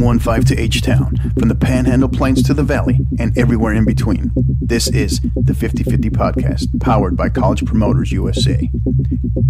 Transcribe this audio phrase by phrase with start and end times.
[0.00, 4.30] 915 to H Town, from the Panhandle Plains to the Valley, and everywhere in between.
[4.60, 8.70] This is the 50 50 podcast, powered by College Promoters USA.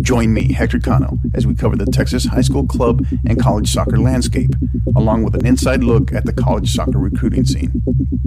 [0.00, 3.98] Join me, Hector Cano, as we cover the Texas high school club and college soccer
[3.98, 4.54] landscape,
[4.96, 7.82] along with an inside look at the college soccer recruiting scene.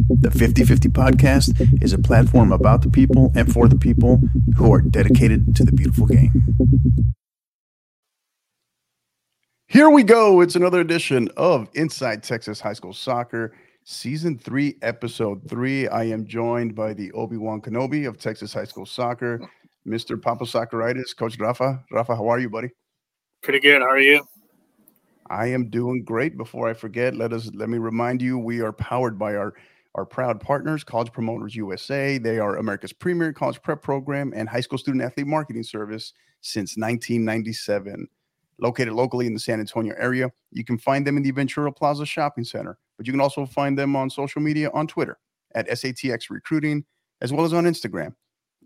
[0.09, 4.21] The 50 50 podcast is a platform about the people and for the people
[4.57, 7.15] who are dedicated to the beautiful game.
[9.71, 10.41] Here we go.
[10.41, 15.87] It's another edition of Inside Texas High School Soccer, Season 3, Episode 3.
[15.89, 19.47] I am joined by the Obi Wan Kenobi of Texas High School Soccer,
[19.87, 20.19] Mr.
[20.19, 21.83] Papa Socceritis, Coach Rafa.
[21.91, 22.71] Rafa, how are you, buddy?
[23.43, 23.83] Pretty good.
[23.83, 24.25] How are you?
[25.29, 26.35] I am doing great.
[26.35, 29.53] Before I forget, let us let me remind you we are powered by our
[29.94, 32.17] our proud partners, College Promoters USA.
[32.17, 36.75] They are America's premier college prep program and high school student athlete marketing service since
[36.75, 38.07] 1997
[38.59, 40.29] located locally in the San Antonio area.
[40.52, 43.77] You can find them in the Ventura Plaza Shopping Center, but you can also find
[43.77, 45.17] them on social media on Twitter
[45.55, 46.83] at SATX Recruiting,
[47.21, 48.13] as well as on Instagram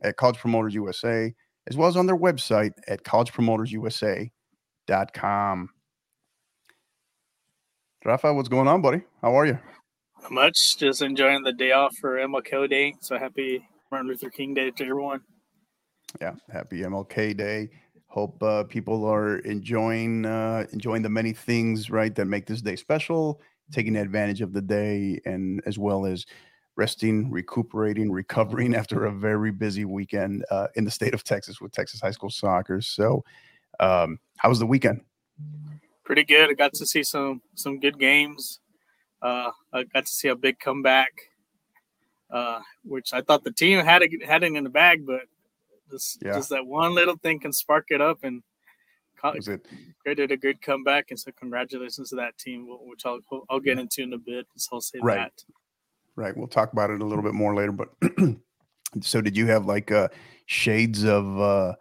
[0.02, 1.34] at College Promoters USA,
[1.68, 5.70] as well as on their website at collegepromotersusa.com.
[8.06, 9.02] Rafa, what's going on, buddy?
[9.22, 9.58] How are you?
[10.22, 10.78] Not much.
[10.78, 12.94] Just enjoying the day off for MLK Day.
[13.00, 15.22] So happy Martin Luther King Day to everyone.
[16.20, 17.70] Yeah, happy MLK Day.
[18.14, 22.76] Hope uh, people are enjoying uh, enjoying the many things right that make this day
[22.76, 26.24] special, taking advantage of the day, and as well as
[26.76, 31.72] resting, recuperating, recovering after a very busy weekend uh, in the state of Texas with
[31.72, 32.82] Texas high school soccer.
[32.82, 33.24] So,
[33.80, 35.02] um, how was the weekend?
[36.06, 36.52] Pretty good.
[36.52, 38.60] I got to see some some good games.
[39.24, 41.14] Uh, I got to see a big comeback,
[42.32, 45.22] uh, which I thought the team had it, had it in the bag, but
[45.94, 46.34] just yeah.
[46.34, 48.42] just that one little thing can spark it up and
[49.24, 49.66] was it
[50.02, 51.12] created a good comeback.
[51.12, 54.46] And so congratulations to that team, which I'll I'll get into in a bit.
[54.58, 55.18] So I'll say right.
[55.18, 55.44] that.
[56.16, 56.36] Right.
[56.36, 57.72] We'll talk about it a little bit more later.
[57.72, 57.90] But
[59.02, 60.10] so did you have like uh
[60.46, 61.76] shades of uh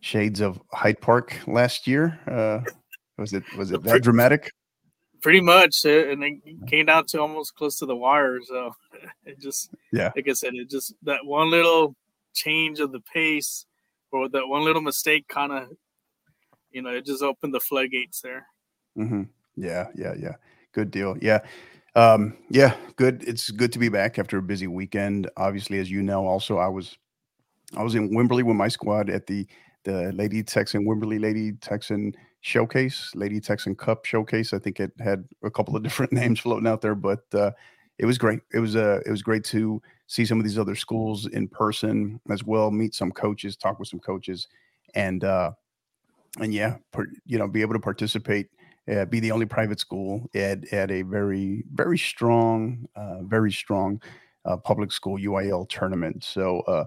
[0.00, 2.18] shades of Hyde Park last year?
[2.26, 2.60] Uh
[3.16, 4.52] was it was it that dramatic?
[5.20, 8.38] Pretty much, and it came down to almost close to the wire.
[8.40, 8.72] So
[9.26, 11.96] it just, yeah, like I said, it just that one little
[12.38, 13.66] change of the pace
[14.12, 15.68] or that one little mistake kind of,
[16.70, 18.46] you know, it just opened the floodgates there.
[18.96, 19.22] Mm-hmm.
[19.56, 20.34] Yeah, yeah, yeah.
[20.72, 21.16] Good deal.
[21.20, 21.40] Yeah.
[21.94, 23.24] Um, yeah, good.
[23.26, 25.28] It's good to be back after a busy weekend.
[25.36, 26.96] Obviously, as you know, also I was
[27.76, 29.46] I was in Wimberley with my squad at the
[29.84, 34.52] the Lady Texan Wimberley Lady Texan Showcase, Lady Texan Cup Showcase.
[34.52, 37.50] I think it had a couple of different names floating out there, but uh,
[37.98, 38.40] it was great.
[38.52, 42.20] It was uh, it was great to see some of these other schools in person
[42.30, 44.48] as well, meet some coaches, talk with some coaches,
[44.94, 45.52] and uh,
[46.40, 48.48] and yeah, per, you know, be able to participate,
[48.90, 54.02] uh, be the only private school at at a very very strong, uh, very strong
[54.44, 56.24] uh, public school UIL tournament.
[56.24, 56.84] So uh,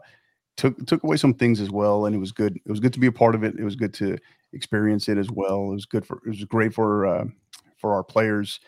[0.57, 2.57] took took away some things as well, and it was good.
[2.65, 3.55] It was good to be a part of it.
[3.57, 4.17] It was good to
[4.53, 5.69] experience it as well.
[5.69, 7.25] It was good for it was great for uh,
[7.77, 8.59] for our players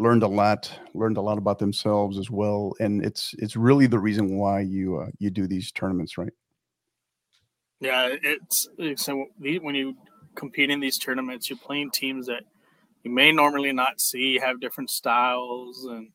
[0.00, 3.98] learned a lot learned a lot about themselves as well and it's it's really the
[3.98, 6.32] reason why you uh, you do these tournaments right
[7.80, 9.94] yeah it's, it's when you
[10.34, 12.42] compete in these tournaments you're playing teams that
[13.02, 16.08] you may normally not see have different styles and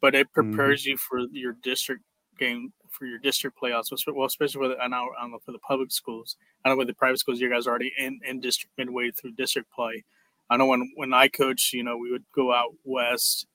[0.00, 0.50] but it mm-hmm.
[0.50, 0.90] prepares mm-hmm.
[0.90, 2.02] you for your district
[2.38, 5.90] game for your district playoffs well especially the, I know, I know for the public
[5.90, 9.10] schools I know with the private schools you guys are already in, in district midway
[9.10, 10.04] through district play
[10.48, 13.46] I know when when I coach, you know, we would go out west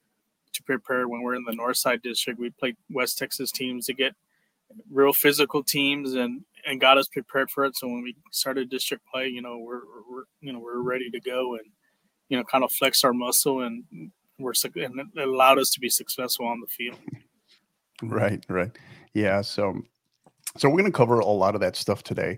[0.53, 2.39] to prepare when we're in the North Side District.
[2.39, 4.13] We played West Texas teams to get
[4.91, 7.75] real physical teams and and got us prepared for it.
[7.75, 11.19] So when we started district play, you know, we're, we're you know we're ready to
[11.19, 11.65] go and
[12.29, 13.83] you know kind of flex our muscle and
[14.37, 16.97] we're and it allowed us to be successful on the field.
[18.03, 18.71] Right, right,
[19.13, 19.41] yeah.
[19.41, 19.81] So
[20.57, 22.37] so we're going to cover a lot of that stuff today.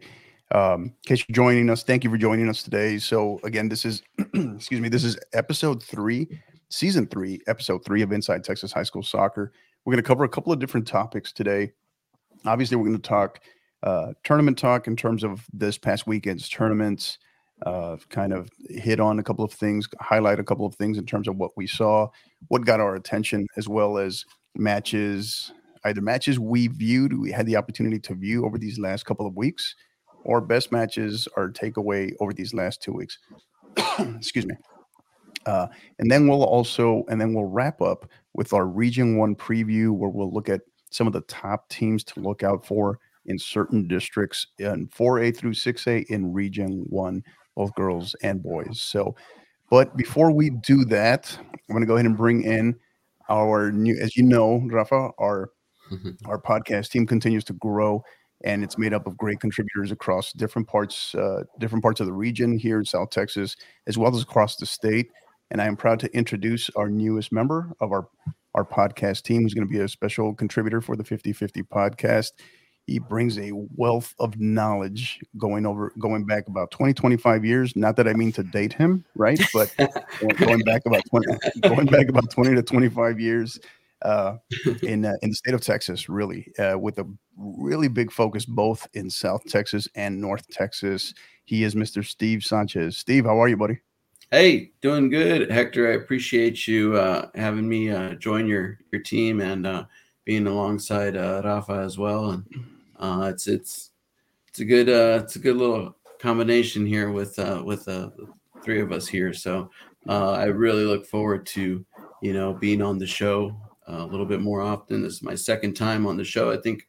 [0.54, 3.00] Um, in case you're joining us, thank you for joining us today.
[3.00, 4.04] So again, this is
[4.34, 6.28] excuse me, this is episode three,
[6.70, 9.52] season three, episode three of Inside Texas High School Soccer.
[9.84, 11.72] We're going to cover a couple of different topics today.
[12.46, 13.40] Obviously, we're going to talk
[13.82, 17.18] uh, tournament talk in terms of this past weekend's tournaments.
[17.66, 21.06] Uh, kind of hit on a couple of things, highlight a couple of things in
[21.06, 22.08] terms of what we saw,
[22.50, 25.54] what got our attention, as well as matches,
[25.86, 29.36] either matches we viewed, we had the opportunity to view over these last couple of
[29.38, 29.76] weeks,
[30.24, 33.20] or best matches or takeaway over these last two weeks.
[34.00, 34.56] Excuse me.
[35.46, 35.68] Uh,
[36.00, 40.10] and then we'll also, and then we'll wrap up with our Region One preview, where
[40.10, 44.48] we'll look at some of the top teams to look out for in certain districts
[44.60, 47.24] in 4A through 6A in Region One,
[47.56, 48.82] both girls and boys.
[48.82, 49.16] So,
[49.70, 52.76] But before we do that, I'm going to go ahead and bring in
[53.30, 55.50] our new, as you know, Rafa, our
[56.26, 58.04] our podcast team continues to grow,
[58.44, 62.14] and it's made up of great contributors across different parts, uh, different parts of the
[62.14, 63.56] region here in South Texas,
[63.88, 65.10] as well as across the state.
[65.52, 68.08] And I am proud to introduce our newest member of our
[68.56, 72.34] our podcast team, who's going to be a special contributor for the 50-50 podcast.
[72.86, 77.76] He brings a wealth of knowledge going over going back about 20 25 years.
[77.76, 79.40] Not that i mean to date him right?
[79.54, 79.74] But
[80.38, 81.26] going back about 20
[81.62, 83.60] going back about 20 to 25 years
[84.04, 84.38] uh,
[84.84, 87.08] in uh, in the state of texas really uh, with a
[87.38, 91.14] really big focus both in south texas and north texas.
[91.46, 92.98] He is mr steve sanchez.
[92.98, 93.80] Steve how are you buddy?
[94.32, 95.92] Hey doing good hector.
[95.92, 99.86] I appreciate you uh, having me uh, join your your team and uh,
[100.26, 102.32] being alongside rafa as well.
[102.32, 102.46] And
[103.00, 103.92] uh, it's it's
[104.48, 108.28] it's a good uh, it's a good little combination here with uh, with uh, the
[108.64, 109.34] three of us here.
[109.34, 109.70] So
[110.08, 111.84] uh, I really look forward to
[112.22, 115.02] you know being on the show a little bit more often.
[115.02, 116.52] This is my second time on the show.
[116.52, 116.88] I think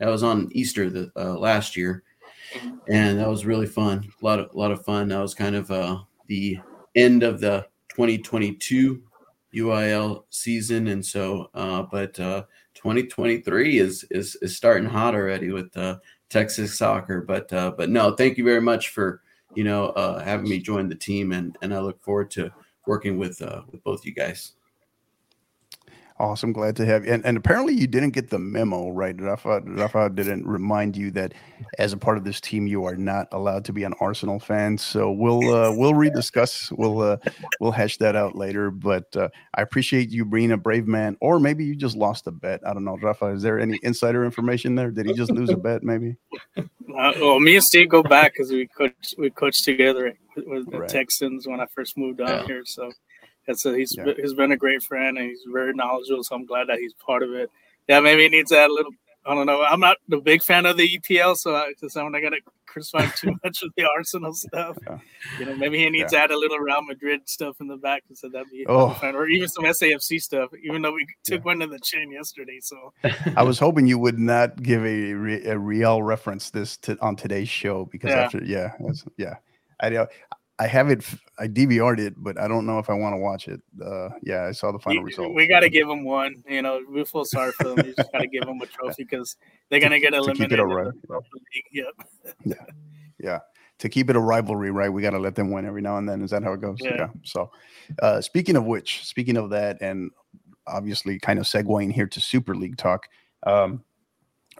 [0.00, 2.02] I was on Easter the uh, last year,
[2.88, 4.08] and that was really fun.
[4.20, 5.08] A lot of a lot of fun.
[5.08, 6.58] That was kind of uh, the
[6.94, 9.02] end of the 2022
[9.54, 12.44] UIL season, and so uh, but uh,
[12.74, 15.98] 2023 is is is starting hot already with uh,
[16.28, 17.20] Texas soccer.
[17.20, 19.22] But uh, but no, thank you very much for
[19.54, 19.92] you know
[20.24, 22.50] having me join the team, and and I look forward to
[22.86, 23.40] working with
[23.70, 24.54] with both you guys.
[26.16, 26.52] Awesome.
[26.52, 27.12] Glad to have you.
[27.12, 29.20] And, and apparently you didn't get the memo, right?
[29.20, 31.34] Rafa, Rafa didn't remind you that
[31.78, 34.78] as a part of this team, you are not allowed to be an Arsenal fan.
[34.78, 36.70] So we'll uh, we'll rediscuss.
[36.78, 37.16] We'll uh,
[37.58, 38.70] we'll hash that out later.
[38.70, 42.30] But uh, I appreciate you being a brave man, or maybe you just lost a
[42.30, 42.60] bet.
[42.64, 43.26] I don't know, Rafa.
[43.26, 44.92] Is there any insider information there?
[44.92, 45.82] Did he just lose a bet?
[45.82, 46.14] Maybe.
[46.56, 50.78] Uh, well, me and Steve go back because we coached we coached together with the
[50.78, 50.88] right.
[50.88, 52.46] Texans when I first moved down yeah.
[52.46, 52.62] here.
[52.64, 52.92] So
[53.46, 54.12] and so he's yeah.
[54.16, 56.24] he's been a great friend and he's very knowledgeable.
[56.24, 57.50] So I'm glad that he's part of it.
[57.88, 58.92] Yeah, maybe he needs to add a little.
[59.26, 59.62] I don't know.
[59.62, 62.36] I'm not the big fan of the EPL, so I just I'm not gonna
[62.66, 64.76] criticize too much of the Arsenal stuff.
[64.86, 64.98] Yeah.
[65.38, 66.18] You know, maybe he needs yeah.
[66.18, 68.90] to add a little Real Madrid stuff in the back, so that'd be oh.
[68.90, 70.50] fun, or even some SAFC stuff.
[70.62, 72.92] Even though we took one in the chin yesterday, so
[73.36, 75.12] I was hoping you would not give a,
[75.52, 78.72] a Real reference this to on today's show because after yeah,
[79.16, 79.36] yeah.
[79.80, 80.06] I uh,
[80.58, 81.04] I have it.
[81.38, 83.60] I DVR'd it, but I don't know if I want to watch it.
[83.84, 85.34] Uh, yeah, I saw the final result.
[85.34, 86.44] We got to give them one.
[86.48, 87.76] You know, we feel sorry for them.
[87.76, 89.36] We just got to give them a trophy because
[89.68, 90.50] they're gonna get eliminated.
[90.50, 91.26] To keep it a
[91.72, 91.86] Yep.
[92.44, 92.54] yeah,
[93.18, 93.38] yeah.
[93.80, 94.88] To keep it a rivalry, right?
[94.88, 96.22] We got to let them win every now and then.
[96.22, 96.78] Is that how it goes?
[96.80, 96.96] Yeah.
[96.96, 97.08] yeah.
[97.24, 97.50] So,
[98.00, 100.12] uh, speaking of which, speaking of that, and
[100.68, 103.08] obviously, kind of segueing here to Super League talk.
[103.44, 103.82] Um,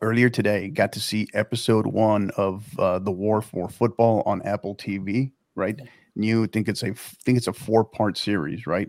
[0.02, 4.75] earlier today, got to see episode one of uh, the War for Football on Apple
[4.75, 5.78] TV right?
[6.16, 8.88] New, think it's a think it's a four part series, right?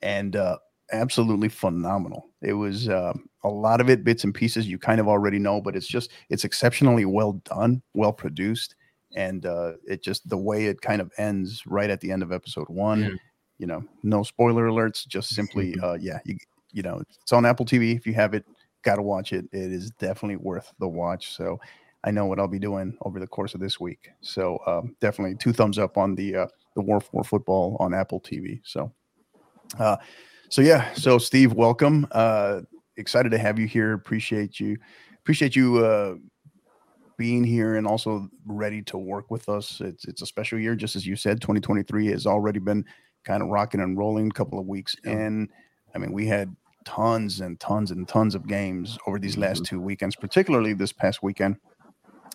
[0.00, 0.58] And uh,
[0.92, 2.28] absolutely phenomenal.
[2.40, 3.12] It was uh,
[3.44, 6.10] a lot of it bits and pieces you kind of already know, but it's just
[6.28, 8.74] it's exceptionally well done, well produced,
[9.16, 12.32] and uh, it just the way it kind of ends right at the end of
[12.32, 13.02] episode one.
[13.02, 13.10] Yeah.
[13.58, 16.36] You know, no spoiler alerts, just simply, uh, yeah, you
[16.72, 17.94] you know, it's on Apple TV.
[17.96, 18.44] If you have it,
[18.82, 19.44] got to watch it.
[19.52, 21.36] It is definitely worth the watch.
[21.36, 21.60] So
[22.04, 24.10] I know what I'll be doing over the course of this week.
[24.20, 28.20] So um, definitely two thumbs up on the uh, the War for Football on Apple
[28.20, 28.60] TV.
[28.64, 28.92] So,
[29.78, 29.96] uh,
[30.48, 30.92] so yeah.
[30.94, 32.06] So Steve, welcome.
[32.10, 32.62] Uh,
[32.96, 33.92] excited to have you here.
[33.92, 34.76] Appreciate you.
[35.20, 36.14] Appreciate you uh,
[37.16, 39.80] being here and also ready to work with us.
[39.80, 41.40] It's it's a special year, just as you said.
[41.40, 42.84] 2023 has already been
[43.24, 44.28] kind of rocking and rolling.
[44.28, 45.48] A couple of weeks and
[45.94, 46.54] I mean, we had
[46.84, 49.76] tons and tons and tons of games over these last mm-hmm.
[49.76, 51.56] two weekends, particularly this past weekend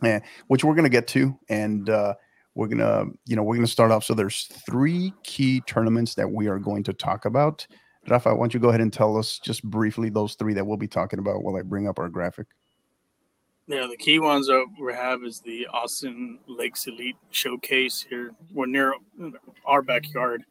[0.04, 2.14] yeah, which we're going to get to, and uh,
[2.56, 4.04] we're gonna, you know, we're gonna start off.
[4.04, 7.66] So there's three key tournaments that we are going to talk about.
[8.08, 10.78] Rafa, why don't you go ahead and tell us just briefly those three that we'll
[10.78, 12.48] be talking about while I bring up our graphic.
[13.68, 18.32] Yeah, the key ones that we have is the Austin Lakes Elite Showcase here.
[18.54, 18.94] We're near
[19.66, 20.46] our backyard.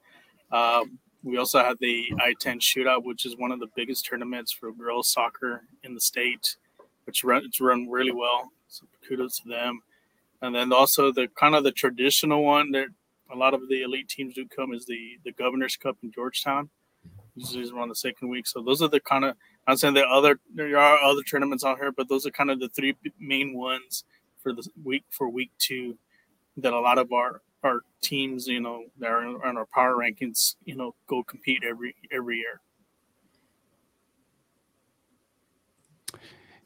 [0.52, 0.84] Uh,
[1.22, 5.08] we also have the I-10 Shootout, which is one of the biggest tournaments for girls
[5.08, 6.56] soccer in the state,
[7.04, 8.52] which run, it's run really well.
[8.68, 9.80] So kudos to them.
[10.42, 12.88] And then also the kind of the traditional one that
[13.32, 16.70] a lot of the elite teams do come is the the Governor's Cup in Georgetown.
[17.34, 18.46] Usually is around the second week.
[18.46, 21.78] So those are the kind of I'm saying there other there are other tournaments out
[21.78, 24.04] here, but those are kind of the three main ones
[24.42, 25.98] for the week for week two
[26.56, 30.54] that a lot of our our teams, you know, that are in our power rankings,
[30.64, 32.60] you know, go compete every every year.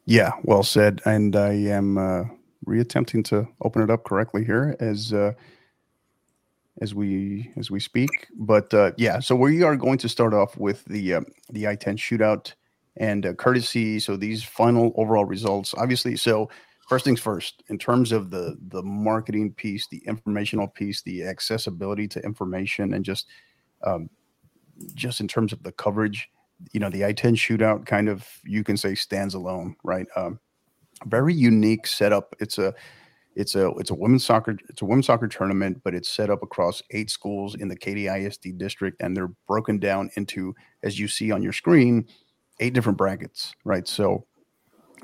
[0.07, 1.01] Yeah, well said.
[1.05, 2.25] And I am uh,
[2.67, 5.33] reattempting to open it up correctly here as uh,
[6.81, 8.11] as we as we speak.
[8.37, 11.97] But uh, yeah, so we are going to start off with the uh, the I-10
[11.97, 12.53] shootout
[12.97, 14.01] and uh, courtesy.
[14.01, 16.17] So these final overall results, obviously.
[16.17, 16.51] So
[16.89, 22.09] first things first, in terms of the the marketing piece, the informational piece, the accessibility
[22.09, 23.27] to information, and just
[23.85, 24.09] um,
[24.95, 26.31] just in terms of the coverage,
[26.73, 30.07] you know, the I-10 shootout kind of you can say stands alone, right?
[30.17, 30.39] Um,
[31.07, 32.35] very unique setup.
[32.41, 32.75] It's a
[33.37, 36.43] it's a it's a women's soccer it's a women's soccer tournament, but it's set up
[36.43, 41.09] across eight schools in the Katy ISD district, and they're broken down into, as you
[41.09, 42.07] see on your screen,
[42.59, 43.87] eight different brackets, right?
[43.87, 44.27] So,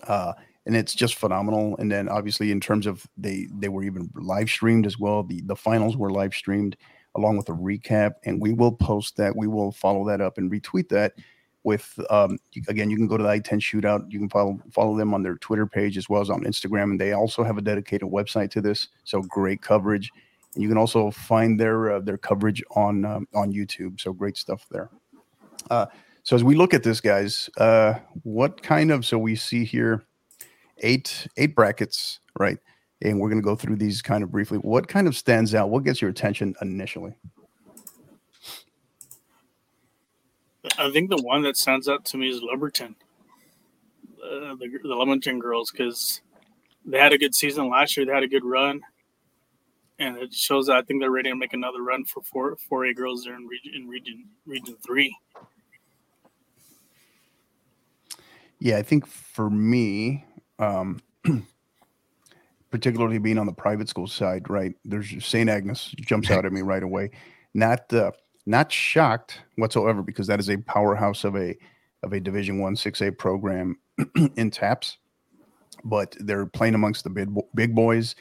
[0.06, 0.32] uh,
[0.66, 1.76] and it's just phenomenal.
[1.78, 5.22] And then obviously in terms of they they were even live streamed as well.
[5.22, 6.76] The the finals were live streamed
[7.14, 9.34] along with a recap, and we will post that.
[9.34, 11.14] We will follow that up and retweet that.
[11.66, 14.08] With um, again, you can go to the I-10 Shootout.
[14.08, 17.00] You can follow follow them on their Twitter page as well as on Instagram, and
[17.00, 18.86] they also have a dedicated website to this.
[19.02, 20.12] So great coverage,
[20.54, 24.00] and you can also find their uh, their coverage on um, on YouTube.
[24.00, 24.90] So great stuff there.
[25.68, 25.86] Uh,
[26.22, 30.04] so as we look at this, guys, uh, what kind of so we see here
[30.78, 32.58] eight eight brackets, right?
[33.02, 34.58] And we're going to go through these kind of briefly.
[34.58, 35.70] What kind of stands out?
[35.70, 37.16] What gets your attention initially?
[40.78, 42.96] I think the one that stands out to me is Lumberton,
[44.22, 46.20] uh, the the Lumberton girls, because
[46.84, 48.06] they had a good season last year.
[48.06, 48.80] They had a good run,
[49.98, 52.84] and it shows that I think they're ready to make another run for four four
[52.86, 55.16] A girls there in region in region region three.
[58.58, 60.24] Yeah, I think for me,
[60.58, 61.00] um,
[62.70, 64.74] particularly being on the private school side, right?
[64.84, 65.50] There's St.
[65.50, 67.10] Agnes jumps out at me right away.
[67.54, 68.12] Not uh,
[68.46, 71.56] not shocked whatsoever because that is a powerhouse of a
[72.02, 73.78] of a Division One six A program
[74.36, 74.98] in TAPPS,
[75.84, 78.14] but they're playing amongst the big big boys,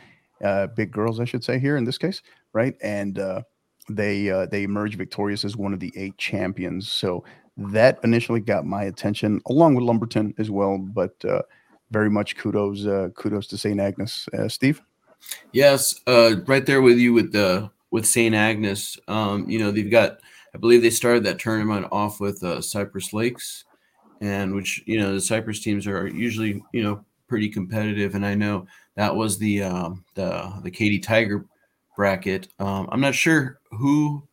[0.44, 2.22] uh, big girls, I should say here in this case,
[2.54, 2.76] right?
[2.82, 3.42] And uh,
[3.90, 6.92] they uh, they emerged victorious as one of the eight champions.
[6.92, 7.24] So
[7.58, 10.78] that initially got my attention, along with Lumberton as well.
[10.78, 11.44] But uh,
[11.92, 13.80] very much kudos, uh, kudos to St.
[13.80, 14.82] Agnes, uh, Steve.
[15.54, 18.36] Yes, uh, right there with you with the with St.
[18.36, 19.00] Agnes.
[19.08, 20.20] Um, you know they've got,
[20.54, 23.64] I believe they started that tournament off with uh, Cypress Lakes,
[24.20, 28.36] and which you know the Cypress teams are usually you know pretty competitive, and I
[28.36, 31.46] know that was the um, the the Katy Tiger
[31.96, 32.50] bracket.
[32.60, 34.28] Um, I'm not sure who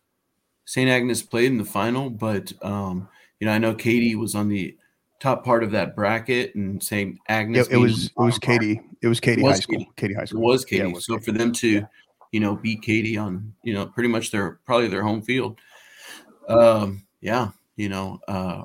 [0.64, 0.90] St.
[0.90, 4.76] Agnes played in the final, but um, you know, I know Katy was on the
[5.20, 7.16] top part of that bracket, and St.
[7.28, 7.68] Agnes.
[7.70, 8.80] Yeah, it was it was Katy.
[9.02, 9.78] It was Katy High School.
[9.78, 9.90] Katy.
[9.94, 10.40] Katy High School.
[10.40, 10.82] It was Katy.
[10.82, 11.24] Yeah, it was so Katy.
[11.26, 11.86] for them to, yeah.
[12.32, 15.58] You know, beat Katy on, you know, pretty much their probably their home field.
[16.48, 18.64] Um, yeah, you know, uh,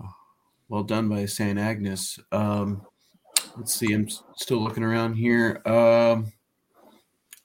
[0.69, 1.59] well done by St.
[1.59, 2.19] Agnes.
[2.31, 2.81] Um,
[3.55, 5.61] let's see, I'm still looking around here.
[5.65, 6.31] Um,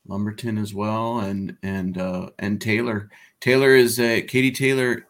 [0.07, 3.11] Lumberton as well, and and uh, and Taylor.
[3.41, 5.07] Taylor is a Katy Taylor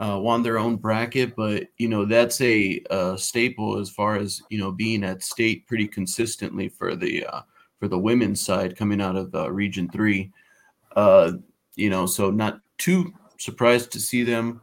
[0.00, 4.40] uh, won their own bracket, but you know that's a, a, staple as far as
[4.48, 7.42] you know being at state pretty consistently for the uh,
[7.80, 10.30] for the women's side coming out of uh, Region Three.
[10.94, 11.32] Uh,
[11.74, 14.60] you know, so not too surprised to see them,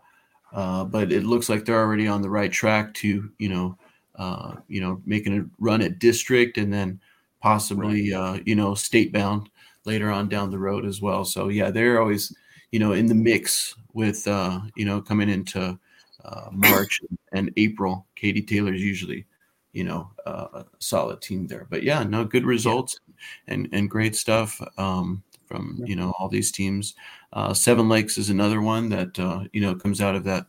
[0.53, 3.77] uh, but it looks like they're already on the right track to you know
[4.15, 6.99] uh, you know making a run at district and then
[7.41, 8.41] possibly right.
[8.45, 9.49] you know state bound
[9.83, 11.25] later on down the road as well.
[11.25, 12.33] So yeah, they're always
[12.71, 15.77] you know in the mix with uh, you know coming into
[16.23, 17.01] uh, March
[17.33, 18.05] and April.
[18.15, 19.25] Katy Taylor's usually
[19.73, 21.65] you know uh, a solid team there.
[21.69, 22.99] But yeah, no good results
[23.47, 26.95] and and great stuff um, from you know all these teams.
[27.33, 30.45] Uh, Seven Lakes is another one that uh, you know comes out of that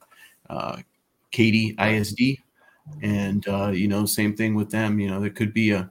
[0.51, 0.79] uh,
[1.31, 2.39] Katy ISD,
[3.03, 4.99] and uh, you know same thing with them.
[4.99, 5.91] You know there could be a,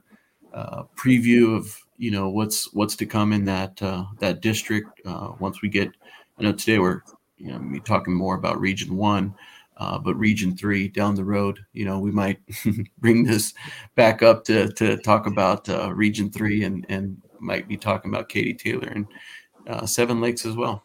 [0.52, 5.32] a preview of you know what's what's to come in that uh, that district uh,
[5.38, 5.90] once we get.
[6.38, 7.02] I know today we're
[7.38, 9.34] you know, be talking more about Region One,
[9.78, 12.38] uh, but Region Three down the road, you know, we might
[12.98, 13.54] bring this
[13.94, 18.28] back up to to talk about uh, Region Three, and and might be talking about
[18.28, 19.06] Katy Taylor and
[19.66, 20.82] uh, Seven Lakes as well.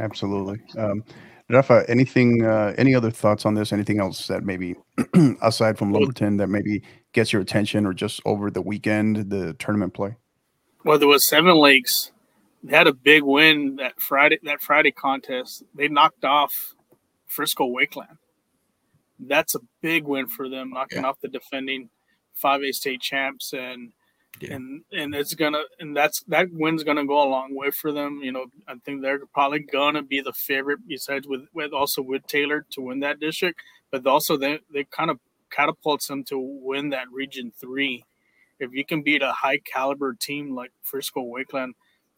[0.00, 0.60] Absolutely.
[0.76, 1.04] Um,
[1.48, 3.72] Rafa, anything, uh, any other thoughts on this?
[3.72, 4.74] Anything else that maybe
[5.42, 6.82] aside from Lumberton that maybe
[7.12, 10.16] gets your attention, or just over the weekend, the tournament play?
[10.84, 12.12] Well, there was Seven Lakes
[12.64, 15.62] they had a big win that Friday that Friday contest.
[15.74, 16.73] They knocked off
[17.34, 18.18] Frisco Wakeland.
[19.18, 21.08] That's a big win for them, knocking yeah.
[21.08, 21.90] off the defending
[22.34, 23.92] five A state champs and
[24.40, 24.54] yeah.
[24.54, 28.20] and and it's gonna and that's that win's gonna go a long way for them.
[28.22, 32.26] You know, I think they're probably gonna be the favorite besides with with also with
[32.26, 33.60] Taylor to win that district,
[33.90, 35.18] but also they they kind of
[35.50, 38.04] catapults them to win that region three.
[38.58, 41.72] If you can beat a high caliber team like Frisco Wakeland,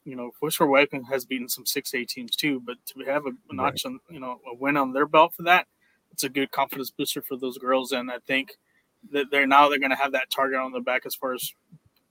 [0.07, 3.33] you know, Bushra Wakeland has beaten some six A teams too, but to have a
[3.53, 3.91] notch right.
[3.91, 5.67] on, you know, a win on their belt for that,
[6.13, 7.91] it's a good confidence booster for those girls.
[7.91, 8.53] And I think
[9.11, 11.53] that they're now they're going to have that target on their back as far as,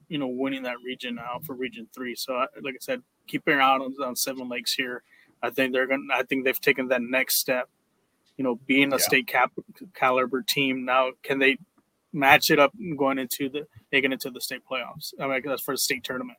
[0.09, 2.15] you know, winning that region now for Region Three.
[2.15, 5.01] So, like I said, keeping out on, on Seven Lakes here,
[5.41, 6.07] I think they're going.
[6.11, 7.69] to I think they've taken that next step.
[8.37, 9.01] You know, being a yeah.
[9.01, 9.53] state cap
[9.93, 11.57] caliber team now, can they
[12.11, 15.13] match it up going into the making into the state playoffs?
[15.17, 16.37] I mean, that's for the state tournament.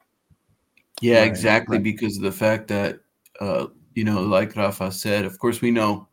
[1.00, 1.76] Yeah, right, exactly.
[1.76, 1.85] Right.
[1.85, 3.00] Because of the fact that,
[3.41, 6.09] uh, you know, like Rafa said, of course, we know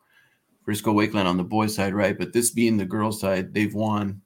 [0.64, 2.16] Frisco Wakeland on the boys' side, right?
[2.18, 4.20] But this being the girls' side, they've won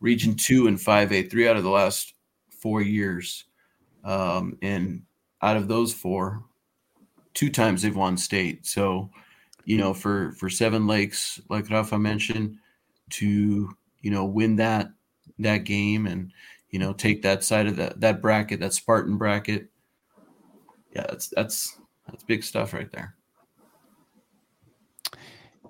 [0.00, 2.14] Region Two and Five A three out of the last
[2.50, 3.44] four years,
[4.04, 5.02] um, and
[5.42, 6.44] out of those four,
[7.34, 8.66] two times they've won state.
[8.66, 9.10] So,
[9.64, 12.56] you know, for for Seven Lakes, like Rafa mentioned,
[13.10, 13.70] to
[14.02, 14.88] you know win that
[15.40, 16.32] that game and
[16.70, 19.68] you know, take that side of that that bracket, that Spartan bracket.
[20.94, 23.14] Yeah, that's that's that's big stuff right there.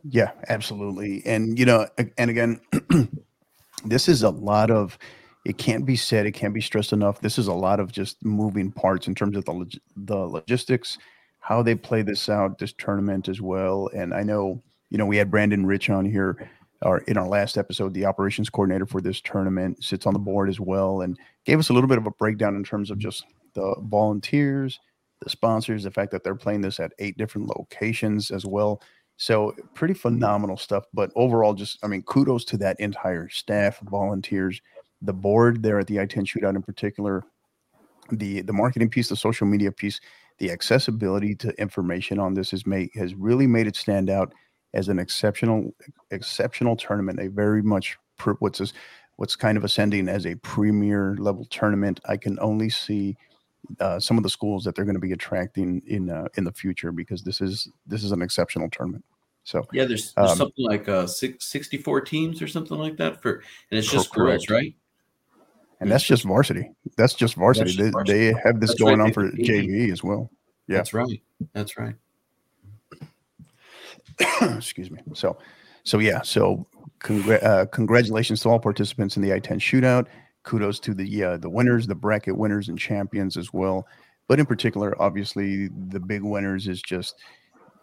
[0.05, 1.23] Yeah, absolutely.
[1.27, 1.87] And you know,
[2.17, 2.61] and again,
[3.85, 4.99] this is a lot of
[5.45, 7.21] it can't be said, it can't be stressed enough.
[7.21, 10.99] This is a lot of just moving parts in terms of the log- the logistics,
[11.41, 13.89] how they play this out, this tournament as well.
[13.95, 16.51] And I know, you know, we had Brandon Rich on here
[16.83, 20.49] our in our last episode, the operations coordinator for this tournament sits on the board
[20.49, 23.25] as well, and gave us a little bit of a breakdown in terms of just
[23.55, 24.79] the volunteers,
[25.23, 28.81] the sponsors, the fact that they're playing this at eight different locations as well.
[29.17, 30.85] So pretty phenomenal stuff.
[30.95, 34.61] But overall, just I mean, kudos to that entire staff, volunteers,
[35.03, 37.25] the board there at the I-10 shootout in particular,
[38.13, 40.01] the the marketing piece, the social media piece,
[40.39, 44.33] the accessibility to information on this has made has really made it stand out
[44.75, 45.75] as an exceptional
[46.11, 47.99] exceptional tournament, a very much
[48.39, 48.73] what's this,
[49.17, 52.01] what's kind of ascending as a premier level tournament.
[52.07, 53.17] I can only see
[53.81, 56.53] uh, some of the schools that they're going to be attracting in uh, in the
[56.53, 59.05] future because this is this is an exceptional tournament.
[59.45, 63.23] So yeah, there's, there's um, something like uh, six, 64 teams or something like that
[63.23, 64.75] for, and it's just girls, right?
[65.81, 66.71] And that's just varsity.
[66.97, 67.65] That's just varsity.
[67.65, 68.19] That's just varsity.
[68.19, 69.07] They, they, have this that's going right.
[69.07, 70.31] on for JV as well.
[70.67, 71.23] Yeah, that's right.
[71.55, 71.95] That's right.
[74.57, 75.01] excuse me.
[75.15, 75.39] So,
[75.85, 76.23] so yeah.
[76.23, 76.67] So,
[77.01, 80.07] congr- uh, congratulations to all participants in the I-10 shootout.
[80.45, 83.87] Kudos to the uh, the winners, the bracket winners and champions as well.
[84.29, 87.17] But in particular, obviously, the big winners is just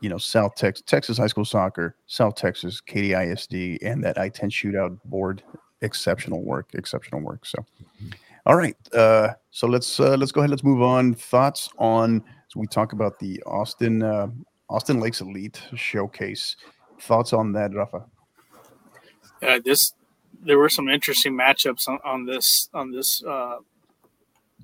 [0.01, 4.49] you know South Texas, Texas high school soccer, South Texas, Katy ISD, and that I-10
[4.49, 5.43] shootout board.
[5.81, 7.45] Exceptional work, exceptional work.
[7.45, 7.63] So,
[8.45, 8.75] all right.
[8.93, 10.49] Uh, so let's uh, let's go ahead.
[10.49, 11.13] Let's move on.
[11.13, 12.23] Thoughts on
[12.55, 14.27] so we talk about the Austin uh,
[14.69, 16.55] Austin Lakes Elite Showcase.
[16.99, 18.05] Thoughts on that, Rafa?
[19.41, 19.93] Yeah, this
[20.41, 23.57] there were some interesting matchups on, on this on this uh,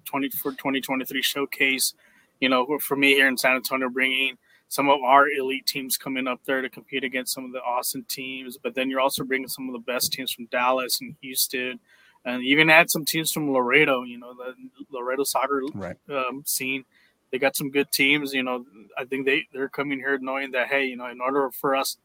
[0.06, 1.94] twenty for twenty twenty three showcase.
[2.40, 4.38] You know, for me here in San Antonio, bringing
[4.68, 8.06] some of our elite teams coming up there to compete against some of the Austin
[8.08, 11.80] teams, but then you're also bringing some of the best teams from Dallas and Houston,
[12.24, 14.04] and even had some teams from Laredo.
[14.04, 14.56] You know, the
[14.90, 15.98] Laredo soccer right.
[16.10, 16.86] um, scene
[17.32, 18.34] they got some good teams.
[18.34, 18.66] You know,
[18.98, 21.98] I think they they're coming here knowing that hey, you know, in order for us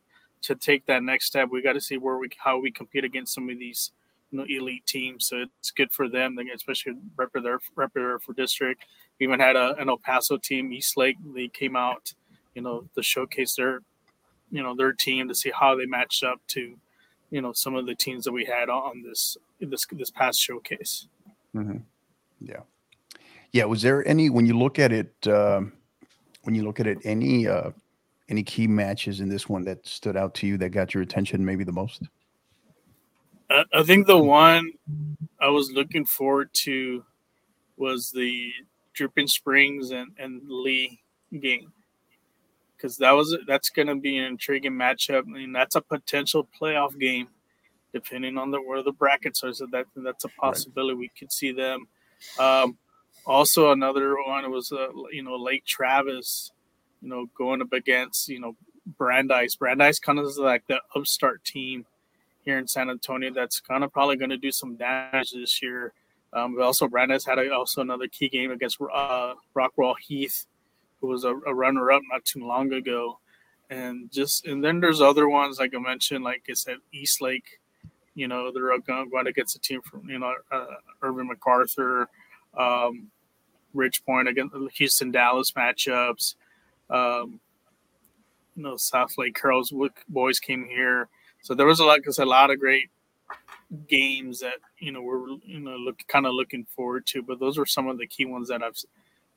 [0.43, 3.35] to take that next step, we got to see where we how we compete against
[3.35, 3.93] some of these
[4.31, 5.27] you know elite teams.
[5.27, 8.85] So it's good for them, especially rep their rep for district.
[9.19, 11.17] We even had a, an El Paso team, East Lake.
[11.35, 12.15] They came out,
[12.55, 13.81] you know, to showcase their
[14.51, 16.77] you know their team to see how they matched up to
[17.31, 21.09] you know some of the teams that we had on this this this past showcase.
[21.55, 21.79] Mm-hmm.
[22.41, 22.61] Yeah.
[23.57, 25.73] Yeah, was there any when you look at it um,
[26.42, 27.71] when you look at it any uh,
[28.29, 31.42] any key matches in this one that stood out to you that got your attention
[31.42, 32.03] maybe the most?
[33.49, 34.73] I think the one
[35.40, 37.03] I was looking forward to
[37.79, 38.53] was the
[38.92, 41.01] Dripping Springs and, and Lee
[41.40, 41.73] game
[42.77, 45.23] because that was that's going to be an intriguing matchup.
[45.23, 47.29] I mean, that's a potential playoff game,
[47.95, 49.55] depending on the where the brackets are.
[49.55, 50.92] So that that's a possibility.
[50.92, 51.01] Right.
[51.01, 51.88] We could see them.
[52.38, 52.77] Um,
[53.27, 56.53] also another one was uh, you know Lake Travis,
[57.03, 58.57] you know going up against you know
[58.99, 59.57] Brandeis.
[59.57, 61.87] Brandeis kind of is like the upstart team
[62.45, 65.93] here in San Antonio that's kind of probably going to do some damage this year.
[66.33, 70.47] Um, but also Brandeis had a, also another key game against uh, Rockwall Heath,
[71.01, 73.19] who was a, a runner-up not too long ago.
[73.69, 77.61] And just and then there's other ones like I mentioned, like I said, East Lake.
[78.15, 80.67] You know they're going, against a team from you know uh,
[81.03, 82.09] MacArthur.
[82.57, 83.11] Um,
[83.77, 86.35] Ridge Point against the Houston Dallas matchups.
[86.91, 87.41] Um,
[88.57, 89.73] you know, Southlake Carroll's
[90.09, 91.09] boys came here,
[91.43, 92.91] so there was a lot, cause a lot of great
[93.89, 97.23] games that you know we're you know look kind of looking forward to.
[97.23, 98.77] But those are some of the key ones that I've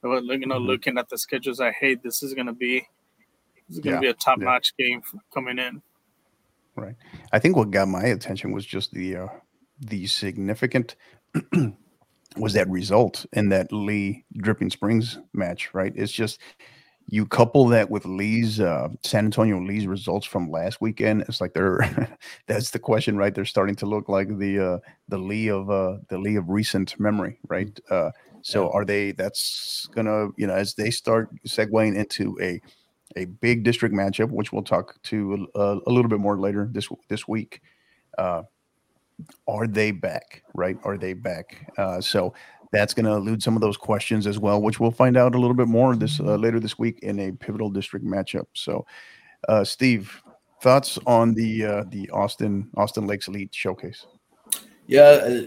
[0.03, 0.67] you know, Mhm.
[0.67, 2.87] looking at the schedules, I hate this is going to be
[3.67, 5.01] this is going to Yeah, be a top notch game
[5.33, 5.81] coming in.
[6.75, 6.95] Right.
[7.33, 9.27] I think what got my attention was just the uh,
[9.81, 10.95] the significant
[12.37, 15.93] was that result in that Lee Dripping Springs match, right?
[15.95, 16.39] It's just
[17.11, 21.23] you couple that with Lee's uh, San Antonio Lee's results from last weekend.
[21.27, 21.79] It's like they're
[22.47, 23.33] that's the question, right?
[23.33, 26.99] They're starting to look like the uh, the Lee of uh, the Lee of recent
[26.99, 27.77] memory, right?
[27.89, 28.11] Uh,
[28.41, 29.11] so are they?
[29.11, 32.61] That's gonna you know as they start segueing into a
[33.15, 36.89] a big district matchup, which we'll talk to uh, a little bit more later this
[37.07, 37.61] this week.
[38.17, 38.43] Uh,
[39.47, 40.43] are they back?
[40.53, 40.77] Right?
[40.83, 41.71] Are they back?
[41.77, 42.33] Uh, so
[42.71, 45.39] that's going to elude some of those questions as well, which we'll find out a
[45.39, 48.45] little bit more this uh, later this week in a pivotal district matchup.
[48.53, 48.85] So,
[49.47, 50.21] uh, Steve,
[50.61, 54.05] thoughts on the uh, the Austin Austin Lakes Elite Showcase?
[54.87, 55.41] Yeah, uh,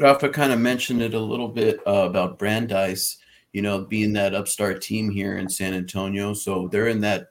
[0.00, 3.18] Rafa kind of mentioned it a little bit uh, about Brandeis,
[3.52, 6.32] you know, being that upstart team here in San Antonio.
[6.32, 7.28] So they're in that,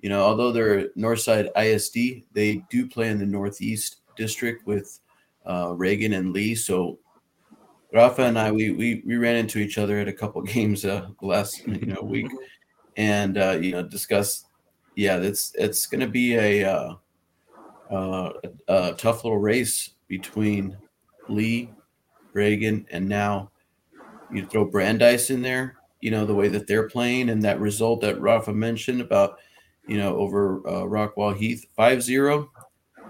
[0.00, 5.00] you know, although they're Northside ISD, they do play in the Northeast district with
[5.46, 6.54] uh, Reagan and Lee.
[6.54, 6.98] So
[7.94, 11.06] Rafa and I, we, we we ran into each other at a couple games uh,
[11.22, 12.26] last you know week,
[12.96, 14.46] and uh, you know discussed.
[14.96, 16.94] Yeah, it's it's going to be a, uh,
[17.90, 18.32] uh,
[18.68, 20.76] a tough little race between
[21.28, 21.72] Lee,
[22.32, 23.50] Reagan, and now
[24.32, 25.76] you throw Brandeis in there.
[26.00, 29.38] You know the way that they're playing and that result that Rafa mentioned about
[29.86, 32.48] you know over uh, Rockwall Heath 5-0.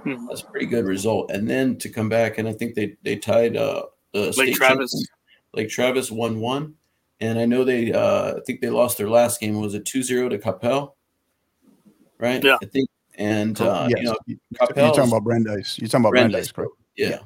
[0.05, 0.29] Mhm.
[0.29, 1.31] That's a pretty good result.
[1.31, 4.93] And then to come back and I think they they tied uh, the Lake Travis.
[4.93, 5.07] champion,
[5.55, 6.75] Lake Travis one one.
[7.21, 9.61] And I know they uh, I think they lost their last game.
[9.61, 10.97] Was it 2-0 to Capel?
[12.19, 12.43] Right?
[12.43, 12.57] Yeah.
[12.62, 15.79] I think and uh, yes, you know you- you're talking about Brandeis.
[15.79, 16.73] You're talking about Brandeis, correct?
[16.97, 17.19] yeah.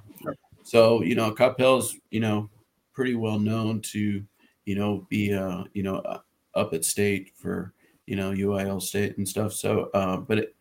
[0.63, 2.51] So, you know, Capel's, you know,
[2.93, 4.23] pretty well known to,
[4.67, 6.21] you know, be, uh, you know, uh,
[6.55, 7.73] up at state for,
[8.07, 9.55] you know, UIL state and stuff.
[9.55, 10.57] So, uh, but it,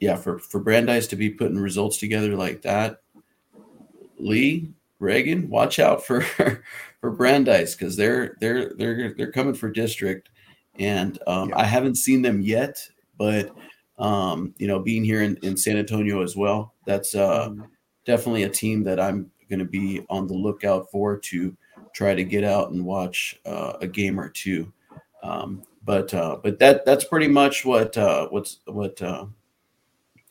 [0.00, 3.00] yeah, for, for Brandeis to be putting results together like that,
[4.18, 6.20] Lee, Reagan, watch out for,
[7.00, 10.30] for Brandeis because they're, they're, they're, they're coming for district.
[10.78, 11.58] And um, Yeah.
[11.58, 13.54] I haven't seen them yet, but,
[13.98, 17.50] um, you know, being here in, in San Antonio as well, that's, uh,
[18.06, 21.54] definitely a team that I'm going to be on the lookout for to
[21.92, 24.72] try to get out and watch uh, a game or two.
[25.22, 29.26] Um, but uh, but that that's pretty much what uh, what's what uh,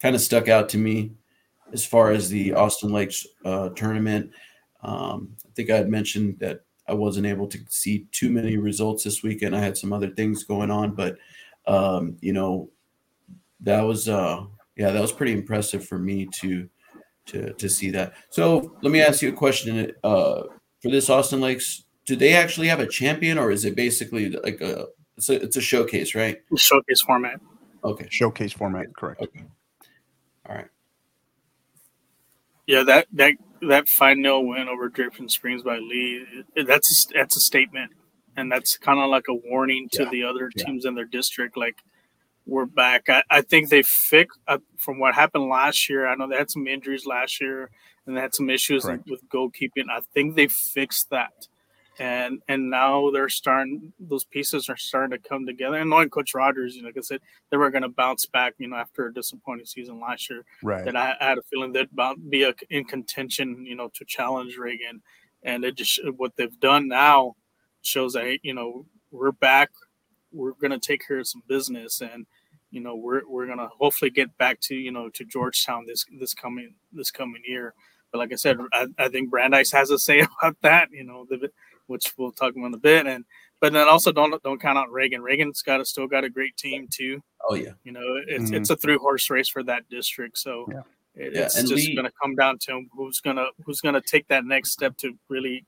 [0.06, 1.12] kind of stuck out to me
[1.74, 4.30] as far as the Austin Lakes uh, tournament.
[4.84, 9.04] Um, I think I had mentioned that I wasn't able to see too many results
[9.04, 9.56] this weekend.
[9.56, 11.18] I had some other things going on, but
[11.66, 12.70] um, you know
[13.62, 14.44] that was uh,
[14.76, 16.70] yeah that was pretty impressive for me to
[17.26, 18.14] to to see that.
[18.30, 19.92] So let me ask you a question.
[20.04, 20.44] Uh,
[20.84, 24.62] for this Austin Lakes, do they actually have a champion, or is it basically like
[24.62, 24.86] a
[25.18, 26.38] it's a, it's a showcase, right?
[26.56, 27.40] Showcase format.
[27.84, 29.24] Okay, Showcase format, correct?
[29.24, 29.46] okay,
[30.48, 30.68] all right.
[32.68, 36.26] Yeah, that that that five 0 win over Dripping Springs by Lee.
[36.56, 37.92] That's that's a statement,
[38.36, 40.66] and that's kind of like a warning to Yeah, the other yeah.
[40.66, 41.58] teams in their district.
[41.58, 41.78] Like
[42.46, 43.04] we're back.
[43.10, 46.08] I, I think they fixed uh, from what happened last year.
[46.08, 47.70] I know they had some injuries last year,
[48.06, 49.08] and they had some issues Correct.
[49.10, 49.86] with goalkeeping.
[49.92, 51.48] I think they fixed that,
[52.00, 53.94] and and now they're starting.
[54.00, 55.78] Those pieces are starting to come together.
[55.78, 58.54] And knowing Coach Rogers, you know, like I said, they were going to bounce back.
[58.58, 60.84] You know, after a disappointing season last year Right.
[60.86, 64.06] that I, I had a feeling they'd about be a, in contention, you know, to
[64.06, 65.02] challenge Reagan.
[65.44, 67.36] And it just what they've done now
[67.82, 69.70] shows that you know we're back.
[70.32, 72.26] We're gonna take care of some business, and
[72.72, 76.34] you know we're we're gonna hopefully get back to you know to Georgetown this this
[76.34, 77.74] coming this coming year.
[78.12, 80.90] But like I said, I, I think Brandeis has a say about that.
[80.92, 81.50] You know, the,
[81.88, 83.08] which we'll talk about in a bit.
[83.08, 83.26] And
[83.62, 85.22] but then also don't don't count out Reagan.
[85.22, 87.22] Reagan's got a, still got a great team too.
[87.50, 88.56] Oh yeah, You know, it's Mhm.
[88.58, 90.38] it's a three horse race for that district.
[90.38, 90.82] So Yeah.
[91.16, 94.02] it, Yeah, it's and just Lee- going to come down to who's gonna who's gonna
[94.02, 95.66] take that next step to really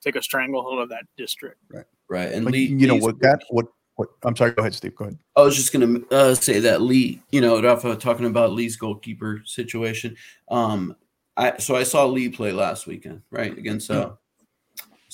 [0.00, 1.58] take a stranglehold of that district.
[1.70, 1.84] right.
[2.08, 2.30] Right.
[2.32, 4.94] And Like, Lee, you know Lee's- what got what what I'm sorry, go ahead, Steve.
[4.96, 5.18] Go ahead.
[5.36, 9.40] I was just gonna uh, say that Lee, you know, Rafa talking about Lee's goalkeeper
[9.44, 10.16] situation.
[10.50, 10.96] Um,
[11.36, 14.12] I so I saw Lee play last weekend, right, against uh,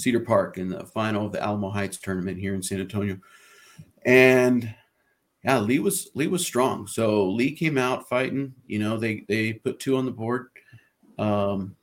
[0.01, 3.19] Cedar Park in the final of the Alamo Heights tournament here in San Antonio,
[4.05, 4.75] and
[5.45, 6.87] yeah, Lee was Lee was strong.
[6.87, 8.55] So Lee came out fighting.
[8.67, 10.49] You know, they they put two on the board.
[11.19, 11.77] Um,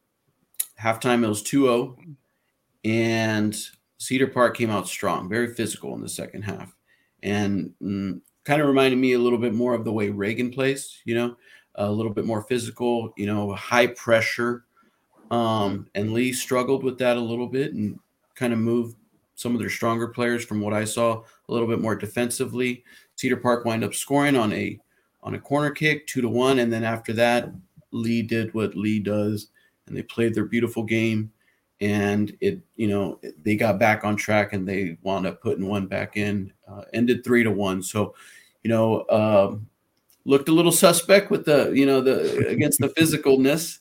[0.81, 1.95] halftime it was 2-0,
[2.83, 3.55] and
[3.99, 6.75] Cedar Park came out strong, very physical in the second half
[7.23, 11.01] and mm, kind of reminded me a little bit more of the way Reagan plays,
[11.05, 11.35] you know,
[11.75, 14.65] a little bit more physical, you know, high pressure.
[15.31, 17.99] Um, and Lee struggled with that a little bit and
[18.37, 18.95] kind of move
[19.35, 22.83] some of their stronger players from what I saw, a little bit more defensively.
[23.15, 24.79] Cedar Park wind up scoring on a
[25.21, 27.51] on a corner kick, two to one, and then after that,
[27.91, 29.49] Lee did what Lee does,
[29.87, 31.31] and they played their beautiful game,
[31.81, 35.87] and it you know they got back on track and they wound up putting one
[35.87, 37.81] back in, uh, ended three to one.
[37.83, 38.15] So,
[38.63, 39.67] you know, um,
[40.25, 43.79] looked a little suspect with the you know the against the physicalness,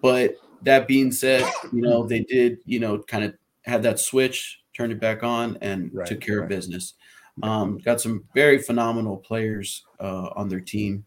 [0.00, 3.34] but that being said, you know they did you know kind of
[3.68, 6.44] have that switch turned it back on, and right, took care right.
[6.44, 6.94] of business.
[7.42, 11.04] Um, got some very phenomenal players uh, on their team.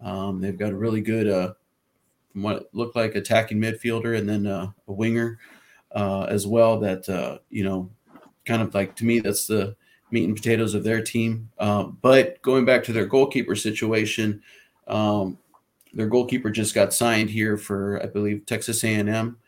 [0.00, 1.54] Um, they've got a really good, uh,
[2.32, 5.38] from what looked like attacking midfielder, and then uh, a winger
[5.94, 6.78] uh, as well.
[6.78, 7.90] That uh, you know,
[8.44, 9.76] kind of like to me, that's the
[10.10, 11.50] meat and potatoes of their team.
[11.58, 14.42] Uh, but going back to their goalkeeper situation,
[14.86, 15.38] um,
[15.92, 19.38] their goalkeeper just got signed here for, I believe, Texas A&M,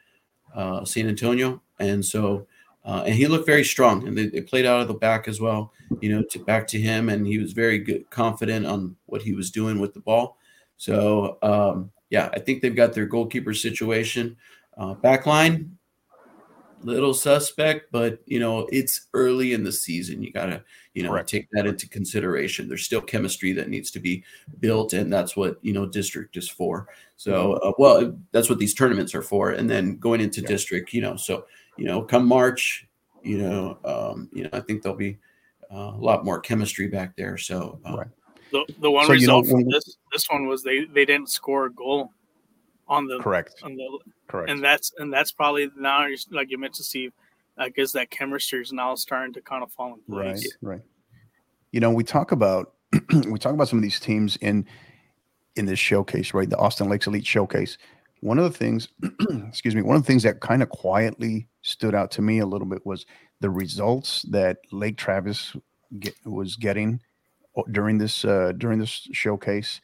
[0.85, 2.47] San Antonio, and so
[2.87, 5.72] uh, and he looked very strong, and they, played out of the back as well.
[6.01, 9.33] You know, to back to him, and he was very good, confident on what he
[9.33, 10.38] was doing with the ball.
[10.77, 14.37] So, um, yeah, I think they've got their goalkeeper situation.
[14.79, 15.70] Uh, backline,
[16.83, 20.22] little suspect, but you know, it's early in the season.
[20.22, 20.62] You gotta,
[20.94, 21.29] you know, Correct.
[21.29, 22.68] take that into consideration.
[22.68, 24.22] There's still chemistry that needs to be
[24.61, 26.87] built, and that's what you know, district is for.
[27.16, 29.51] So, uh, well, that's what these tournaments are for.
[29.51, 30.49] And then going into yeah.
[30.49, 31.46] district, you know, so
[31.77, 32.87] you know, come March,
[33.23, 35.19] you know, um, you know, I think there'll be
[35.73, 37.37] uh, a lot more chemistry back there.
[37.37, 38.09] So, um, right.
[38.53, 41.31] the, the one so, result you know, from this this one was they they didn't
[41.31, 42.12] score a goal
[42.89, 46.87] on the correct on the correct, and that's and that's probably now like you mentioned,
[46.87, 47.12] Steve.
[47.59, 50.55] I guess that chemistry is now starting to kind of fall in place.
[50.61, 50.83] Right, right.
[51.73, 52.75] You know, we talk about
[53.27, 54.67] we talk about some of these teams in
[55.57, 56.49] in this showcase, right?
[56.49, 57.79] The Austin Lakes Elite Showcase.
[58.21, 58.89] One of the things,
[59.49, 62.47] excuse me, one of the things that kind of quietly stood out to me a
[62.47, 63.07] little bit was
[63.41, 65.55] the results that Lake Travis
[65.99, 67.01] get, was getting
[67.71, 69.81] during this uh, during this showcase,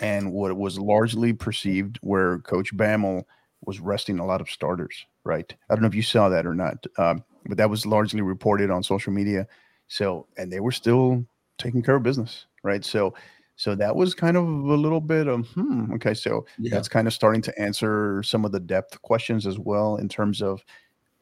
[0.00, 3.24] and what was largely perceived where Coach Bammel
[3.62, 5.06] was resting a lot of starters.
[5.24, 8.22] Right, I don't know if you saw that or not, um, but that was largely
[8.22, 9.46] reported on social media.
[9.88, 11.24] So, and they were still
[11.58, 12.46] taking care of business.
[12.62, 13.14] Right, so
[13.60, 15.92] so that was kind of a little bit of hmm.
[15.92, 16.70] Okay, so yeah.
[16.72, 20.40] that's kind of starting to answer some of the depth questions as well in terms
[20.40, 20.64] of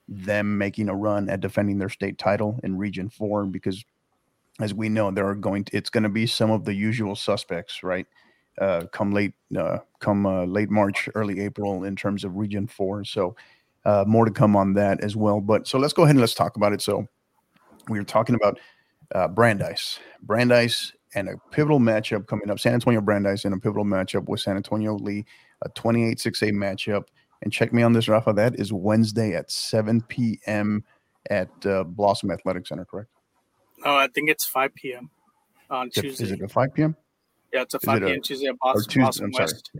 [0.06, 3.84] them making a run at defending their state title in Region Four because,
[4.60, 7.16] as we know, there are going to, it's going to be some of the usual
[7.16, 8.06] suspects, right?
[8.60, 13.02] Uh, come late, uh, come uh, late March, early April in terms of Region Four.
[13.02, 13.34] So
[13.84, 15.40] uh, more to come on that as well.
[15.40, 16.82] But so let's go ahead and let's talk about it.
[16.82, 17.04] So
[17.88, 18.60] we were talking about
[19.12, 19.98] uh, Brandeis.
[20.22, 22.60] Brandeis and a pivotal matchup coming up.
[22.60, 25.24] San Antonio Brandeis in a pivotal matchup with San Antonio Lee,
[25.62, 27.04] a 28 6A matchup.
[27.42, 28.32] And check me on this, Rafa.
[28.32, 30.84] That is Wednesday at 7 p.m.
[31.30, 33.10] at uh, Blossom Athletic Center, correct?
[33.84, 35.10] Oh, I think it's 5 p.m.
[35.70, 36.24] on Tuesday.
[36.24, 36.96] Is it a 5 p.m.?
[37.52, 38.22] Yeah, it's a 5 p.m.
[38.22, 39.70] Tuesday at Blossom, Tuesday, Blossom West.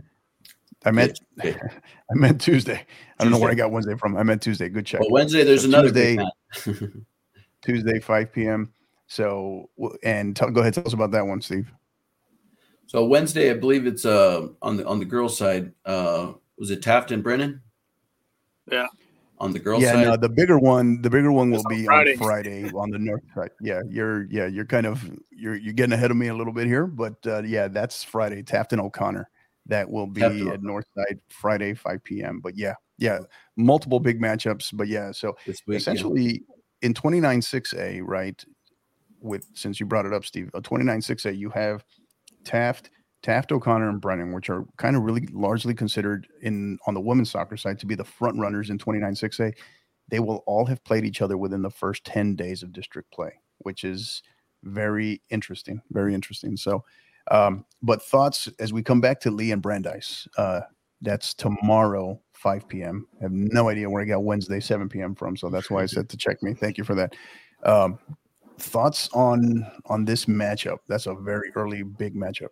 [0.85, 2.85] I meant I meant Tuesday.
[3.19, 4.15] I don't know where I got Wednesday from.
[4.15, 4.69] I meant Tuesday.
[4.69, 5.01] Good check.
[5.01, 6.17] Well, Wednesday, there's so another Tuesday.
[7.61, 8.71] Tuesday, 5 p.m.
[9.09, 9.69] So,
[10.03, 11.71] and tell, go ahead, tell us about that one, Steve.
[12.85, 15.73] So Wednesday, I believe it's uh on the on the girls' side.
[15.85, 17.61] Uh, was it Taft and Brennan?
[18.71, 18.87] Yeah.
[19.39, 20.07] On the girls' yeah, side.
[20.07, 22.13] no, the bigger one, the bigger one will be Friday.
[22.13, 23.51] on Friday on the north side.
[23.61, 26.65] Yeah, you're yeah, you're kind of you're you're getting ahead of me a little bit
[26.65, 28.41] here, but uh, yeah, that's Friday.
[28.41, 29.29] Taft and O'Connor.
[29.67, 32.39] That will be Taft at North Side Friday, 5 p.m.
[32.39, 33.19] But yeah, yeah,
[33.55, 34.69] multiple big matchups.
[34.73, 36.87] But yeah, so week, essentially yeah.
[36.87, 38.43] in 29 6A, right?
[39.21, 41.83] With since you brought it up, Steve, a 29 6A, you have
[42.43, 42.89] Taft,
[43.21, 47.31] Taft, O'Connor, and Brennan, which are kind of really largely considered in on the women's
[47.31, 49.53] soccer side to be the front runners in 29 6A.
[50.09, 53.31] They will all have played each other within the first 10 days of district play,
[53.59, 54.23] which is
[54.63, 55.81] very interesting.
[55.91, 56.57] Very interesting.
[56.57, 56.83] So,
[57.29, 60.27] um, but thoughts as we come back to Lee and Brandeis.
[60.37, 60.61] Uh,
[61.01, 63.07] that's tomorrow, 5 p.m.
[63.19, 65.15] I have no idea where I got Wednesday, 7 p.m.
[65.15, 65.37] from.
[65.37, 66.53] So that's why I said to check me.
[66.53, 67.15] Thank you for that.
[67.63, 67.99] Um,
[68.59, 70.77] thoughts on on this matchup?
[70.87, 72.49] That's a very early big matchup.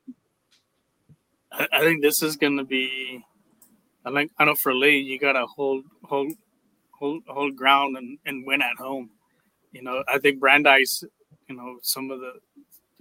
[1.52, 3.24] I, I think this is going to be.
[4.06, 6.34] I think I know for Lee, you got to hold hold
[6.92, 9.10] hold hold ground and, and win at home.
[9.72, 11.04] You know, I think Brandeis.
[11.50, 12.34] You know, some of the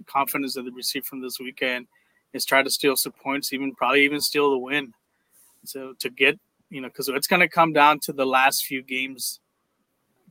[0.05, 1.87] confidence that they received from this weekend
[2.31, 4.93] is try to steal some points, even probably even steal the win.
[5.65, 6.39] So to get
[6.69, 9.39] you know, because it's going to come down to the last few games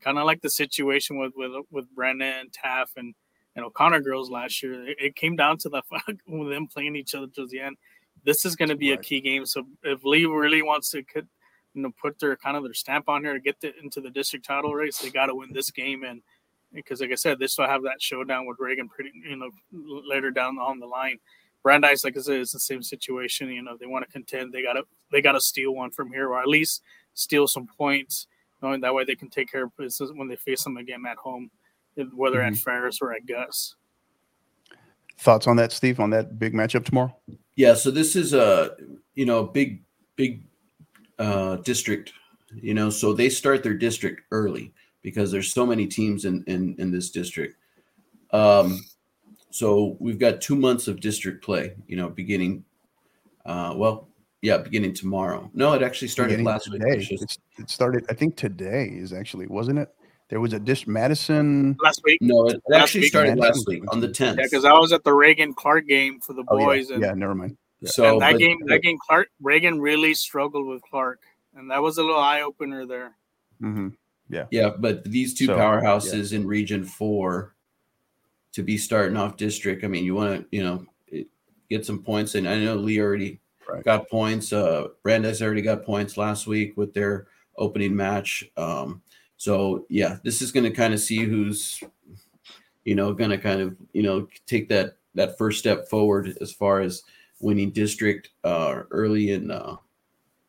[0.00, 3.14] kind of like the situation with with with Brennan, Taft, and
[3.54, 4.88] and O'Connor girls last year.
[4.88, 5.82] It, it came down to the
[6.26, 7.76] with them playing each other towards the end.
[8.24, 8.98] This is going to be right.
[8.98, 9.46] a key game.
[9.46, 11.24] So if Lee really wants to, you
[11.74, 14.46] know, put their kind of their stamp on here to get the, into the district
[14.46, 16.22] title race, they got to win this game and
[16.72, 20.30] because, like I said, they still have that showdown with Reagan pretty, you know, later
[20.30, 21.18] down on the line.
[21.62, 23.48] Brandeis, like I said, is the same situation.
[23.48, 24.52] You know, they want to contend.
[24.52, 26.82] They gotta they gotta steal one from here, or at least
[27.14, 28.26] steal some points,
[28.62, 31.16] knowing that way they can take care of business when they face them again at
[31.16, 31.50] home,
[32.14, 32.54] whether mm-hmm.
[32.54, 33.74] at Farris or at Gus.
[35.18, 35.98] Thoughts on that, Steve?
[36.00, 37.14] On that big matchup tomorrow?
[37.54, 37.74] Yeah.
[37.74, 38.76] So this is a
[39.14, 39.82] you know big
[40.16, 40.42] big
[41.18, 42.12] uh, district.
[42.54, 46.74] You know, so they start their district early because there's so many teams in in,
[46.78, 47.56] in this district.
[48.30, 48.84] Um,
[49.50, 52.64] so we've got two months of district play, you know, beginning,
[53.46, 54.08] uh, well,
[54.46, 55.50] yeah, beginning tomorrow.
[55.54, 56.98] No, it actually started beginning last today.
[56.98, 57.08] week.
[57.08, 57.40] Just...
[57.58, 59.92] It started, I think today is actually, wasn't it?
[60.28, 62.18] There was a dish Madison last week.
[62.20, 63.10] No, it actually week.
[63.10, 63.52] started Madison.
[63.52, 64.38] last week on the 10th.
[64.38, 66.90] Yeah, because I was at the Reagan Clark game for the boys.
[66.90, 66.94] Oh, yeah.
[66.94, 67.56] And, yeah, never mind.
[67.80, 67.90] Yeah.
[67.90, 71.20] So and that but, game, that game, Clark Reagan really struggled with Clark,
[71.54, 73.16] and that was a little eye opener there.
[73.60, 73.88] Mm-hmm.
[74.28, 76.38] Yeah, yeah, but these two so, powerhouses yeah.
[76.38, 77.54] in Region Four
[78.52, 79.84] to be starting off district.
[79.84, 80.86] I mean, you want to, you know,
[81.68, 82.34] get some points.
[82.34, 83.84] And I know Lee already right.
[83.84, 84.52] got points.
[84.52, 87.26] Uh, Brandeis already got points last week with their
[87.56, 88.44] opening match.
[88.56, 89.02] Um,
[89.36, 91.82] so yeah, this is going to kind of see who's,
[92.84, 96.52] you know, going to kind of, you know, take that that first step forward as
[96.52, 97.02] far as
[97.40, 99.76] winning district uh, early in uh,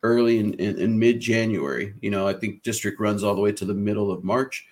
[0.03, 1.93] early in, in, in mid January.
[2.01, 4.65] You know, I think district runs all the way to the middle of March.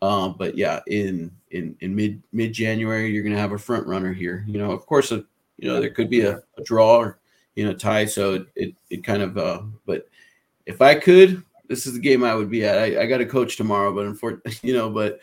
[0.00, 3.86] Um, but yeah, in in in mid mid January, you're going to have a front
[3.86, 4.44] runner here.
[4.46, 5.24] You know, of course, a,
[5.56, 7.17] you know there could be a, a draw or
[7.58, 8.04] you know tie.
[8.04, 9.36] So it it, kind of.
[9.36, 10.08] Uh, but
[10.64, 12.78] if I could, this is the game I would be at.
[12.78, 15.18] I, I got a coach tomorrow, but unfortunately, you know, but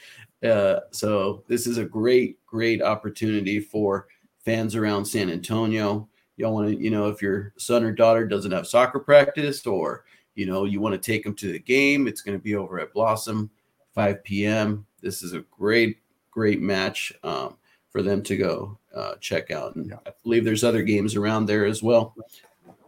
[0.46, 4.08] uh, so this is a great great opportunity for
[4.44, 6.10] fans around San Antonio.
[6.36, 10.04] Y'all want to, you know, if your son or daughter doesn't have soccer practice, or
[10.36, 12.82] you know, you want to take them to the game, it's going to be over
[12.82, 13.50] at Blossom
[13.94, 14.86] 5 p.m.
[15.00, 16.00] This is a great,
[16.32, 17.56] great match um,
[17.96, 19.78] for them to go uh, check out.
[19.78, 20.00] And yeah.
[20.06, 22.14] I believe there's other games around there as well.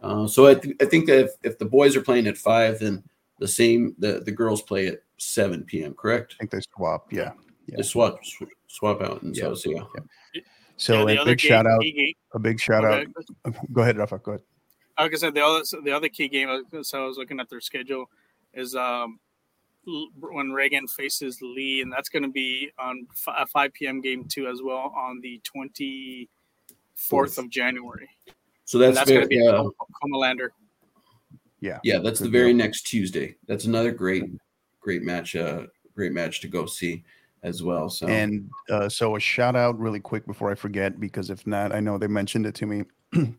[0.02, 2.78] Uh, so I, th- I think that if, if the boys are playing at five,
[2.78, 3.02] then
[3.38, 5.94] the same the, the girls play at 7 p.m.
[5.94, 6.34] Correct?
[6.34, 7.10] I think they swap.
[7.10, 7.32] Yeah,
[7.66, 7.76] yeah.
[7.78, 8.18] they swap
[8.66, 9.44] swap out, and yeah.
[9.44, 9.84] so, so yeah.
[10.34, 10.42] yeah.
[10.76, 13.10] So yeah, a big shout out, game, a big shout okay.
[13.46, 13.54] out.
[13.72, 14.18] Go ahead, Rafa.
[14.18, 14.42] Go ahead.
[14.98, 16.50] Like I said, the other the other key game.
[16.50, 18.10] Uh, so I was looking at their schedule
[18.52, 19.20] is um
[20.20, 24.00] when Reagan faces Lee, and that's going to be on a 5 p.m.
[24.00, 28.08] game too as well on the 24th of January.
[28.64, 29.64] So that's, that's going to be uh,
[30.02, 30.50] Comalander.
[31.60, 33.36] Yeah, yeah, that's the very next Tuesday.
[33.48, 34.24] That's another great,
[34.80, 35.34] great match.
[35.34, 35.62] Uh,
[35.94, 37.02] great match to go see
[37.42, 37.88] as well.
[37.88, 41.74] So and uh, so a shout out really quick before I forget because if not,
[41.74, 42.84] I know they mentioned it to me.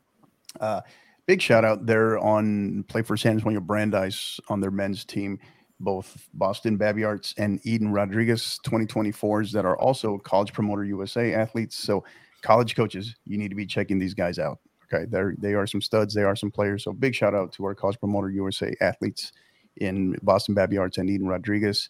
[0.60, 0.82] uh,
[1.28, 5.40] big shout out there on play for San Antonio Brandeis on their men's team
[5.80, 11.76] both Boston Babiarts and Eden Rodriguez 2024s that are also College Promoter USA athletes.
[11.76, 12.04] So,
[12.42, 14.60] college coaches, you need to be checking these guys out.
[14.92, 16.84] Okay, they're they are some studs, they are some players.
[16.84, 19.32] So, big shout out to our College Promoter USA athletes
[19.78, 21.90] in Boston Babiarts and Eden Rodriguez.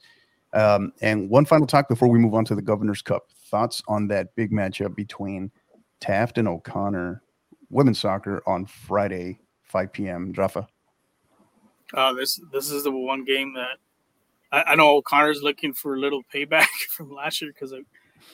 [0.53, 3.27] Um, and one final talk before we move on to the Governor's Cup.
[3.49, 5.51] Thoughts on that big matchup between
[5.99, 7.21] Taft and O'Connor
[7.69, 10.33] women's soccer on Friday, 5 p.m.
[10.35, 10.67] Rafa.
[11.93, 13.77] Uh, this this is the one game that
[14.51, 17.73] I, I know O'Connor's looking for a little payback from last year because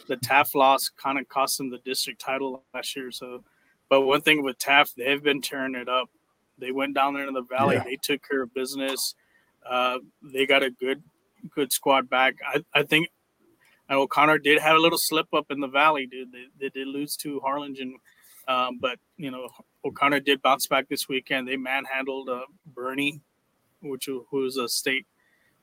[0.08, 3.12] the Taft loss kind of cost them the district title last year.
[3.12, 3.44] So,
[3.89, 6.10] but one thing with Taft, they've been tearing it up.
[6.58, 7.76] They went down there in the valley.
[7.76, 7.84] Yeah.
[7.84, 9.15] They took care of business.
[9.70, 11.04] Uh, they got a good
[11.54, 12.36] good squad back.
[12.48, 13.10] I, I think
[13.89, 16.32] O'Connor did have a little slip up in the valley, dude.
[16.32, 17.98] They, they did lose to Harlingen,
[18.48, 19.50] um, but you know
[19.84, 21.48] O'Connor did bounce back this weekend.
[21.48, 23.22] They manhandled uh, Boerne
[23.89, 25.06] which who's a state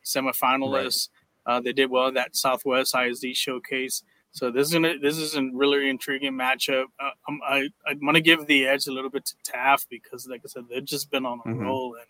[0.04, 1.08] semifinalist.
[1.46, 1.56] Right.
[1.56, 4.02] Uh, they did well in that Southwest ISD showcase.
[4.30, 6.84] So this is a, this is a really intriguing matchup.
[6.98, 10.40] Uh, I'm, I I'm gonna give the edge a little bit to Taft because, like
[10.44, 11.60] I said, they've just been on a mm-hmm.
[11.60, 11.96] roll.
[11.96, 12.06] And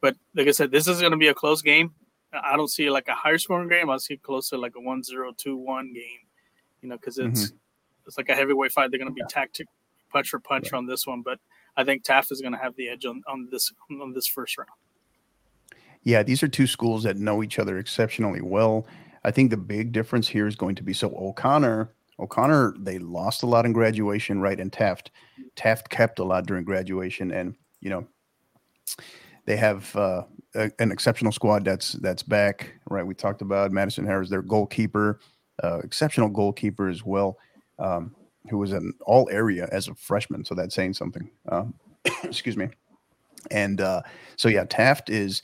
[0.00, 1.92] but like I said, this is gonna be a close game.
[2.32, 3.90] I don't see like a higher scoring game.
[3.90, 6.04] I see closer like a 1-0, 2-1 game.
[6.80, 7.56] You know, because it's mm-hmm.
[8.06, 8.90] it's like a heavyweight fight.
[8.90, 9.26] They're gonna be yeah.
[9.28, 9.66] tactic
[10.10, 10.78] punch for punch right.
[10.78, 11.38] on this one, but
[11.76, 14.70] I think Taft is gonna have the edge on, on this on this first round
[16.04, 18.86] yeah, these are two schools that know each other exceptionally well.
[19.24, 21.92] I think the big difference here is going to be so O'Connor.
[22.18, 24.58] O'Connor, they lost a lot in graduation, right?
[24.58, 25.10] And Taft,
[25.54, 28.06] Taft kept a lot during graduation, and you know,
[29.44, 30.22] they have uh,
[30.54, 33.06] a, an exceptional squad that's that's back, right?
[33.06, 35.20] We talked about Madison Harris, their goalkeeper,
[35.62, 37.38] uh, exceptional goalkeeper as well,
[37.78, 38.14] um,
[38.50, 41.30] who was an all area as a freshman, so that's saying something.
[41.48, 41.74] Um,
[42.24, 42.68] excuse me.
[43.50, 44.02] And uh,
[44.36, 45.42] so yeah, Taft is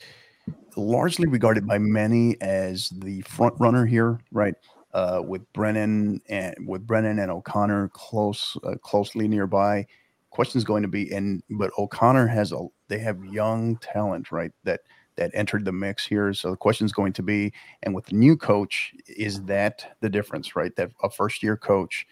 [0.79, 4.55] largely regarded by many as the front runner here, right?
[4.93, 9.85] uh, with Brennan and with Brennan and O'Connor close uh, closely nearby.
[10.31, 14.51] Question is going to be, and but O'Connor has a they have young talent, right?
[14.63, 14.81] That
[15.15, 16.33] that entered the mix here.
[16.33, 17.51] So the question is going to be,
[17.83, 20.75] and with the new coach, is that the difference, right?
[20.75, 22.07] That a first year coach,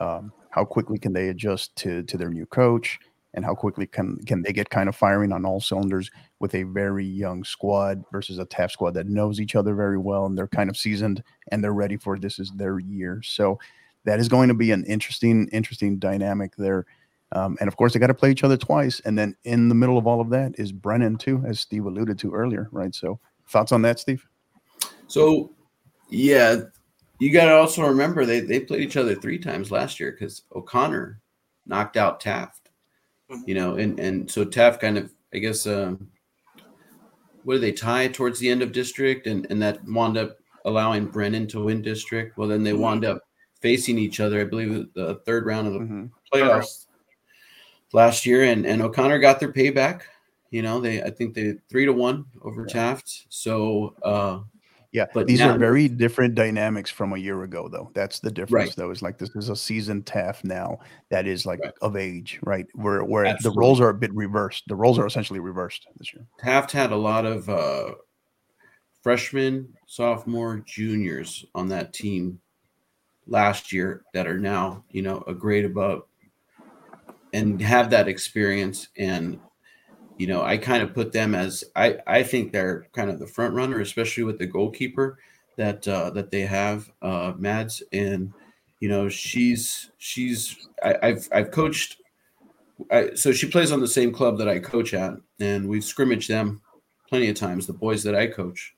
[0.00, 2.98] um, how quickly can they adjust to to their new coach?
[3.34, 6.62] And how quickly can can they get kind of firing on all cylinders with a
[6.64, 10.48] very young squad versus a Taft squad that knows each other very well and they're
[10.48, 13.22] kind of seasoned and they're ready for this is their year.
[13.24, 13.58] So
[14.04, 16.86] that is going to be an interesting interesting dynamic there.
[17.34, 19.00] Um, and of course, they got to play each other twice.
[19.06, 22.18] And then in the middle of all of that is Brennan too, as Steve alluded
[22.18, 22.94] to earlier, right?
[22.94, 23.18] So
[23.48, 24.26] thoughts on that, Steve?
[25.06, 25.52] So
[26.10, 26.60] yeah,
[27.18, 30.42] you got to also remember they they played each other three times last year because
[30.54, 31.20] O'Connor
[31.64, 32.61] knocked out Taft
[33.32, 33.48] Mm-hmm.
[33.48, 36.08] you know, and and so Taft kind of, I guess, um,
[37.44, 41.06] what do they tie towards the end of district, and and that wound up allowing
[41.06, 42.36] Brennan to win district.
[42.36, 42.80] Well, then they mm-hmm.
[42.80, 43.22] wound up
[43.60, 44.40] facing each other.
[44.40, 46.06] I believe the third round of the mm-hmm.
[46.32, 46.86] playoffs
[47.92, 50.02] last year, and and O'Connor got their payback.
[50.50, 52.74] You know, they I think they three to one over yeah.
[52.74, 53.26] Taft.
[53.30, 54.40] So uh,
[54.92, 57.90] yeah, but these now, are very different dynamics from a year ago, though.
[57.94, 58.76] That's the difference, right.
[58.76, 58.90] though.
[58.90, 60.78] Is like this is a seasoned Taft now
[61.10, 61.72] that is like right.
[61.80, 62.66] of age, right?
[62.74, 63.54] Where where Absolutely.
[63.54, 64.64] the roles are a bit reversed.
[64.68, 66.26] The roles are essentially reversed this year.
[66.38, 67.92] Taft had a lot of uh,
[69.02, 72.38] freshmen, sophomore, juniors on that team
[73.26, 76.02] last year that are now, you know, a grade above
[77.32, 79.40] and have that experience and
[80.18, 83.26] you know, I kind of put them as I I think they're kind of the
[83.26, 85.18] front runner, especially with the goalkeeper
[85.56, 88.32] that uh, that they have, uh, Mads, and
[88.80, 91.98] you know she's she's I, have I've coached.
[92.90, 96.28] I, so she plays on the same club that I coach at, and we've scrimmaged
[96.28, 96.60] them
[97.08, 97.66] plenty of times.
[97.66, 98.74] The boys that I coach,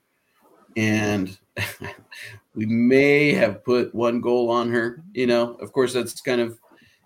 [0.76, 1.36] and
[2.54, 5.02] we may have put one goal on her.
[5.12, 6.58] You know, of course, that's kind of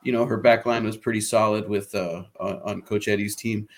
[0.03, 3.68] you know her back line was pretty solid with uh, on Coach Eddie's team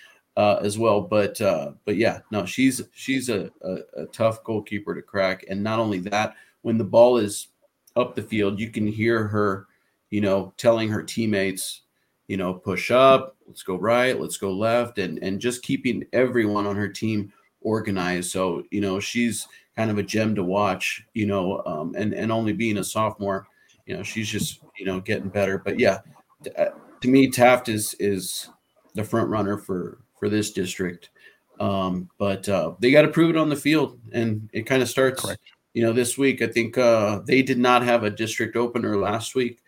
[0.40, 1.02] uh, as well.
[1.02, 5.44] But uh, but yeah, no, she's she's a, a, a, tough goalkeeper to crack.
[5.50, 7.48] And not only that, when the ball is
[7.94, 9.66] up the field, you can hear her,
[10.08, 11.82] you know, telling her teammates,
[12.26, 16.66] you know, push up, let's go right, let's go left, and and just keeping everyone
[16.66, 17.30] on her team
[17.60, 18.30] organized.
[18.30, 21.04] So you know, she's kind of a gem to watch.
[21.12, 23.46] You know, um, and and only being a sophomore,
[23.84, 25.58] you know, she's just you know getting better.
[25.58, 25.98] But yeah,
[26.44, 28.48] to, uh, to me, Taft is is
[28.94, 31.10] the front runner for for this district.
[31.58, 34.88] Um, but uh, they got to prove it on the field, and it kind of
[34.88, 35.42] starts, Correct.
[35.74, 36.40] you know, this week.
[36.40, 39.58] I think uh, they did not have a district opener last week,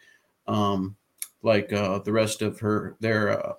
[0.46, 0.96] um,
[1.42, 3.52] like uh, the rest of her their uh,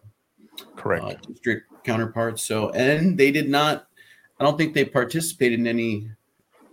[0.76, 2.44] correct uh, district counterparts.
[2.44, 3.88] So, and they did not.
[4.40, 6.10] I don't think they participated in any.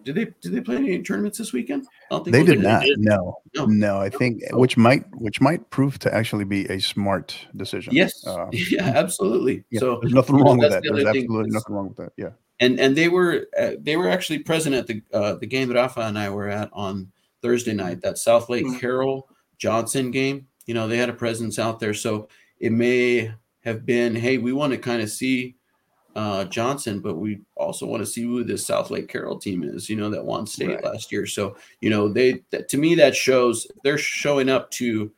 [0.05, 0.27] Did they?
[0.41, 1.87] Did they play any tournaments this weekend?
[2.27, 2.83] they did not.
[2.83, 2.99] Did.
[3.01, 4.59] No, no, no, I think oh.
[4.59, 7.95] which might which might prove to actually be a smart decision.
[7.95, 8.27] Yes.
[8.27, 9.65] Uh, yeah, absolutely.
[9.71, 10.83] Yeah, so there's nothing wrong with that.
[10.83, 12.13] The there's absolutely nothing wrong with that.
[12.17, 12.31] Yeah.
[12.61, 15.75] And and they were uh, they were actually present at the uh, the game that
[15.75, 17.11] Rafa and I were at on
[17.43, 18.03] Thursday night.
[18.03, 18.79] That Southlake mm-hmm.
[18.79, 19.29] Carroll
[19.59, 20.47] Johnson game.
[20.67, 22.29] You know, they had a presence out there, so
[22.59, 23.33] it may
[23.65, 25.57] have been, hey, we want to kind of see
[26.17, 29.89] uh, Johnson, but we also want to see who this Southlake Carroll team is.
[29.89, 30.85] You know that won state right.
[30.85, 35.11] last year, so you know they that, to me that shows they're showing up to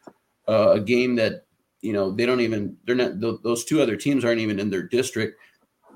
[0.49, 1.47] uh, a game that
[1.81, 4.71] you know they don't even they're not th- those two other teams aren't even in
[4.71, 5.39] their district.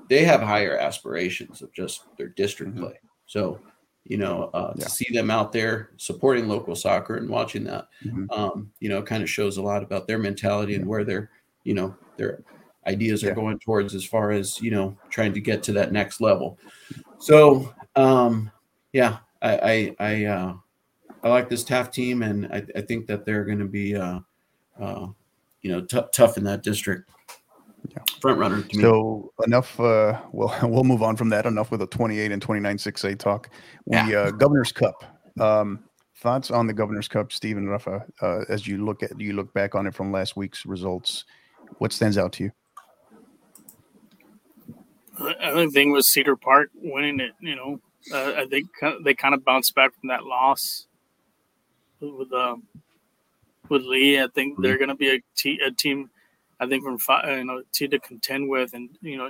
[0.09, 2.85] They have higher aspirations of just their district mm-hmm.
[2.85, 2.99] play.
[3.27, 3.59] So
[4.03, 4.85] you know uh, yeah.
[4.85, 8.31] to see them out there supporting local soccer and watching that, mm-hmm.
[8.31, 11.29] um, you know, kind of shows a lot about their mentality and where they're
[11.65, 12.41] you know they're
[12.87, 16.21] ideas are going towards as far as you know trying to get to that next
[16.21, 16.57] level.
[17.19, 18.51] So um
[18.93, 20.53] yeah i i i, uh,
[21.23, 24.19] I like this Taft team and i, I think that they're going to be uh
[24.79, 25.07] uh
[25.61, 27.09] you know t- tough in that district.
[27.89, 27.99] Yeah.
[28.21, 28.81] front runner to me.
[28.81, 31.45] So enough uh well we'll move on from that.
[31.45, 33.49] Enough with a 28 and 29 6a talk.
[33.85, 34.19] We yeah.
[34.19, 35.03] uh governor's cup.
[35.39, 35.83] Um
[36.15, 38.05] thoughts on the governor's cup stephen rafa?
[38.21, 41.25] Uh, as you look at you look back on it from last week's results
[41.77, 42.51] what stands out to you
[45.19, 47.31] I think thing was Cedar Park winning it.
[47.39, 47.79] You know,
[48.13, 48.67] uh, I think
[49.03, 50.87] they kind of bounced back from that loss
[51.99, 52.63] with um,
[53.69, 54.21] with Lee.
[54.21, 56.09] I think they're going to be a, t- a team.
[56.59, 59.29] I think from five, you know, team to contend with, and you know,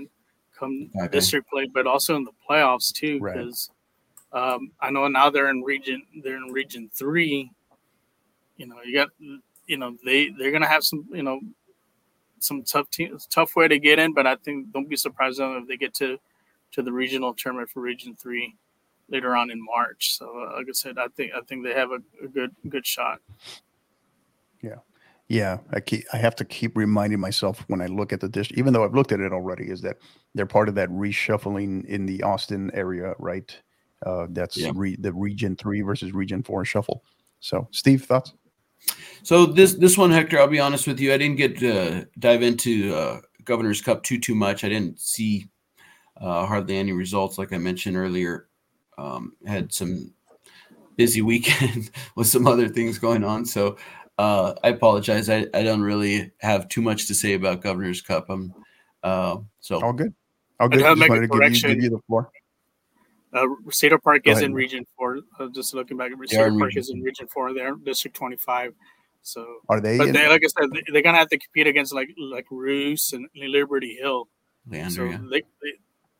[0.58, 1.08] come okay.
[1.10, 3.20] district play, but also in the playoffs too.
[3.22, 3.70] Because
[4.34, 4.54] right.
[4.54, 7.52] um, I know now they're in region they're in region three.
[8.58, 9.10] You know, you got
[9.68, 11.40] you know they they're going to have some you know
[12.40, 14.14] some tough team, tough way to get in.
[14.14, 16.18] But I think don't be surprised if they get to
[16.74, 18.56] to the regional tournament for Region Three.
[19.10, 20.18] later on in March.
[20.18, 22.86] So, uh, like I said, I think I think they have a, a good good
[22.86, 23.20] shot.
[24.62, 24.76] Yeah,
[25.30, 25.60] yeah.
[25.72, 28.74] I keep I have to keep reminding myself when I look at the district, even
[28.74, 29.98] though I've looked at it already, is that
[30.36, 33.58] they're part of that reshuffling in the Austin area, right?
[34.06, 34.72] Uh, that's Yeah.
[34.76, 37.04] re, the Region Three versus Region Four shuffle.
[37.40, 38.34] So, Steve, thoughts?
[39.24, 42.42] So this this one, Hector, I'll be honest with you, I didn't get to dive
[42.42, 44.64] into uh, Governor's Cup too too much.
[44.64, 45.50] I didn't see
[46.20, 48.48] uh, hardly any results, like I mentioned earlier.
[48.98, 50.14] Um, had some
[50.96, 53.78] busy weekend with some other things going on, so
[54.18, 55.30] uh, I apologize.
[55.30, 58.30] I, I don't really have too much to say about Governor's Cup.
[58.30, 58.54] I'm
[59.04, 60.14] uh, so All good.
[60.60, 60.84] All good.
[60.84, 62.32] I'll make a wanted to give you, give you the floor.
[63.34, 64.50] Uh, Cedar Park Go is ahead.
[64.50, 65.20] in Region Four.
[65.40, 67.54] Uh, just looking back, are Cedar Park Region is in Region Four.
[67.54, 68.74] They're District Twenty Five.
[69.22, 69.98] So, Are they?
[69.98, 72.46] but in- they, like I said, they- they're gonna have to compete against like like
[72.50, 74.30] Rouse and Liberty Hill.
[74.70, 75.18] Leander, so yeah.
[75.30, 75.74] they, they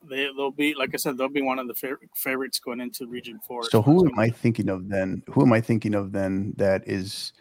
[0.08, 3.06] they they'll be like I said, they'll be one of the fav- favorites going into
[3.06, 3.64] Region Four.
[3.64, 5.22] So who am I thinking of then?
[5.30, 7.32] Who am I thinking of then that is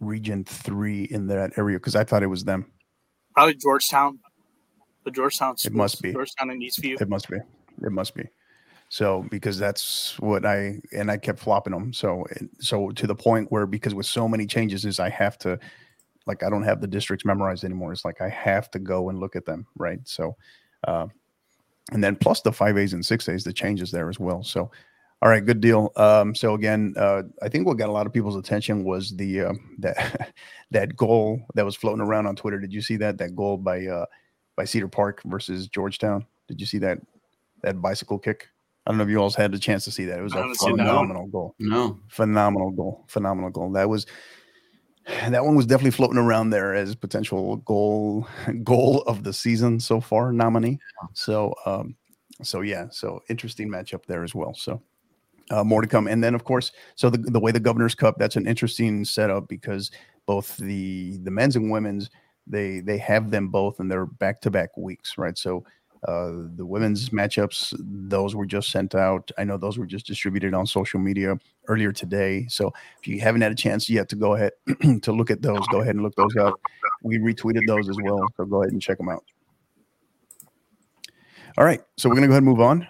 [0.00, 1.78] region three in that area?
[1.78, 2.64] Because I thought it was them.
[3.34, 4.18] Probably Georgetown.
[5.04, 5.56] The Georgetown.
[5.64, 6.12] It must be.
[6.12, 7.00] Georgetown and Eastview.
[7.00, 7.36] It must be.
[7.36, 8.24] It must be.
[8.90, 11.92] So because that's what I and I kept flopping them.
[11.92, 12.26] So
[12.58, 15.60] so to the point where because with so many changes is I have to
[16.26, 17.92] like I don't have the districts memorized anymore.
[17.92, 20.00] It's like I have to go and look at them, right?
[20.04, 20.36] So
[20.88, 21.06] uh,
[21.92, 24.42] and then plus the five A's and six A's, the changes there as well.
[24.42, 24.72] So
[25.22, 25.92] all right, good deal.
[25.94, 29.42] Um, so again, uh, I think what got a lot of people's attention was the
[29.42, 30.32] uh, that
[30.72, 32.58] that goal that was floating around on Twitter.
[32.58, 34.06] Did you see that that goal by uh,
[34.56, 36.26] by Cedar Park versus Georgetown?
[36.48, 36.98] Did you see that
[37.62, 38.48] that bicycle kick?
[38.86, 40.18] I don't know if you all had the chance to see that.
[40.18, 40.70] It was a haven't one.
[40.78, 41.54] phenomenal goal.
[41.58, 43.04] No, Phenomenal goal.
[43.08, 43.72] Phenomenal goal.
[43.72, 44.06] That was
[45.28, 48.26] that one was definitely floating around there as potential goal
[48.62, 50.78] goal of the season so far nominee.
[51.14, 51.96] So um
[52.42, 54.54] so yeah, so interesting matchup there as well.
[54.54, 54.80] So
[55.50, 56.06] uh, more to come.
[56.06, 59.48] And then of course, so the, the way the Governor's Cup, that's an interesting setup
[59.48, 59.90] because
[60.26, 62.10] both the the men's and women's
[62.46, 65.36] they they have them both in their back to back weeks, right?
[65.36, 65.64] So
[66.08, 69.30] uh, the women's matchups, those were just sent out.
[69.36, 71.38] I know those were just distributed on social media
[71.68, 72.46] earlier today.
[72.48, 74.52] So if you haven't had a chance yet to go ahead
[75.02, 76.54] to look at those, go ahead and look those up.
[77.02, 78.26] We retweeted those as well.
[78.36, 79.24] So go ahead and check them out.
[81.58, 81.82] All right.
[81.98, 82.88] So we're going to go ahead and move on.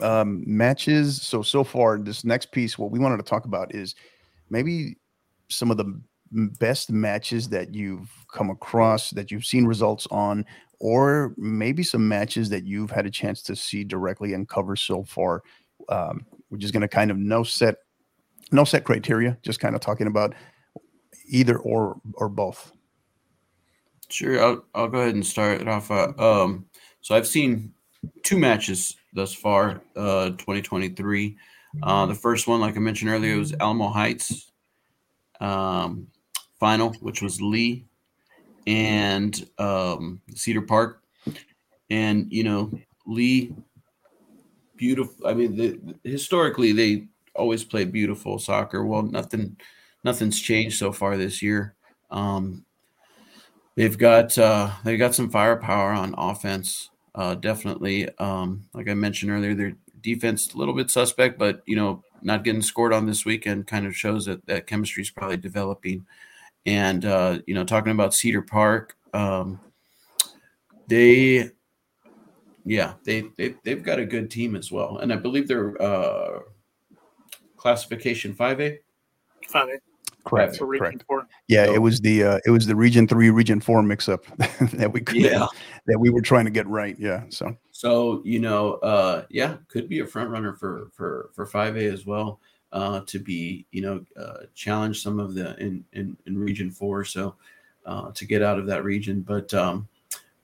[0.00, 1.20] Um, matches.
[1.22, 3.96] So, so far, this next piece, what we wanted to talk about is
[4.48, 4.96] maybe
[5.48, 10.44] some of the best matches that you've come across, that you've seen results on,
[10.80, 15.02] or maybe some matches that you've had a chance to see directly and cover so
[15.04, 15.42] far.
[15.88, 17.76] Um, we're just going to kind of no set,
[18.52, 20.34] no set criteria, just kind of talking about
[21.26, 22.72] either or or both.
[24.08, 25.90] Sure, I'll, I'll go ahead and start it off.
[25.90, 26.66] Uh, um,
[27.00, 27.74] so I've seen
[28.22, 31.36] two matches thus far, uh, 2023.
[31.82, 34.52] Uh, the first one, like I mentioned earlier, was Alamo Heights
[35.40, 36.06] um,
[36.58, 37.84] final, which was Lee
[38.68, 41.02] and um, Cedar Park.
[41.88, 42.70] And, you know,
[43.06, 43.54] Lee,
[44.76, 45.26] beautiful.
[45.26, 48.84] I mean, the, historically, they always play beautiful soccer.
[48.84, 49.56] Well, nothing,
[50.04, 51.74] nothing's changed so far this year.
[52.10, 52.66] Um,
[53.74, 56.90] they've got uh, they got some firepower on offense.
[57.14, 61.74] Uh, definitely, um, like I mentioned earlier, their defense a little bit suspect, but you
[61.74, 65.38] know, not getting scored on this weekend kind of shows that that chemistry is probably
[65.38, 66.06] developing.
[66.68, 69.58] And uh, you know, talking about Cedar Park, um,
[70.86, 71.50] they,
[72.66, 76.40] yeah, they they they've got a good team as well, and I believe they're uh,
[77.56, 78.78] classification five A.
[79.48, 79.78] Five A.
[80.26, 80.58] Correct.
[80.58, 81.04] for Correct.
[81.06, 81.26] Four.
[81.46, 84.26] Yeah, So- it was the uh, it was the Region Three, Region Four mix up
[84.74, 85.46] that we could Yeah.
[85.86, 86.96] that we were trying to get right.
[86.98, 87.22] Yeah.
[87.30, 91.78] So So you know, uh, yeah, could be a front runner for for for five
[91.78, 92.40] A as well
[92.72, 97.04] uh, to be you know uh, challenge some of the in in, in region four.
[97.04, 97.34] So
[97.86, 99.88] uh, to get out of that region, but um,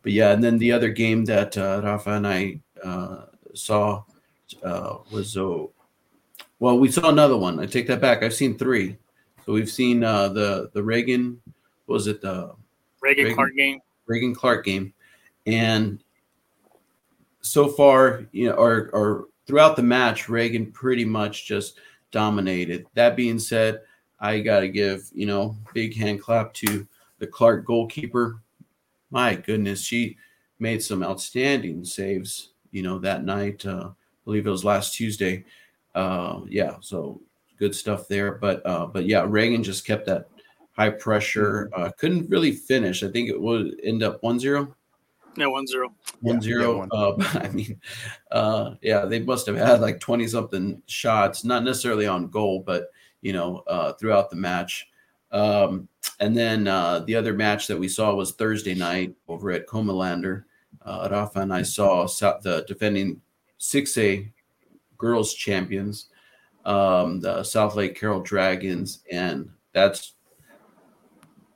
[0.02, 4.04] but yeah, and then the other game that uh, Rafa and I uh, saw
[4.62, 5.64] uh, was uh,
[6.58, 7.58] well, we saw another one.
[7.60, 8.22] I take that back.
[8.22, 8.96] I've seen three.
[9.44, 11.40] So we've seen uh, the the Reagan
[11.86, 12.54] was it the
[13.00, 13.34] Reagan, Reagan.
[13.34, 13.80] Clark game.
[14.06, 14.92] Reagan Clark game,
[15.46, 16.02] and
[17.40, 21.78] so far, you know, or or throughout the match, Reagan pretty much just
[22.14, 22.86] dominated.
[22.94, 23.80] That being said,
[24.20, 26.86] I got to give you know big hand clap to
[27.18, 28.40] the Clark goalkeeper.
[29.10, 30.16] My goodness, she
[30.60, 32.52] made some outstanding saves.
[32.70, 33.92] You know that night, uh, I
[34.24, 35.44] believe it was last Tuesday.
[35.94, 37.20] Uh, yeah, so
[37.58, 38.32] good stuff there.
[38.32, 40.28] But uh, but yeah, Reagan just kept that
[40.76, 41.68] high pressure.
[41.76, 43.02] Uh, couldn't really finish.
[43.02, 44.72] I think it would end up 1-0.
[45.37, 45.95] No, one zero.
[46.20, 46.78] One Yeah, zero.
[46.78, 46.89] one.
[46.93, 47.80] Uh, I mean,
[48.30, 52.91] uh, yeah, they must have had like twenty something shots, not necessarily on goal, but
[53.22, 54.89] you know, uh, throughout the match.
[55.32, 55.89] Um,
[56.20, 60.45] and then uh, the other match that we saw was Thursday night over at Comalander.
[60.82, 63.20] Uh, Rafa and I saw the defending
[63.59, 64.30] six A
[64.99, 66.09] girls champions,
[66.64, 70.14] um, the Southlake Carroll Dragons, and that's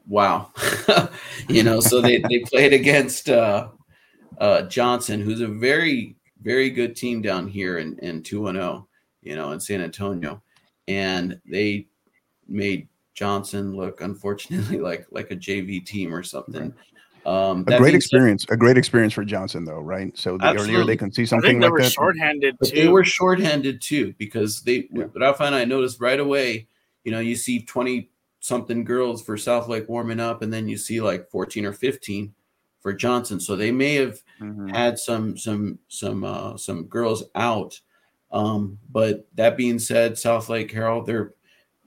[0.08, 0.50] wow.
[1.48, 3.68] you know, so they, they played against uh,
[4.38, 8.84] uh, Johnson, who's a very, very good team down here in, in 210,
[9.22, 10.42] you know, in San Antonio.
[10.86, 11.86] And they
[12.48, 16.72] made Johnson look, unfortunately, like like a JV team or something.
[17.26, 18.46] Um, A great being said- experience.
[18.48, 20.16] A great experience for Johnson, though, right?
[20.16, 20.92] So the earlier Absolutely.
[20.92, 21.92] they can see I something think they like were that.
[21.92, 22.74] shorthanded But too.
[22.76, 25.06] they were shorthanded too because they Yeah.
[25.14, 26.68] Rafa and I noticed right away,
[27.04, 28.08] you know, you see 20
[28.48, 32.34] something girls for Southlake warming up, and then you see like 14 or 15
[32.80, 33.40] for Johnson.
[33.40, 34.68] So they may have Mhm.
[34.74, 37.80] had some some some uh some girls out.
[38.32, 41.34] Um, but that being said, Southlake Carroll, their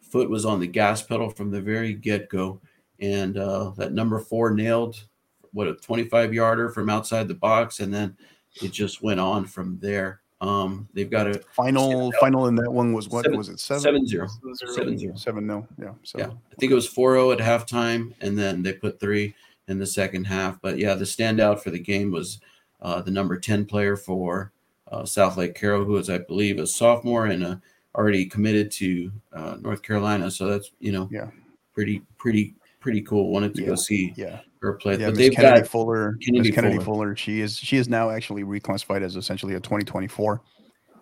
[0.01, 2.61] foot was on the gas pedal from the very get-go.
[2.99, 5.07] And uh that number four nailed
[5.53, 8.17] what a 25 yarder from outside the box, and then
[8.61, 10.20] it just went on from there.
[10.41, 13.59] Um, they've got a Final, final in that one was what Seven- was it?
[13.59, 14.27] Seven, seven zero.
[14.55, 14.95] Zero.
[14.97, 15.15] zero.
[15.15, 15.67] seven No.
[15.79, 15.93] Yeah.
[16.03, 19.35] So Yeah, I think it was 4-0 at halftime, and then they put three
[19.67, 20.59] in the second half.
[20.61, 22.41] But yeah, the standout for the game was
[22.81, 24.51] uh, the number 10 player for
[24.91, 27.55] uh, Southlake Carroll, who is, I believe, a sophomore and uh,
[27.95, 30.31] already committed to uh, North Carolina.
[30.31, 31.27] So that's you know, Yeah.
[31.75, 33.31] pretty pretty pretty cool.
[33.31, 33.67] Wanted to Yeah.
[33.67, 34.41] go see yeah.
[34.61, 36.17] her play, Yeah, but they've Kennedy got Fuller.
[36.25, 36.85] Kennedy Kennedy Fuller.
[36.85, 37.15] Fuller.
[37.15, 40.41] She is she is now actually reclassified as essentially a 2024.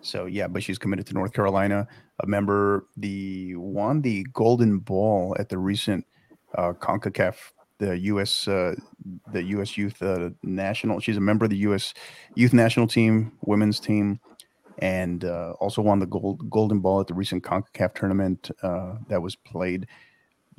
[0.02, 1.88] So yeah, but she's committed to North Carolina.
[2.22, 6.06] A member, the won the Golden Ball at the recent
[6.56, 7.36] uh, Concacaf,
[7.78, 8.46] the U.S.
[8.46, 8.74] Uh,
[9.32, 9.76] the U.S.
[9.76, 11.00] Youth uh, National.
[11.00, 11.94] She's a member of the U.S.
[12.34, 14.20] Youth National Team, women's team,
[14.78, 19.20] and uh, also won the gold Golden Ball at the recent Concacaf tournament uh, that
[19.20, 19.86] was played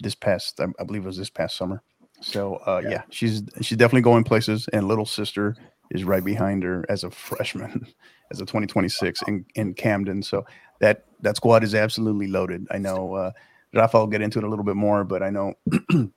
[0.02, 0.60] this past.
[0.60, 1.82] I, believe it was this past summer.
[2.22, 3.02] So uh, yeah.
[3.10, 5.56] she's she's definitely going places, and little sister
[5.89, 7.86] is right behind her as a freshman,
[8.32, 10.24] as a 2026 in in Camden.
[10.24, 10.45] So
[10.80, 12.68] that that squad is absolutely loaded.
[12.72, 13.32] I know uh,
[13.74, 15.54] Rafa will get into it a little bit more, but I know,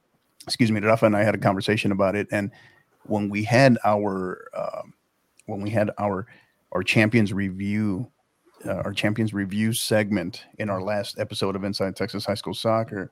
[0.45, 2.51] excuse me, Rafa and I had a conversation about it, and
[3.05, 4.95] when we had our um,
[5.47, 6.27] when we had our
[6.73, 8.11] our champions review.
[8.67, 13.11] Uh, our champions review segment in our last episode of Inside Texas High School Soccer,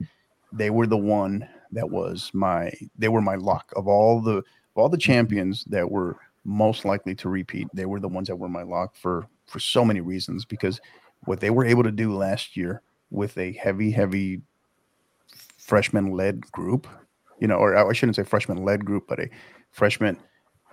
[0.52, 4.44] they were the one that was my they were my lock of all the of
[4.76, 8.48] all the champions that were most likely to repeat they were the ones that were
[8.48, 10.80] my lock for for so many reasons because
[11.24, 14.40] what they were able to do last year with a heavy heavy
[15.56, 16.86] freshman led group
[17.40, 19.28] you know or i shouldn't say freshman led group but a
[19.70, 20.16] freshman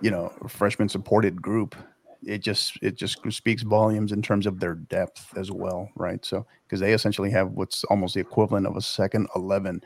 [0.00, 1.76] you know freshman supported group
[2.24, 6.46] it just it just speaks volumes in terms of their depth as well right so
[6.66, 9.82] because they essentially have what's almost the equivalent of a second 11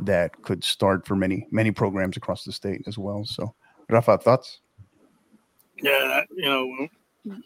[0.00, 3.54] that could start for many many programs across the state as well so
[3.88, 4.60] rafa thoughts
[5.82, 6.88] Yeah, you know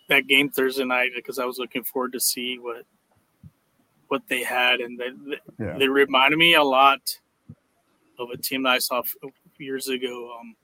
[0.09, 2.84] that game Thursday night because I was looking forward to see what
[4.09, 5.78] what they had, and they they, Yeah.
[5.78, 7.18] they reminded me a lot
[8.18, 9.03] of a team that I saw
[9.59, 10.36] years ago.
[10.38, 10.55] Um,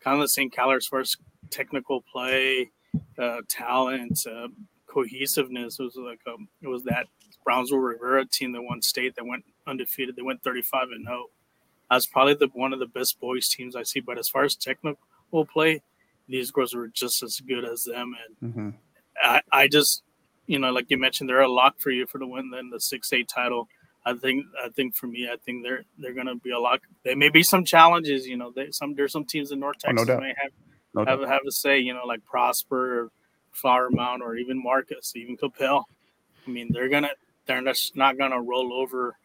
[0.00, 1.16] kind of the same caliber as far as
[1.50, 2.70] technical play,
[3.18, 4.48] uh, talent, uh,
[4.86, 5.78] cohesiveness.
[5.78, 7.06] It was like um, it was that
[7.44, 10.16] Brownsville Rivera team that won state that went undefeated.
[10.16, 11.26] They went 35 and 0.
[11.90, 14.00] That's probably the one of the best boys teams I see.
[14.00, 14.98] But as far as technical
[15.52, 15.82] play,
[16.28, 18.14] these girls were just as good as them.
[18.42, 18.70] And hmm
[19.22, 20.02] I, I just,
[20.46, 22.80] you know, like you mentioned, they're a lock for you for the win then the
[22.80, 23.68] six eight title.
[24.04, 26.80] I think, I think for me, I think they're they're going to be a lock.
[27.04, 28.52] There may be some challenges, you know.
[28.54, 30.52] They, some there's some teams in North Oh, no Texas may have
[30.94, 33.10] no have, have a say, you know, like Prosper, or
[33.52, 35.84] Flower Mound, or even Marcus, even Coppell.
[36.46, 37.10] I mean, they're gonna
[37.46, 39.16] they're just not gonna roll over,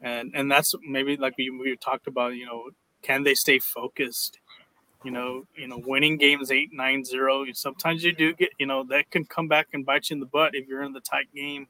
[0.00, 2.36] and and that's maybe like we we talked about.
[2.36, 2.70] You know,
[3.02, 4.40] can they stay focused?
[5.04, 7.44] You know, you know, winning games eight nine zero.
[7.52, 10.26] Sometimes you do get, you know, that can come back and bite you in the
[10.26, 11.66] butt if you're in the tight game,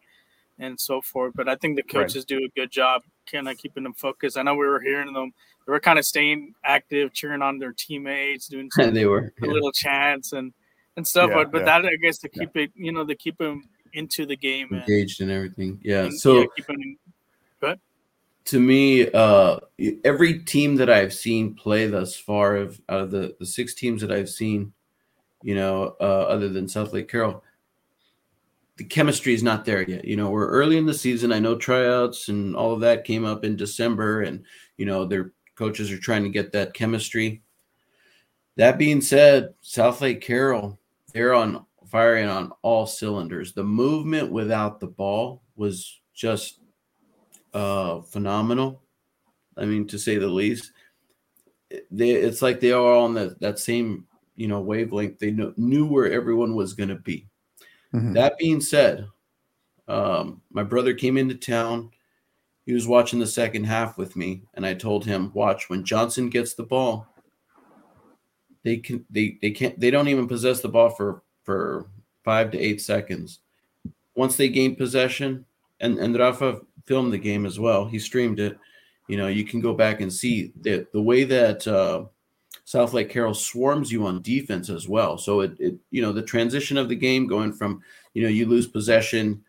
[0.58, 1.34] and so forth.
[1.36, 2.12] But I think the Right.
[2.12, 4.38] coaches do a good job, kind of keeping them focused.
[4.38, 5.32] I know we were hearing them;
[5.66, 9.32] they were kind of staying active, cheering on their teammates, doing some they were.
[9.42, 9.52] a yeah.
[9.52, 10.52] little chants and
[10.96, 11.30] and stuff.
[11.30, 11.80] Yeah, but but yeah.
[11.80, 15.20] that I guess to keep it, you know, to keep them into the game engaged
[15.20, 15.80] and everything.
[15.82, 16.04] Yeah.
[16.04, 16.98] and, So yeah, keep 'em-
[18.46, 19.58] to me, uh,
[20.04, 24.02] every team that I've seen play thus far, of out of the the six teams
[24.02, 24.72] that I've seen,
[25.42, 27.42] you know, uh, other than Southlake Carroll,
[28.76, 30.04] the chemistry is not there yet.
[30.04, 31.32] You know, we're early in the season.
[31.32, 34.44] I know tryouts and all of that came up in December, and
[34.76, 37.42] you know, their coaches are trying to get that chemistry.
[38.56, 40.78] That being said, Southlake Carroll,
[41.12, 43.52] they're on firing on all cylinders.
[43.52, 46.60] The movement without the ball was just
[47.52, 48.82] uh, phenomenal.
[49.56, 50.72] I mean, to say the least.
[51.90, 55.18] They, it's like they are on the, that same you know wavelength.
[55.18, 57.26] They knew, knew where everyone was going to be.
[57.94, 58.12] Mm-hmm.
[58.14, 59.06] That being said,
[59.88, 61.90] um, my brother came into town.
[62.66, 66.30] He was watching the second half with me, and I told him, "Watch when Johnson
[66.30, 67.06] gets the ball.
[68.62, 71.86] They can they they can't they don't even possess the ball for for
[72.24, 73.40] five to eight seconds.
[74.16, 75.44] Once they gain possession,
[75.80, 77.84] and and Rafa filmed the game as well.
[77.84, 78.58] He streamed it.
[79.08, 82.06] You know, you can go back and see the the way that uh,
[82.66, 85.18] Southlake Carroll swarms you on defense as well.
[85.18, 87.82] So it, it you know the transition of the game going from
[88.14, 89.44] you know you lose possession,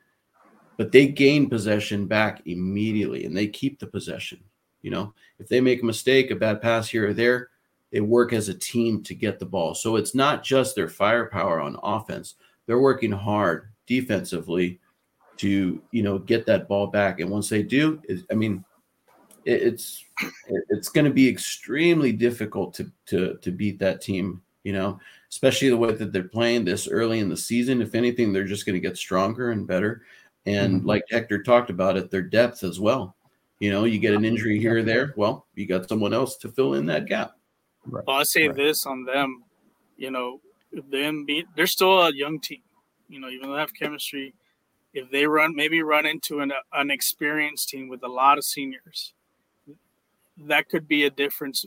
[0.78, 4.43] but they gain possession back immediately and they keep the possession.
[4.82, 7.49] You know, if they make a mistake, a bad pass here or there,
[7.91, 9.73] they work as a team to get the ball.
[9.73, 14.80] So it's not just their firepower on offense; they're working hard defensively
[15.38, 17.19] to you know get that ball back.
[17.19, 18.63] And once they do, I mean,
[19.45, 20.03] it's
[20.69, 24.41] it's going to be extremely difficult to to to beat that team.
[24.63, 24.99] You know,
[25.30, 27.82] especially the way that they're playing this early in the season.
[27.82, 30.03] If anything, they're just going to get stronger and better.
[30.46, 30.88] And mm-hmm.
[30.88, 33.16] like Hector talked about it, their depth as well.
[33.60, 35.14] You know, you get an injury here or there.
[35.16, 37.38] Well, you got someone else to fill in that gap.
[37.88, 38.04] Right.
[38.06, 38.56] Well, I say right.
[38.56, 39.43] this on them.
[39.98, 40.41] You know,
[40.89, 42.62] them being they're still a young team.
[43.08, 44.34] You know, even though they have chemistry,
[44.93, 49.14] if they run maybe run into an an experienced team with a lot of seniors,
[50.38, 51.66] that could be a difference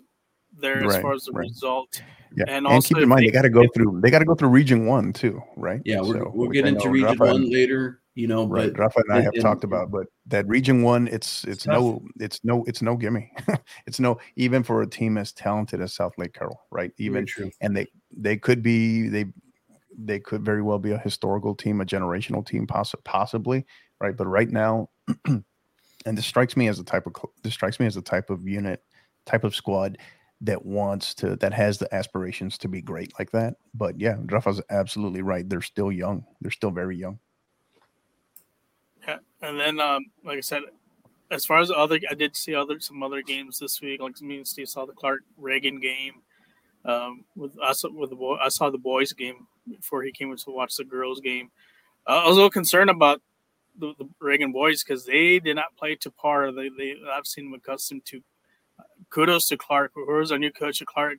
[0.59, 1.49] there as far as the right.
[1.49, 2.03] result.
[2.37, 4.24] Yeah, and, and keep in mind they, they got to go through they got to
[4.24, 5.81] go through Region One too, right?
[5.85, 8.01] Yeah, we so, we'll get into Region Rafa One later.
[8.18, 8.72] You know, right?
[8.72, 12.02] But, Rafa and I have and, talked about, but that Region One, it's it's no
[12.18, 13.30] it's no it's no gimme.
[13.86, 16.90] it's no even for a team as talented as Southlake Carroll, right?
[16.98, 17.28] Even
[17.60, 19.26] and they they could be they
[19.96, 23.64] they could very well be a historical team, a generational team, poss- possibly,
[24.00, 24.16] right?
[24.16, 24.90] But right now,
[25.24, 25.44] and
[26.04, 27.14] this strikes me as a type of
[27.44, 28.82] this strikes me as a type of unit,
[29.26, 29.96] type of squad
[30.40, 33.54] that wants to that has the aspirations to be great like that.
[33.74, 35.48] But yeah, Rafa's absolutely right.
[35.48, 36.24] They're still young.
[36.40, 37.20] They're still very young.
[39.43, 40.62] Yeah, and then um, like I said,
[41.30, 44.01] as far as other, I did see other some other games this week.
[44.01, 46.22] Like me and Steve saw the Clark Reagan game.
[46.84, 50.51] Um, with us with the boy, I saw the boys game before he came to
[50.51, 51.51] watch the girls game.
[52.07, 53.20] Uh, I was a little concerned about
[53.78, 56.51] the, the Reagan boys because they did not play to par.
[56.53, 58.22] They, they I've seen them accustomed to.
[59.11, 60.80] Kudos to Clark, who's our new coach.
[60.80, 61.18] At Clark,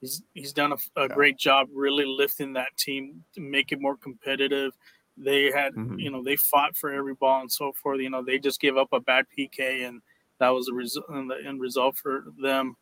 [0.00, 3.96] he's he's done a, a, great job really lifting that team to make it more
[3.96, 4.72] competitive.
[5.16, 5.98] They had mm-hmm.
[5.98, 8.00] you know they fought for every ball and so forth.
[8.00, 10.02] You know they just gave up a bad PK and
[10.38, 12.76] that was the result the end result for them.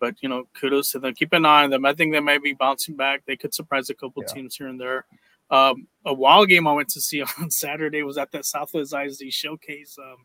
[0.00, 1.14] But you know kudos to them.
[1.14, 1.84] Keep an eye on them.
[1.84, 3.22] I think they may be bouncing back.
[3.26, 4.34] They could surprise a couple yeah.
[4.34, 5.04] teams here and there.
[5.50, 9.32] Um, a wild game I went to see on Saturday was at that Southwest ISD
[9.32, 9.96] showcase.
[9.98, 10.24] Um,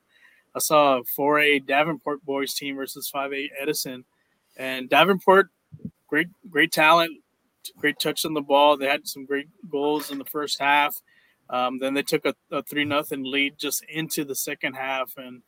[0.56, 4.06] I saw a 4A Davenport boys team versus 5A Edison,
[4.58, 5.50] and Davenport,
[6.08, 7.12] great great talent,
[7.78, 8.78] great touch on the ball.
[8.78, 10.96] They had some great goals in the first half.
[11.50, 15.42] Um, then they took a, a three nothing lead just into the second half, and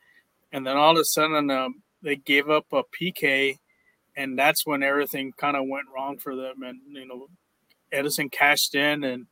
[0.52, 3.60] and then all of a sudden um, they gave up a PK,
[4.16, 6.64] and that's when everything kind of went wrong for them.
[6.64, 7.28] And you know,
[7.92, 9.28] Edison cashed in and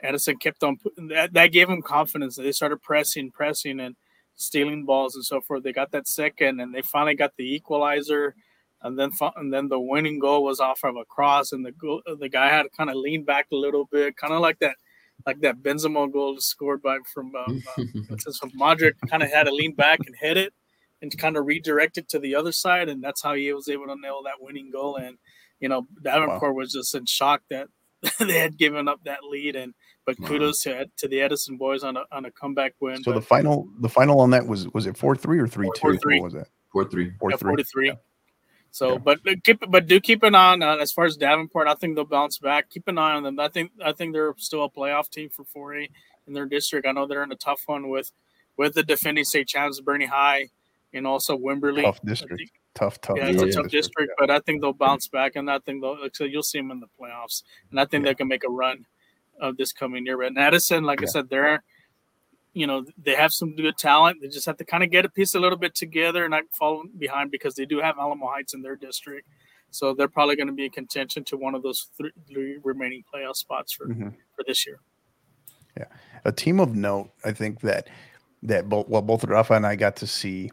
[0.00, 1.32] Edison kept on that.
[1.32, 2.36] That gave him confidence.
[2.36, 3.96] They started pressing, pressing, and
[4.36, 5.62] stealing balls and so forth.
[5.62, 8.34] They got that second, and they finally got the equalizer.
[8.82, 11.72] And then, and then the winning goal was off of a cross, and the
[12.18, 14.76] the guy had to kind of lean back a little bit, kind of like that,
[15.26, 17.40] like that Benzema goal scored by from uh,
[17.78, 18.92] uh, from Modric.
[19.08, 20.52] Kind of had to lean back and hit it,
[21.02, 23.86] and kind of redirect it to the other side, and that's how he was able
[23.86, 24.96] to nail that winning goal.
[24.96, 25.18] And
[25.60, 26.52] you know, Davenport wow.
[26.52, 27.68] was just in shock that
[28.18, 29.74] they had given up that lead, and
[30.06, 33.02] but kudos to to the Edison boys on a on a comeback win.
[33.02, 35.70] So but, the final the final on that was was it four three or three
[35.74, 35.88] two?
[35.88, 36.48] What was that?
[36.72, 37.12] Four three.
[37.18, 37.48] Four yeah, three.
[37.50, 37.88] Four to three.
[37.88, 37.94] Yeah.
[38.74, 38.98] So, yeah.
[38.98, 41.68] but keep but do keep an eye on uh, as far as Davenport.
[41.68, 42.70] I think they'll bounce back.
[42.70, 43.38] Keep an eye on them.
[43.38, 45.88] I think I think they're still a playoff team for 4A
[46.26, 46.84] in their district.
[46.84, 48.10] I know they're in a tough one with
[48.56, 50.48] with the defending state champs, Boerne High,
[50.92, 51.82] and also Wimberley.
[51.82, 52.50] Tough district.
[52.74, 53.16] Tough, tough.
[53.16, 54.26] Yeah, it's a tough district, district yeah.
[54.26, 55.96] but I think they'll bounce back, and I think they'll.
[56.12, 58.86] So you'll see them in the playoffs, and I think they can make a run
[59.40, 60.18] of this coming year.
[60.18, 61.06] But Madison, like yeah.
[61.06, 61.62] I said, they're
[62.54, 64.18] you know they have some good talent.
[64.22, 66.44] They just have to kind of get a piece a little bit together and not
[66.52, 69.28] fall behind because they do have Alamo Heights in their district.
[69.70, 73.02] So they're probably going to be in contention to one of those three, three remaining
[73.12, 74.10] playoff spots for mm-hmm.
[74.36, 74.78] for this year.
[75.76, 75.86] Yeah,
[76.24, 77.10] a team of note.
[77.24, 77.88] I think that
[78.44, 80.52] that both well both Rafa and I got to see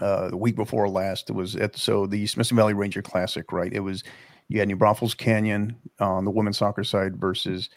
[0.00, 1.30] uh, the week before last.
[1.30, 3.72] It was at so the Smithson Valley Ranger Classic, right?
[3.72, 4.02] It was
[4.48, 7.70] you had New Braunfels Canyon on the women's soccer side versus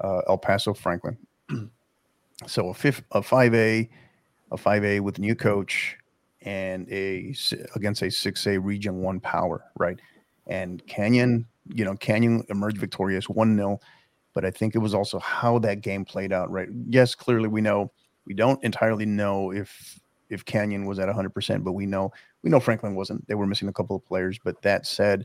[0.00, 1.18] uh, El Paso Franklin.
[2.46, 3.88] So a fifth, a five A,
[4.50, 5.96] a five A with new coach,
[6.42, 7.34] and a
[7.74, 9.98] against a six A Region One power, right?
[10.46, 13.80] And Canyon, you know, Canyon emerged victorious one 0
[14.34, 16.68] but I think it was also how that game played out, right?
[16.88, 17.92] Yes, clearly we know
[18.26, 19.98] we don't entirely know if
[20.30, 22.12] if Canyon was at 100%, but we know
[22.42, 23.26] we know Franklin wasn't.
[23.28, 25.24] They were missing a couple of players, but that said,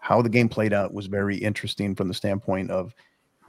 [0.00, 2.94] how the game played out was very interesting from the standpoint of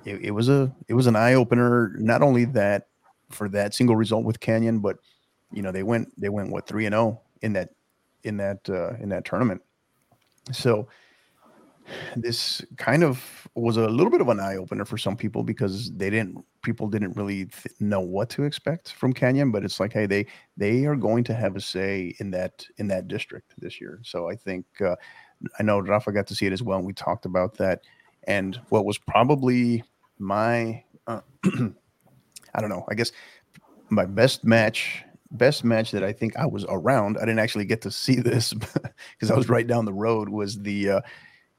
[0.05, 1.93] it, it was a it was an eye opener.
[1.97, 2.87] Not only that
[3.29, 4.97] for that single result with Canyon, but
[5.51, 7.69] you know they went they went what three and zero oh in that
[8.23, 9.61] in that uh, in that tournament.
[10.51, 10.87] So
[12.15, 15.91] this kind of was a little bit of an eye opener for some people because
[15.93, 19.93] they didn't people didn't really th- know what to expect from Canyon, but it's like,
[19.93, 20.25] hey, they
[20.57, 23.99] they are going to have a say in that in that district this year.
[24.03, 24.95] So I think uh,
[25.59, 27.81] I know Rafa got to see it as well, and we talked about that.
[28.25, 29.83] And what was probably
[30.19, 31.21] my uh,
[32.57, 33.11] I don't know, I guess
[33.89, 37.17] my best match best match that I think I was around.
[37.17, 40.29] I didn't actually get to see this because I was right down the road.
[40.29, 41.01] Was the uh,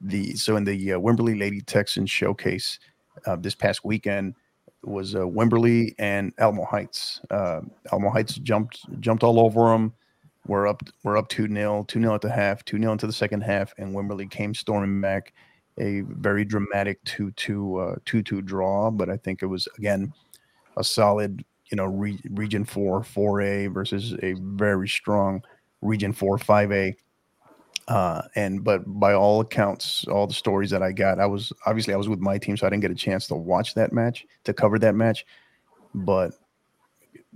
[0.00, 2.78] the so in the uh, Wimberley Lady Texans showcase
[3.26, 4.34] uh, this past weekend
[4.84, 7.20] was uh, Wimberley and Alamo Heights.
[7.30, 7.60] Uh,
[7.92, 9.92] Alamo Heights jumped jumped all over them.
[10.46, 13.12] We're up we're up two 0 two 0 at the half, two 0 into the
[13.12, 15.32] second half, and Wimberley came storming back.
[15.80, 20.12] A very dramatic two two uh, two two draw, but I think it was again
[20.78, 25.42] a solid you know re- region four four A versus a very strong
[25.82, 26.96] region four five A
[27.88, 31.94] uh, and but by all accounts, all the stories that I got, I was obviously
[31.94, 34.26] I was with my team, so I didn't get a chance to watch that match
[34.44, 35.24] to cover that match.
[35.94, 36.32] But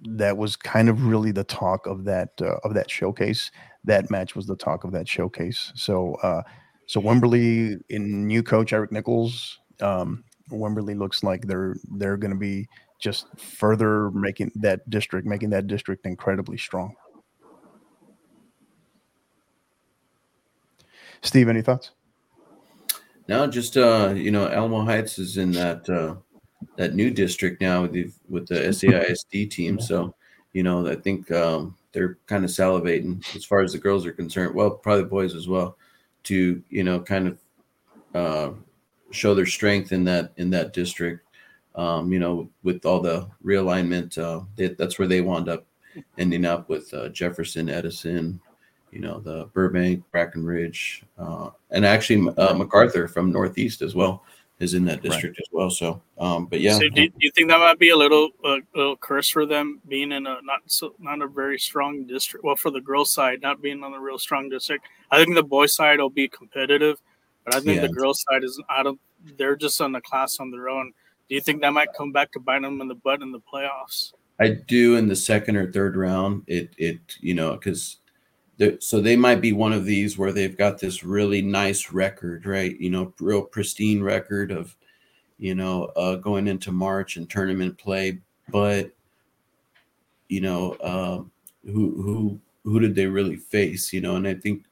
[0.04, 3.50] that was kind of really the talk of that uh, of that showcase.
[3.84, 5.72] That match was the talk of that showcase.
[5.74, 6.42] So uh,
[6.86, 12.38] so Wimberley in new coach Eric Nichols, um, Wimberley looks like they're they're going to
[12.38, 12.68] be
[13.02, 16.94] just further making that district making that district incredibly strong.
[21.20, 21.90] Steve, any thoughts?
[23.28, 26.14] No, just uh, you know, Alamo Heights is in that uh,
[26.76, 29.80] that new district now with the with the SAISD team.
[29.80, 30.14] So,
[30.52, 34.12] you know, I think um, they're kind of salivating as far as the girls are
[34.12, 34.54] concerned.
[34.54, 35.76] Well, probably boys as well,
[36.24, 37.38] to you know, kind of
[38.14, 38.50] uh,
[39.10, 41.26] show their strength in that in that district.
[41.74, 45.66] Um, you know, with all the realignment, uh, they, that's where they wound up
[46.18, 48.40] ending up with uh, Jefferson, Edison,
[48.90, 54.24] you know, the Burbank, Brackenridge, uh, and actually uh, MacArthur from Northeast as well
[54.62, 55.44] is in that district right.
[55.44, 55.70] as well.
[55.70, 56.74] So, um, but yeah.
[56.74, 59.80] So do, do, you think that might be a little, uh, little curse for them
[59.88, 62.44] being in a not so not a very strong district?
[62.44, 64.86] Well, for the girls' side, not being on a real strong district.
[65.10, 67.00] I think the boys' side will be competitive,
[67.44, 67.88] but I think yeah.
[67.88, 68.98] the girls' side is out of.
[69.36, 70.92] They're just on a class on their own.
[71.32, 73.40] Do you think that might come back to bite them in the butt in the
[73.40, 74.12] playoffs?
[74.38, 76.42] I do in the second or third round.
[76.46, 78.00] It it you know because
[78.80, 82.78] so they might be one of these where they've got this really nice record, right?
[82.78, 84.76] You know, real pristine record of,
[85.38, 88.18] you know, uh, going into March and tournament play,
[88.50, 88.90] but
[90.28, 91.22] you know, uh,
[91.64, 93.90] who who who did they really face?
[93.90, 94.66] You know, and I think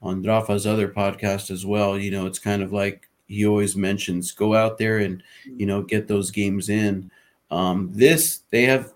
[0.00, 4.32] on Rafa's other podcast as well, you know, it's kind of like he always mentions
[4.32, 7.10] go out there and you know get those games in.
[7.50, 8.92] Um, this they have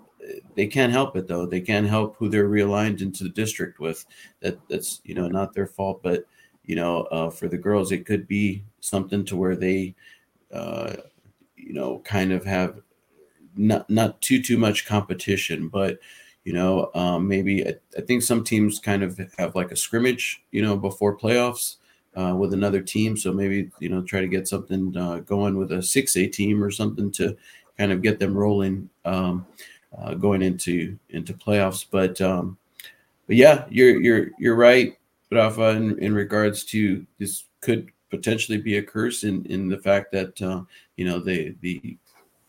[0.55, 1.47] they can't help it though.
[1.47, 4.05] They can't help who they're realigned into the district with.
[4.41, 6.27] That that's you know not their fault, but
[6.65, 9.95] you know uh, for the girls it could be something to where they
[10.53, 10.95] uh,
[11.57, 12.81] you know kind of have
[13.57, 15.99] not not too too much competition, but
[16.45, 20.43] you know um, maybe I, I, think some teams kind of have like a scrimmage
[20.51, 21.77] you know before playoffs.
[22.15, 25.73] Uh, with another team, so maybe you know try to get something uh, going with
[25.73, 27.35] a six A team or something to
[27.79, 28.91] kind of get them rolling.
[29.07, 29.47] Um,
[29.97, 31.85] uh, going into into playoffs.
[31.91, 32.59] But um,
[33.27, 34.97] but yeah, you're you're you're right,
[35.31, 40.13] Rafa, in, in regards to this could potentially be a curse in in the fact
[40.13, 40.63] that uh,
[40.97, 41.97] you know they the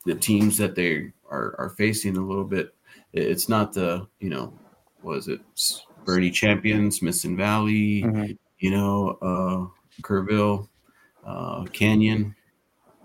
[0.05, 2.73] the teams that they are are facing a little bit.
[3.13, 4.53] It's not the you know
[5.01, 5.41] was it
[6.05, 8.33] Boerne champions, Smithson Valley, mm-hmm.
[8.63, 10.69] You know, uh, Kerrville,
[11.25, 12.33] uh, Canyon,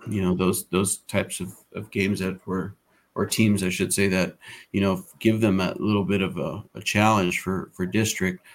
[0.09, 2.77] you know those those types of, of games that were
[3.17, 4.37] or teams, I should say, that
[4.71, 8.47] you know give them a little bit of a, a challenge for for district.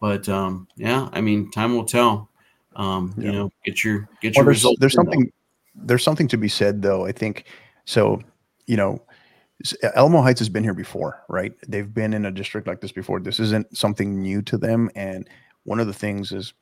[0.00, 2.30] But um, yeah, I mean, time will tell.
[2.74, 3.24] Um, yeah.
[3.24, 4.80] You know, get your get your well, there's, results.
[4.80, 5.30] There's something
[5.74, 7.04] there's something to be said though.
[7.04, 7.44] I think
[7.84, 8.22] so.
[8.66, 9.02] You know,
[9.94, 11.52] Alamo Heights has been here before, right?
[11.68, 13.20] They've been in a district like this before.
[13.20, 14.90] This isn't something new to them.
[14.94, 15.28] And
[15.66, 16.54] one of the things is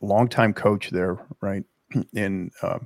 [0.00, 1.64] longtime coach there, right?
[2.12, 2.78] In uh,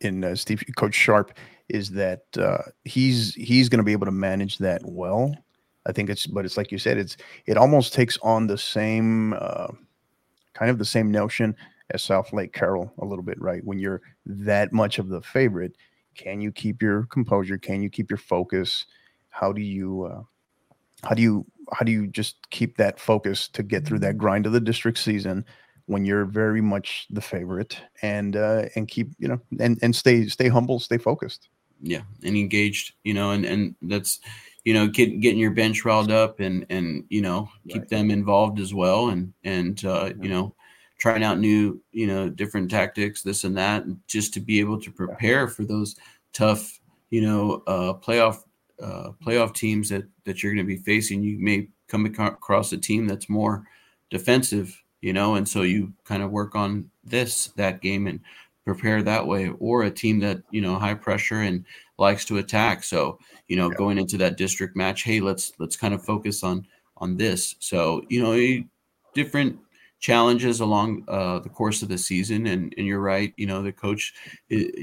[0.00, 1.32] in uh, Steve Coach Sharp
[1.68, 5.34] is that uh, he's he's going to be able to manage that well.
[5.86, 7.16] I think it's, but it's like you said, it's
[7.46, 9.68] it almost takes on the same uh,
[10.54, 11.56] kind of the same notion
[11.90, 13.64] as Southlake Carroll a little bit, right?
[13.64, 15.74] When you're that much of the favorite,
[16.14, 17.58] can you keep your composure?
[17.58, 18.86] Can you keep your focus?
[19.30, 20.22] How do you uh,
[21.02, 24.46] how do you how do you just keep that focus to get through that grind
[24.46, 25.44] of the district season
[25.86, 30.26] when you're very much the favorite and uh, and keep you know and and stay
[30.26, 31.48] stay humble, stay focused.
[31.80, 34.20] Yeah, and engaged, you know, and and that's
[34.64, 37.88] you know get, getting your bench riled up and and you know keep right.
[37.88, 40.54] them involved as well and and uh, you know
[40.98, 44.78] trying out new you know different tactics this and that and just to be able
[44.78, 45.96] to prepare for those
[46.34, 48.42] tough you know uh, playoff
[48.82, 52.78] uh, playoff teams that that you're going to be facing you may come across a
[52.78, 53.64] team that's more
[54.10, 58.20] defensive you know and so you kind of work on this that game and
[58.64, 61.64] prepare that way or a team that you know high pressure and
[61.98, 63.18] likes to attack so
[63.48, 63.76] you know yeah.
[63.76, 66.66] going into that district match hey let's let's kind of focus on
[66.98, 68.64] on this so you know
[69.14, 69.58] different
[70.00, 73.72] challenges along uh, the course of the season and, and you're right you know the
[73.72, 74.14] coach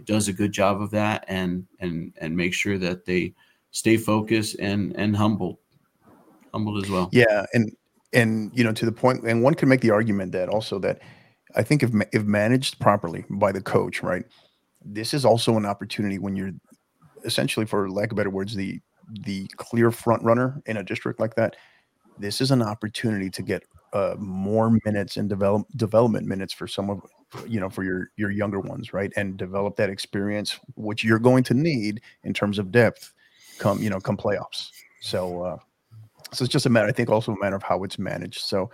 [0.04, 3.34] does a good job of that and and and make sure that they
[3.76, 5.58] stay focused and and humbled
[6.54, 7.76] humbled as well yeah and
[8.14, 11.02] and you know to the point and one can make the argument that also that
[11.56, 14.26] I think if if managed properly by the coach, right,
[14.84, 16.52] this is also an opportunity when you're
[17.24, 18.80] essentially, for lack of better words, the
[19.22, 21.56] the clear front runner in a district like that.
[22.18, 23.64] This is an opportunity to get
[23.94, 27.02] uh, more minutes and develop development minutes for some of
[27.48, 31.44] you know for your your younger ones, right, and develop that experience which you're going
[31.44, 33.14] to need in terms of depth
[33.58, 34.70] come you know come playoffs.
[35.02, 35.58] So uh,
[36.34, 36.88] so it's just a matter.
[36.88, 38.42] I think also a matter of how it's managed.
[38.42, 38.70] So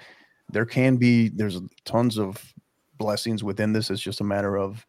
[0.49, 2.53] there can be there's tons of
[2.97, 3.89] blessings within this.
[3.89, 4.85] It's just a matter of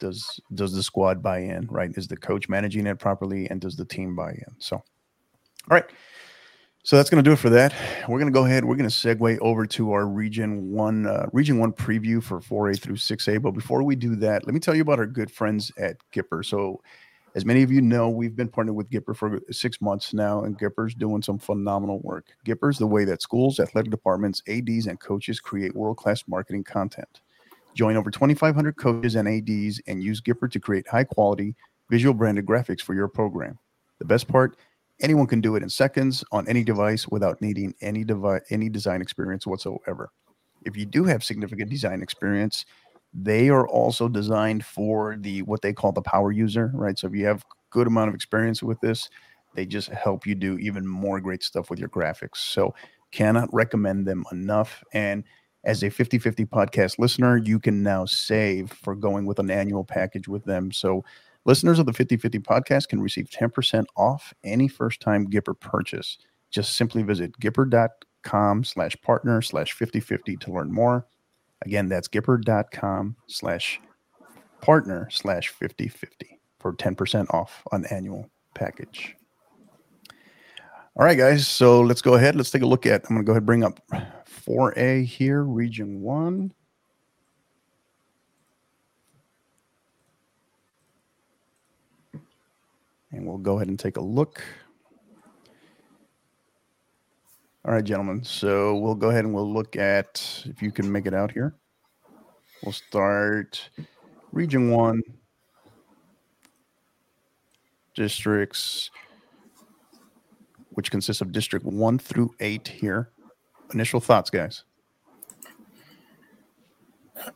[0.00, 1.90] does does the squad buy in, right?
[1.96, 4.54] Is the coach managing it properly, and does the team buy in?
[4.58, 4.84] So, all
[5.70, 5.86] right.
[6.86, 7.74] So that's going to do it for that.
[8.06, 8.62] We're going to go ahead.
[8.62, 12.78] We're going to segue over to our Region One, uh, Region One preview for 4A
[12.78, 13.40] through 6A.
[13.40, 16.44] But before we do that, let me tell you about our good friends at Gipper.
[16.44, 16.82] So,
[17.34, 20.58] as many of you know, we've been partnered with Gipper for six months now, and
[20.58, 22.26] Gipper's doing some phenomenal work.
[22.46, 27.20] Gipper's the way that schools, athletic departments, ads, and coaches create world-class marketing content.
[27.74, 31.56] Join over 2,500 coaches and ADs and use Gipper to create high quality
[31.90, 33.58] visual branded graphics for your program.
[33.98, 34.56] The best part,
[35.00, 39.02] anyone can do it in seconds on any device without needing any device, any design
[39.02, 40.10] experience whatsoever.
[40.64, 42.64] If you do have significant design experience,
[43.14, 46.98] they are also designed for the what they call the power user, right?
[46.98, 49.08] So if you have good amount of experience with this,
[49.54, 52.38] they just help you do even more great stuff with your graphics.
[52.38, 52.74] So
[53.12, 54.82] cannot recommend them enough.
[54.92, 55.22] And
[55.64, 59.84] as a 50 50 podcast listener, you can now save for going with an annual
[59.84, 60.70] package with them.
[60.72, 61.04] So,
[61.46, 66.18] listeners of the 50 50 podcast can receive 10% off any first time Gipper purchase.
[66.50, 71.06] Just simply visit gipper.com slash partner slash 5050 to learn more.
[71.64, 73.80] Again, that's gipper.com slash
[74.60, 79.16] partner slash 5050 for 10% off on annual package.
[80.96, 81.48] All right, guys.
[81.48, 82.36] So let's go ahead.
[82.36, 83.02] Let's take a look at.
[83.08, 83.80] I'm going to go ahead and bring up
[84.46, 86.52] 4A here, region one.
[93.10, 94.42] And we'll go ahead and take a look.
[97.66, 98.22] All right, gentlemen.
[98.22, 101.54] So we'll go ahead and we'll look at if you can make it out here.
[102.62, 103.70] We'll start
[104.32, 105.02] region one,
[107.94, 108.90] districts,
[110.70, 113.10] which consists of district one through eight here
[113.72, 114.64] initial thoughts, guys?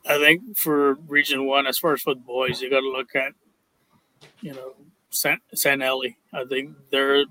[0.05, 3.33] I think for Region One, as far as the boys, you got to look at,
[4.41, 4.75] you know,
[5.09, 6.09] San, San Eli.
[6.33, 7.25] I think they're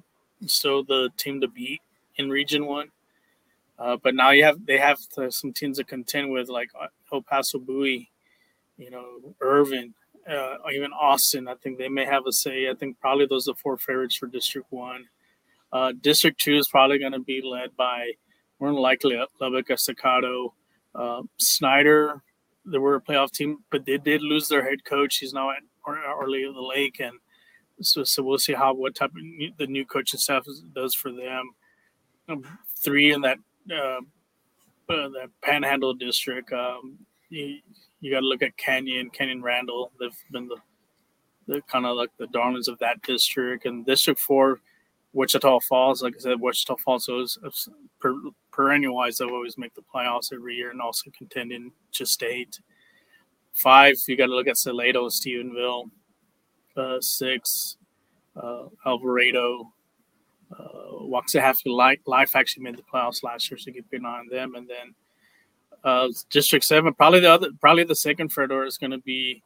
[0.46, 1.80] still the team to beat
[2.18, 2.90] in Region One.
[3.78, 6.88] Uh, but now you have they have to, some teams to contend with, like uh,
[7.12, 8.10] El Paso Bowie,
[8.76, 9.94] you know, Irvin,
[10.28, 11.46] uh, even Austin.
[11.46, 12.68] I think they may have a say.
[12.68, 15.06] I think probably those are four favorites for District One.
[15.72, 18.10] Uh, District Two is probably going to be led by
[18.58, 20.54] more than likely Lubbock, Estacado,
[20.94, 22.22] uh, Snyder.
[22.66, 25.18] They were a playoff team, but they did lose their head coach.
[25.18, 27.16] He's now at of the Lake, and
[27.80, 30.44] so so we'll see how what type of new, the new coaching staff
[30.74, 31.52] does for them.
[32.28, 32.44] Um,
[32.76, 33.38] three in that
[33.70, 34.00] uh,
[34.92, 36.52] uh, that Panhandle district.
[36.52, 36.98] Um,
[37.30, 37.58] you,
[38.00, 39.92] you got to look at Canyon, Canyon Randall.
[39.98, 40.56] They've been the
[41.46, 44.60] the kind of like the darlings of that district, and District Four
[45.12, 47.38] Wichita Falls, like I said, Wichita Falls is
[47.98, 48.14] per,
[48.52, 52.60] perennial wise, they always make the playoffs every year and also contend in just state.
[53.52, 55.90] five, you got to look at Salado, Stephenville.
[56.76, 57.76] Uh, six,
[58.40, 59.72] uh, Alvarado.
[60.50, 64.54] Uh, Waxahachie Life actually made the playoffs last year, so keep an eye on them.
[64.54, 64.94] And then
[65.84, 69.42] uh, District Seven, probably the other, probably the second Fredor is going to be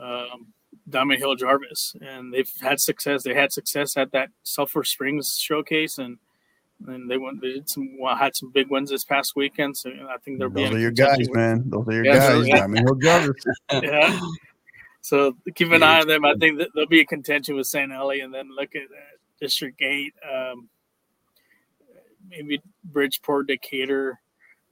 [0.00, 0.52] um,
[0.88, 3.22] Diamond Hill Jarvis, and they've had success.
[3.22, 6.18] They had success at that Sulphur Springs showcase, and
[6.86, 7.40] and they went.
[7.40, 9.76] They did some well, had some big wins this past weekend.
[9.76, 11.64] So I think they're those are your guys, with, man.
[11.66, 12.46] Those are your yeah, guys.
[12.46, 12.58] Yeah.
[12.60, 13.44] Diamond Hill Jarvis.
[13.72, 14.20] yeah.
[15.00, 16.24] So keep an eye on them.
[16.24, 18.82] I think that there'll be a contention with San Eli, and then look at
[19.40, 20.68] District Eight, um,
[22.28, 24.20] maybe Bridgeport, Decatur.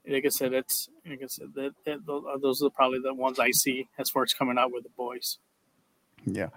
[0.06, 1.98] Like I said, that's like I said that, that
[2.42, 5.38] those are probably the ones I see as far as coming out with the boys.
[6.26, 6.48] Yeah.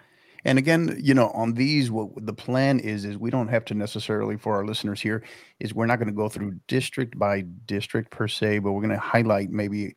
[0.46, 3.74] And again, you know, on these, what the plan is, is we don't have to
[3.74, 5.24] necessarily for our listeners here,
[5.60, 8.94] is we're not going to go through district by district per se, but we're going
[8.94, 9.96] to highlight maybe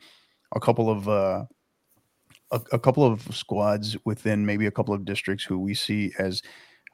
[0.54, 1.44] a couple of, uh,
[2.50, 6.42] a, a couple of squads within maybe a couple of districts who we see as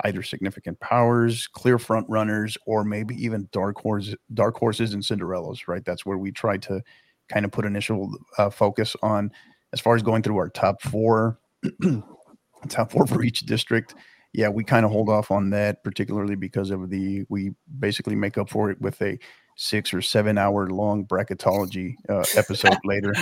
[0.05, 5.68] either significant powers, clear front runners, or maybe even dark horses, dark horses and Cinderellas.
[5.68, 6.82] Right, that's where we try to
[7.28, 9.30] kind of put initial uh, focus on
[9.72, 11.38] as far as going through our top four
[12.68, 13.94] top four for each district.
[14.32, 18.36] Yeah, we kind of hold off on that, particularly because of the we basically make
[18.36, 19.18] up for it with a
[19.57, 23.14] six or seven hour long bracketology uh, episode later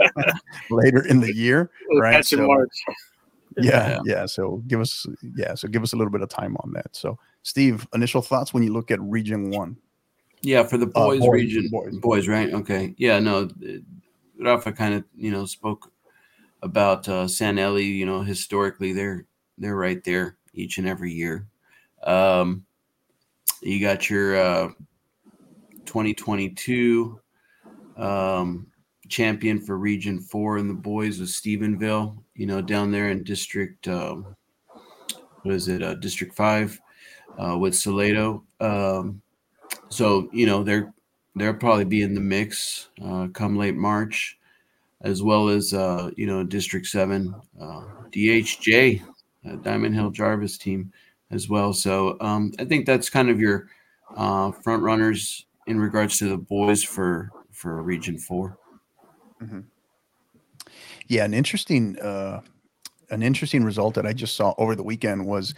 [0.70, 2.24] later in the year, right?
[2.24, 2.66] So,
[3.58, 4.26] yeah, yeah.
[4.26, 6.94] So give us yeah, so give us a little bit of time on that.
[6.94, 9.76] So Steve, initial thoughts when you look at Region One.
[10.42, 11.96] Yeah, for the boys, uh, boys region, boys.
[11.98, 12.52] boys, right?
[12.52, 13.48] Okay, yeah, no,
[14.38, 15.90] Rafa kind of you know spoke
[16.62, 17.80] about uh, San Eli.
[17.80, 19.26] You know, historically, they're
[19.58, 21.46] they're right there each and every year.
[22.02, 22.66] Um,
[23.62, 24.68] you got your uh,
[25.86, 27.20] 2022
[27.96, 28.66] um,
[29.08, 32.16] champion for Region Four and the boys was Stephenville.
[32.34, 34.34] You know, down there in District, um,
[35.42, 35.82] what is it?
[35.82, 36.80] Uh, District Five
[37.38, 38.44] uh, with Salado.
[38.60, 39.20] Um,
[39.88, 40.92] so you know they're
[41.36, 44.38] they'll probably be in the mix uh, come late March
[45.04, 49.02] as well as uh, you know District Seven, uh, DHJ,
[49.48, 50.92] uh, Diamond Hill Jarvis team
[51.30, 51.72] as well.
[51.72, 53.68] So um, I think that's kind of your
[54.16, 58.58] uh, front runners in regards to the boys for for Region 4
[59.42, 59.60] mm-hmm.
[61.08, 62.40] Yeah, an interesting uh,
[63.10, 65.54] an interesting result that I just saw over the weekend was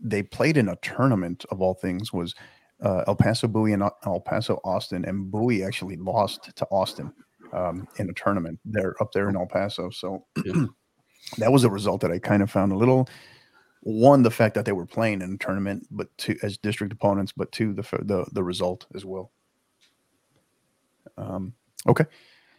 [0.00, 2.34] they played in a tournament of all things was
[2.82, 7.12] uh, El Paso Bowie and El Paso Austin, and Bowie actually lost to Austin
[7.52, 8.58] um, in a tournament.
[8.64, 10.64] They're up there in El Paso, so yeah.
[11.38, 13.08] that was a result that I kind of found a little.
[13.84, 17.32] One, the fact that they were playing in a tournament, but two as district opponents,
[17.36, 19.30] but two, the the the result as well.
[21.16, 21.52] Um,
[21.88, 22.04] okay,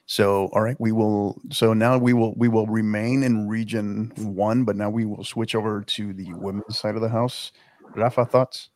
[0.05, 1.39] so all right, we will.
[1.51, 5.55] So now we will we will remain in Region One, but now we will switch
[5.55, 7.51] over to the women's side of the house.
[7.95, 8.69] Rafa, thoughts?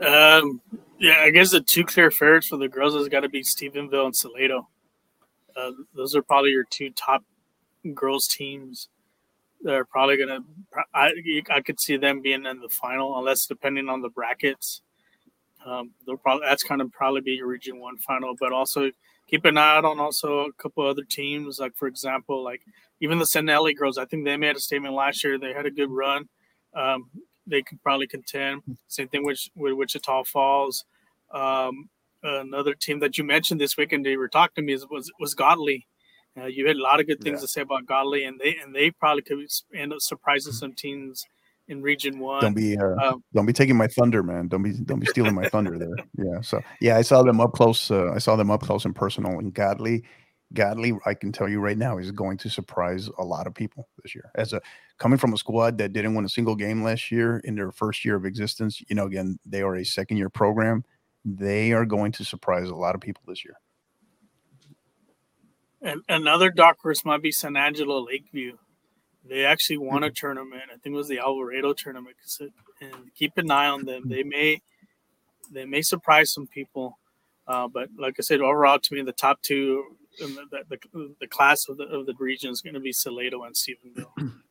[0.00, 0.60] Um,
[0.98, 4.06] yeah, I guess the two clear favorites for the girls has got to be Stephenville
[4.06, 4.68] and Salado.
[5.56, 7.24] Uh, those are probably your two top
[7.94, 8.88] girls teams.
[9.60, 10.40] They're probably gonna.
[10.94, 11.12] I
[11.50, 14.82] I could see them being in the final, unless depending on the brackets.
[15.64, 18.90] Um, they'll probably that's kind of probably be your Region One final, but also
[19.34, 22.62] keep an eye out on also a couple other teams, like for example, like
[23.00, 23.48] even the St.
[23.76, 23.98] Girls.
[23.98, 25.38] I think they made a statement last year.
[25.38, 26.28] They had a good run.
[26.74, 27.10] Um,
[27.44, 28.62] they could probably contend.
[28.86, 30.84] Same thing with, with Wichita Falls.
[31.32, 31.88] Um,
[32.22, 35.88] another team that you mentioned this weekend, they were talking to me was was Godley.
[36.36, 37.42] Uh, you had a lot of good things yeah.
[37.42, 39.38] to say about Godley, and they and they probably could
[39.74, 41.24] end up surprising some teams
[41.68, 42.40] in Region One.
[42.40, 44.48] Don't be uh, um, don't be taking my thunder, man.
[44.48, 45.94] Don't be don't be stealing my thunder there.
[46.16, 46.40] Yeah.
[46.42, 47.90] So yeah, I saw them up close.
[47.90, 49.38] Uh, I saw them up close and personal.
[49.38, 50.04] And Godley,
[50.52, 53.88] Godley, I can tell you right now, is going to surprise a lot of people
[54.02, 54.30] this year.
[54.36, 54.60] As a
[54.98, 58.04] coming from a squad that didn't win a single game last year in their first
[58.04, 60.84] year of existence, you know, again, they are a second year program.
[61.24, 63.56] They are going to surprise a lot of people this year.
[65.82, 68.56] And another dark horse might be San Angelo Lakeview.
[69.26, 70.14] They actually won a mm-hmm.
[70.14, 70.62] tournament.
[70.68, 72.16] I think it was the Alvarado tournament.
[72.80, 74.08] And keep an eye on them.
[74.08, 74.60] They may
[75.50, 76.98] they may surprise some people.
[77.46, 81.68] Uh, but like I said, overall, to me, the top two, the, the, the class
[81.68, 84.32] of the of the region is going to be Salado and Stephenville.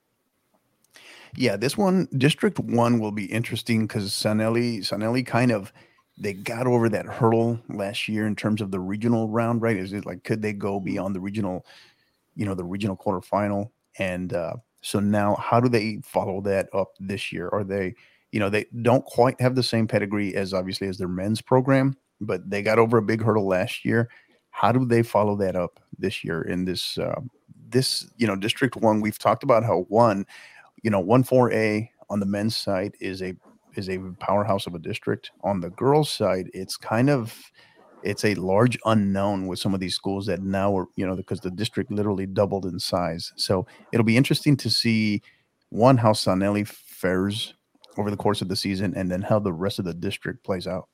[1.36, 5.74] Yeah, this one, District One, will be interesting because San Eli, Sanelli kind of
[6.18, 9.76] they got over that hurdle last year in terms of the regional round, right?
[9.76, 10.86] Is it like could they go mm-hmm.
[10.86, 11.66] beyond the regional,
[12.36, 13.72] you know, the regional quarterfinal?
[14.00, 17.50] And uh, so now, how do they follow that up this year?
[17.50, 17.96] Are they,
[18.32, 21.96] you know, they don't quite have the same pedigree as obviously as their men's program,
[22.20, 24.10] but they got over a big hurdle last year.
[24.52, 27.20] How do they follow that up this year in this uh,
[27.70, 30.26] this, you know, District One, we've talked about how one,
[30.84, 33.36] you know, one four A on the men's side is a
[33.76, 35.32] is a powerhouse of a district.
[35.44, 37.36] On the girls' side, it's kind of
[38.04, 41.40] it's a large unknown with some of these schools that now are, you know, because
[41.40, 43.32] the district literally doubled in size.
[43.36, 45.22] So it'll be interesting to see
[45.70, 47.54] one how San Eli fares
[47.98, 50.68] over the course of the season, and then how the rest of the district plays
[50.68, 50.88] out.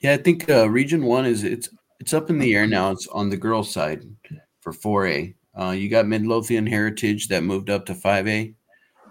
[0.00, 1.68] Yeah, I think uh, Region One is it's
[2.00, 2.90] it's up in the air now.
[2.90, 4.04] It's on the girls' side
[4.60, 5.34] for 4A.
[5.58, 8.54] Uh, you got Midlothian Heritage that moved up to 5A.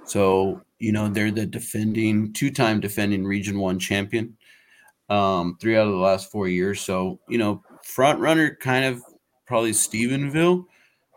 [0.05, 4.36] So you know they're the defending two-time defending Region One champion.
[5.09, 6.81] Um, three out of the last four years.
[6.81, 9.01] So you know, front runner kind of
[9.45, 10.65] probably Stephenville.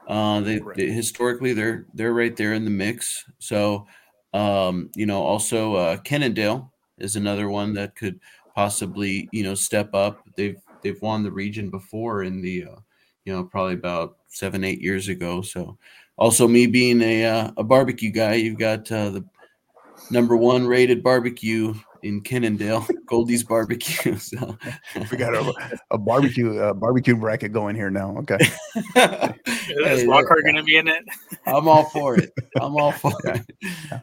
[0.08, 3.24] Uh, they, they historically they're they're right there in the mix.
[3.38, 3.86] So
[4.32, 8.20] um, you know, also uh, Kennedale is another one that could
[8.54, 10.22] possibly you know step up.
[10.36, 12.76] They've they've won the region before in the uh,
[13.24, 15.42] you know probably about seven eight years ago.
[15.42, 15.78] So
[16.16, 19.24] also me being a uh, a barbecue guy, you've got uh, the
[20.10, 24.16] number one rated barbecue in Kennedale, Goldee's Barbecue.
[24.16, 24.56] So
[25.10, 25.52] we got a,
[25.90, 28.16] a barbecue a barbecue bracket going here now.
[28.18, 28.38] Okay,
[29.68, 31.04] is Lockhart going to be in it?
[31.46, 32.32] I'm all for it.
[32.60, 33.46] I'm all for it.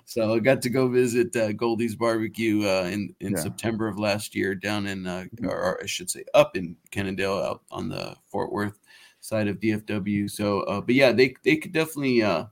[0.06, 3.40] So I got to go visit uh, Goldee's Barbecue uh, in in yeah.
[3.40, 7.45] September of last year down in, uh, or, or, I should say, up in Kennedale,
[7.45, 8.80] out on the Fort Worth
[9.19, 10.30] side of DFW.
[10.30, 12.45] So, uh, but yeah, they they could definitely, uh,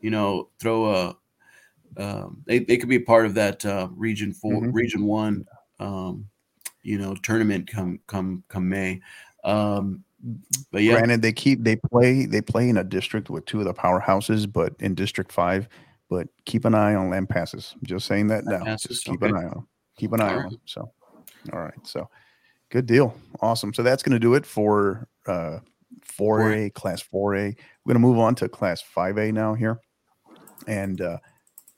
[0.00, 1.16] you know, throw a
[1.96, 4.72] um, they, they could be a part of that uh, region 4 mm-hmm.
[4.72, 5.46] region one,
[5.80, 6.26] um,
[6.82, 9.00] you know, tournament come come come May.
[9.44, 10.04] Um,
[10.72, 13.66] but yeah, granted, they keep they play they play in a district with two of
[13.66, 15.68] the powerhouses, but in District Five.
[16.08, 17.74] But keep an eye on Lampasas.
[17.74, 18.64] I'm just saying that now.
[18.64, 19.30] Passes, just keep okay.
[19.30, 19.68] an eye on them.
[19.96, 20.50] Keep an eye all on right.
[20.50, 20.60] them.
[20.64, 20.92] So,
[21.52, 21.74] all right.
[21.82, 22.08] So,
[22.70, 23.16] good deal.
[23.40, 23.74] Awesome.
[23.74, 25.58] So that's going to do it for uh
[26.18, 27.56] 4A, Class 4A.
[27.84, 29.80] We're going to move on to Class 5A now here,
[30.66, 31.18] and uh,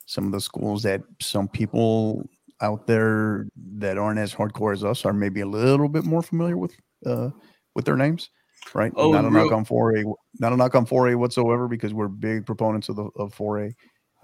[0.09, 2.26] some of the schools that some people
[2.62, 6.56] out there that aren't as hardcore as us are maybe a little bit more familiar
[6.56, 6.74] with
[7.05, 7.28] uh,
[7.74, 8.30] with their names,
[8.72, 8.90] right?
[8.97, 10.10] Oh, not a knock on 4A,
[10.40, 13.74] not a knock on 4A whatsoever because we're big proponents of the of 4A.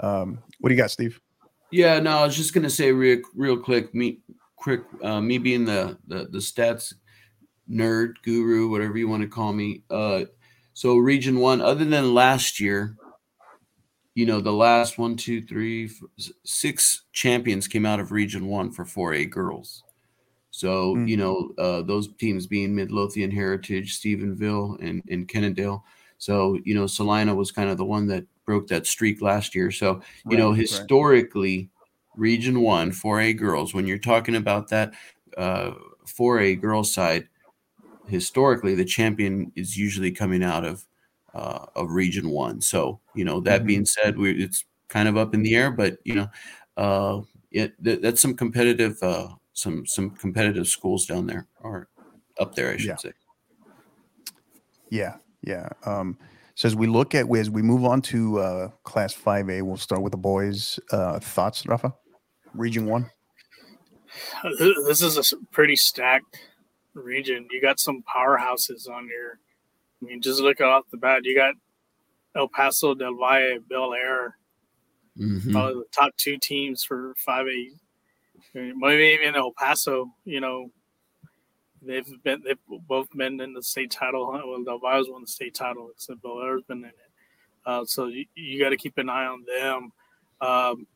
[0.02, 1.20] Um, what do you got, Steve?
[1.70, 4.20] Yeah, no, I was just gonna say real real quick, me
[4.56, 6.94] quick, uh, me being the, the the stats
[7.70, 9.82] nerd guru, whatever you want to call me.
[9.90, 10.22] Uh,
[10.72, 12.96] so region one, other than last year,
[14.14, 16.08] you know, the last one, two, three, four,
[16.44, 19.82] six champions came out of Region One for 4A girls.
[20.50, 21.08] So, mm-hmm.
[21.08, 25.82] you know, uh, those teams being Midlothian Heritage, Stephenville, and, and Kennedale.
[26.18, 29.72] So, you know, Salina was kind of the one that broke that streak last year.
[29.72, 31.68] So, you right, know, historically, right.
[32.16, 34.94] Region One, 4A girls, when you're talking about that
[35.36, 35.72] uh,
[36.06, 37.28] 4A girls side,
[38.06, 40.84] historically, the champion is usually coming out of
[41.34, 42.60] uh, of Region One.
[42.60, 43.66] So you know that mm-hmm.
[43.66, 46.28] being said, we it's kind of up in the air, but you know,
[46.76, 47.20] uh,
[47.50, 51.88] it th- that's some competitive uh, some some competitive schools down there or
[52.38, 52.96] up there, I should yeah.
[52.96, 53.12] say.
[54.90, 55.68] Yeah, yeah.
[55.84, 56.18] Um,
[56.54, 59.76] so as we look at as we move on to uh, Class Five A, we'll
[59.76, 60.78] start with the boys.
[60.90, 61.92] Uh, thoughts, Rafa?
[62.54, 63.10] Region One.
[64.86, 66.38] This is a pretty stacked
[66.94, 67.48] region.
[67.50, 69.40] You got some powerhouses on here
[70.04, 71.54] I mean, just look off the bat, you got
[72.36, 74.36] El Paso, Del Valle, Bel Air,
[75.18, 75.52] mm-hmm.
[75.52, 77.70] probably the top two teams for 5A.
[78.54, 80.70] Maybe even El Paso, you know,
[81.82, 84.30] they've been they've both been in the state title.
[84.32, 86.94] Well, Del Valle's won the state title, except Bel Air's been in it.
[87.66, 89.92] Uh, so you, you got to keep an eye on them.
[90.40, 90.86] Um,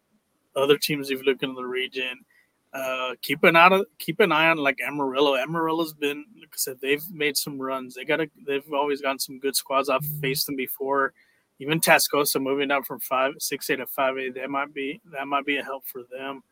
[0.54, 2.24] other teams, if you look in the region,
[2.72, 5.36] uh, keep an eye keep an eye on like Amarillo.
[5.36, 7.94] Amarillo's been like I said, they've made some runs.
[7.94, 9.90] They got a, they've always gotten some good squads.
[9.90, 11.12] I've faced them before.
[11.58, 15.26] Even Tascosa moving up from five six eight to five A, that might be that
[15.26, 16.42] might be a help for them.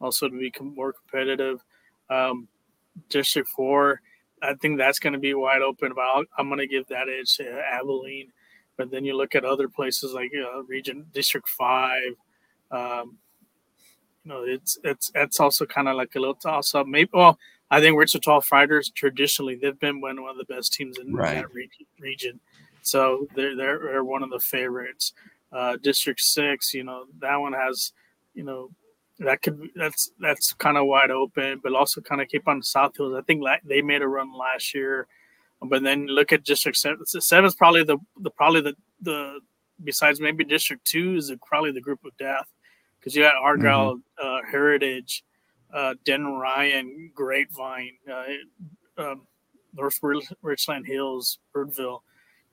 [0.00, 1.64] Also to become more competitive.
[2.10, 2.48] Um,
[3.08, 4.02] District four,
[4.42, 5.92] I think that's going to be wide open.
[5.94, 8.32] But i am going to give that edge to Abilene.
[8.76, 12.14] But then you look at other places like uh, Region District five.
[12.70, 13.16] Um,
[14.28, 16.86] know, it's it's it's also kind of like a little toss up.
[16.86, 17.38] Maybe well,
[17.70, 21.34] I think Wichita Fighters traditionally they've been one of the best teams in right.
[21.34, 21.68] that re-
[22.00, 22.40] region,
[22.82, 25.12] so they're, they're, one of the favorites.
[25.52, 27.92] Uh, District Six, you know, that one has,
[28.34, 28.70] you know,
[29.18, 32.96] that could that's that's kind of wide open, but also kind of keep on South
[32.96, 33.14] Hills.
[33.16, 35.06] I think they made a run last year,
[35.62, 37.04] but then look at District Seven.
[37.06, 39.40] Seven's probably the the probably the the
[39.82, 42.46] besides maybe District Two is probably the group of death
[42.98, 44.26] because you had Argyle mm-hmm.
[44.26, 45.24] uh, Heritage,
[45.72, 49.26] uh, Denton Ryan, Grapevine, uh, um,
[49.74, 50.00] North
[50.42, 52.00] Richland Hills, Birdville.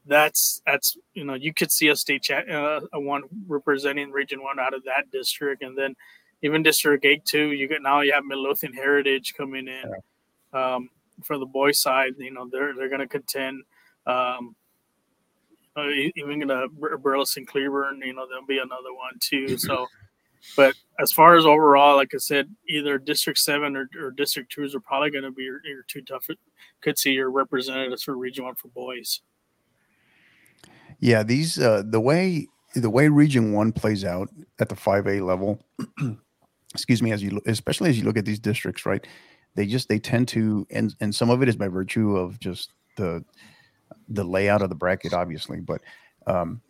[0.05, 4.59] that's that's you know you could see a state uh, a one representing Region One
[4.59, 5.95] out of that district, and then
[6.41, 7.51] even District Eight too.
[7.51, 9.91] You get now you have Midlothian Heritage coming in
[10.53, 10.75] yeah.
[10.75, 10.89] um,
[11.23, 12.13] for the boys side.
[12.17, 13.63] You know they're they're going to contend.
[14.05, 14.55] Um,
[15.77, 19.57] uh, even gonna Burleson Cleburne, you know there'll be another one too.
[19.57, 19.87] So,
[20.55, 24.75] but as far as overall, like I said, either District Seven or, or District Twos
[24.75, 26.27] are probably going to be your, your two tough.
[26.81, 29.21] Could see your representatives for Region One for boys.
[30.99, 35.21] Yeah, these uh, the way the way Region One plays out at the five A
[35.21, 35.59] level.
[36.73, 39.05] excuse me, as you especially as you look at these districts, right?
[39.55, 42.71] They just they tend to, and and some of it is by virtue of just
[42.97, 43.23] the
[44.09, 45.81] the layout of the bracket, obviously, but
[46.27, 46.61] um,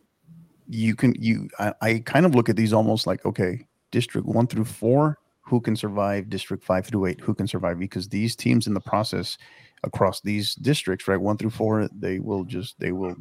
[0.68, 4.48] you can you I, I kind of look at these almost like okay, District One
[4.48, 6.30] through Four, who can survive?
[6.30, 7.80] District Five through Eight, who can survive?
[7.80, 9.38] Because these teams in the process
[9.84, 13.16] across these districts, right, one through four, they will just they will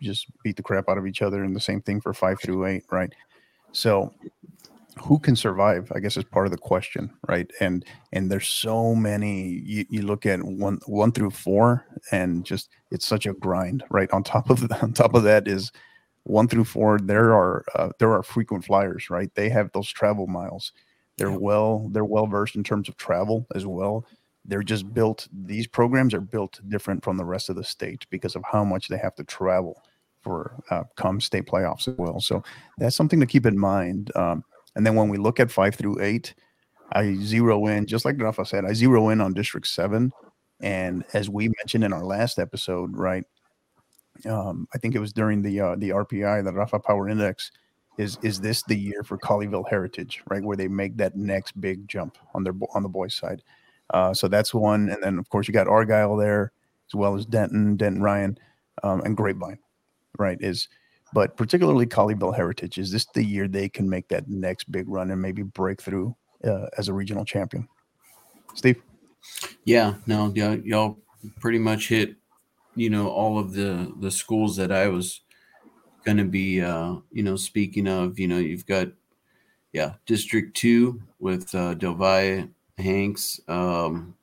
[0.00, 2.66] just beat the crap out of each other and the same thing for five through
[2.66, 3.12] eight right
[3.72, 4.12] so
[5.00, 8.94] who can survive i guess is part of the question right and and there's so
[8.94, 13.84] many you, you look at one one through four and just it's such a grind
[13.90, 15.72] right on top of on top of that is
[16.28, 19.34] one through four there are uh, there are frequent flyers right?
[19.34, 20.72] They have those travel miles.
[21.16, 24.04] They're well they're well versed in terms of travel as well.
[24.44, 28.36] They're just built these programs are built different from the rest of the state because
[28.36, 29.82] of how much they have to travel
[30.22, 32.20] for uh, come state playoffs as well.
[32.20, 32.42] So
[32.78, 34.44] that's something to keep in mind um,
[34.76, 36.34] and then when we look at five through eight
[36.92, 40.12] i zero in just like rafa said i zero in on district seven.
[40.60, 43.24] And as we mentioned in our last episode right
[44.26, 47.50] um, i think it was during the uh, the rpi the rafa power index
[47.98, 51.86] is is this the year for colleyville heritage right where they make that next big
[51.88, 53.42] jump on their on the boys side
[53.90, 54.90] uh, so that's one.
[54.90, 56.52] And then, of course, you got Argyle there,
[56.88, 58.38] as well as Denton, Denton Ryan,
[58.82, 59.58] um, and Grapevine,
[60.18, 60.38] right?
[60.40, 60.68] Is
[61.14, 65.10] but particularly Colleyville Heritage, is this the year they can make that next big run
[65.10, 66.14] and maybe break through
[66.44, 67.66] uh, as a regional champion?
[68.54, 68.82] Steve?
[69.64, 70.98] Yeah, no, y'all
[71.40, 72.14] pretty much hit,
[72.78, 75.20] you know, all of the the schools that I was
[76.04, 78.18] going to be, uh, you know, speaking of.
[78.18, 78.88] You know, you've got,
[79.72, 82.48] yeah, District Two with uh, Del Valle
[82.78, 83.40] Hanks.
[83.48, 84.14] Um,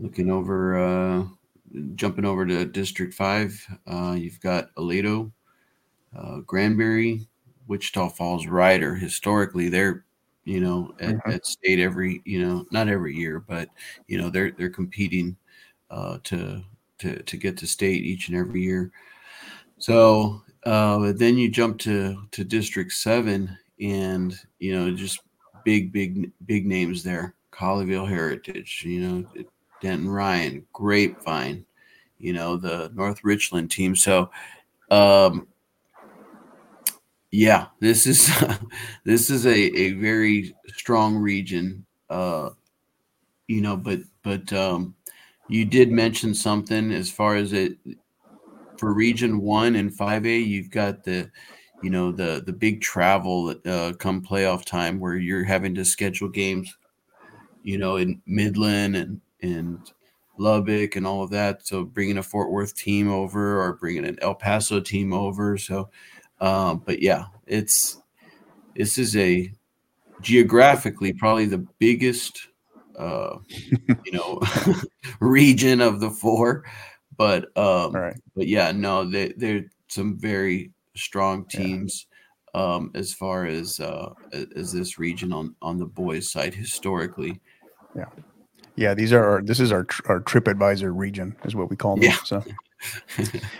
[0.00, 1.24] looking over, uh,
[1.94, 5.30] jumping over to District 5, uh, you've got Aledo,
[6.16, 7.26] uh, Granbury,
[7.66, 8.94] Wichita Falls Rider.
[8.94, 10.04] Historically, they're
[10.44, 11.30] you know at, mm-hmm.
[11.32, 13.68] at, state every you know not every year, but
[14.06, 15.36] you know they're they're competing
[15.90, 16.62] uh, to
[16.98, 18.90] to to get to state each and every year.
[19.78, 25.20] So uh, then you jump to to District Seven, and you know just
[25.66, 27.34] big, big, big names there.
[27.52, 29.44] Colleyville Heritage, you know,
[29.82, 31.66] Denton Ryan, Grapevine,
[32.18, 33.96] you know, the North Richland team.
[33.96, 34.30] So,
[34.90, 35.48] um,
[37.32, 38.30] yeah, this is
[39.04, 42.50] this is a, a very strong region, uh,
[43.48, 44.94] you know, but but um,
[45.48, 47.76] you did mention something as far as it
[48.78, 50.38] for Region One and Five A.
[50.38, 51.30] You've got the
[51.82, 56.28] you know the the big travel uh, come playoff time where you're having to schedule
[56.28, 56.76] games,
[57.62, 59.92] you know, in Midland and and
[60.38, 61.66] Lubbock and all of that.
[61.66, 65.56] So bringing a Fort Worth team over or bringing an El Paso team over.
[65.56, 65.90] So,
[66.40, 68.00] um, but yeah, it's
[68.74, 69.50] this is a
[70.20, 72.48] geographically probably the biggest,
[72.98, 73.38] uh,
[74.04, 74.40] you know,
[75.20, 76.64] region of the four.
[77.16, 78.16] But um, right.
[78.34, 82.06] but yeah, no, they, they're some very strong teams
[82.54, 82.62] yeah.
[82.62, 84.12] um, as far as uh,
[84.54, 87.40] as this region on on the boys side historically.
[87.94, 88.04] Yeah,
[88.76, 88.94] yeah.
[88.94, 92.04] These are our, this is our our trip advisor region is what we call them.
[92.04, 92.16] Yeah.
[92.24, 92.36] So,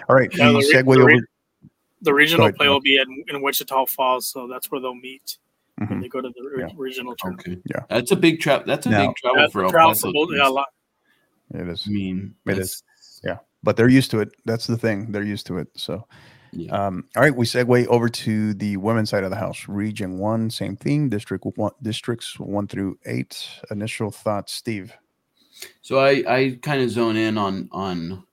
[0.09, 0.31] all right.
[0.37, 1.29] Yeah, the, segue the, over.
[2.03, 5.39] The regional play will be in, in Wichita Falls, so that's where they'll meet.
[5.81, 5.93] Mm-hmm.
[5.93, 6.69] When they go to the yeah.
[6.75, 7.47] regional tournament.
[7.49, 7.61] Okay.
[7.67, 8.65] Yeah, that's a big trap.
[8.65, 10.69] That's a now, big travel for El Yeah, a lot.
[11.53, 11.85] It is.
[11.87, 12.83] I mean, it is.
[13.23, 14.31] Yeah, but they're used to it.
[14.47, 15.13] That's the thing.
[15.13, 15.69] They're used to it.
[15.77, 16.07] So,
[16.53, 16.73] yeah.
[16.73, 19.69] Um, all right, we segue over to the women's side of the house.
[19.69, 21.11] Region one, same thing.
[21.11, 23.47] District one, districts one through eight.
[23.71, 24.95] Initial thoughts, Steve.
[25.83, 28.25] So I I kind of zone in on on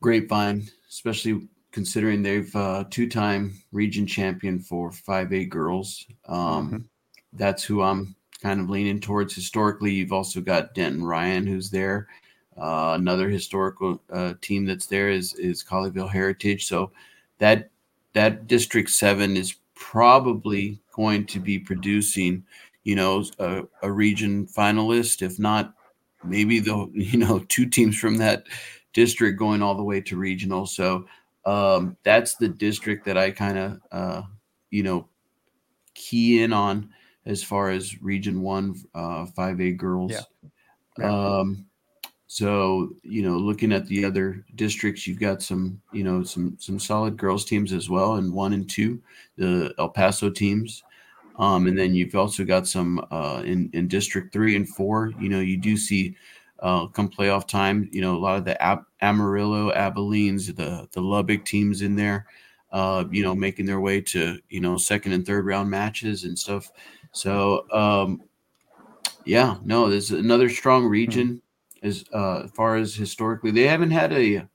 [0.00, 6.06] Grapevine, especially considering they've uh, two time region champion for five A girls.
[6.26, 6.76] Um, mm-hmm.
[7.34, 9.34] That's who I'm kind of leaning towards.
[9.34, 12.08] Historically, you've also got Denton Ryan, who's there.
[12.56, 16.64] Uh, another historical uh, team that's there is is Colleyville Heritage.
[16.64, 16.92] So
[17.40, 17.68] that
[18.14, 22.42] that District Seven is probably going to be producing,
[22.84, 25.74] you know, a, a region finalist, if not
[26.24, 28.44] maybe the you know two teams from that
[28.94, 30.64] district going all the way to regional.
[30.64, 31.04] So
[31.46, 34.22] um, that's the district that I kind of, uh,
[34.70, 35.08] you know,
[35.94, 36.90] key in on
[37.24, 40.12] as far as Region One, uh, 5A girls.
[40.12, 40.20] Yeah.
[40.98, 41.38] Yeah.
[41.38, 41.66] Um,
[42.26, 46.78] so you know, looking at the other districts, you've got some, you know, some some
[46.78, 49.00] solid girls teams as well, and one and two,
[49.36, 50.82] the El Paso teams.
[51.38, 55.12] Um, and then you've also got some uh, in in District Three and Four.
[55.20, 56.16] You know, you do see
[56.60, 57.88] uh, come playoff time.
[57.92, 62.26] You know, a lot of the Ab- Amarillo, Abilene's, the the Lubbock teams in there.
[62.72, 66.38] Uh, you know, making their way to you know second and third round matches and
[66.38, 66.70] stuff.
[67.12, 68.22] So um,
[69.24, 70.90] yeah, no, there's another strong Hmm.
[70.90, 71.42] region
[71.82, 73.50] as uh, far as historically.
[73.50, 74.46] They haven't had a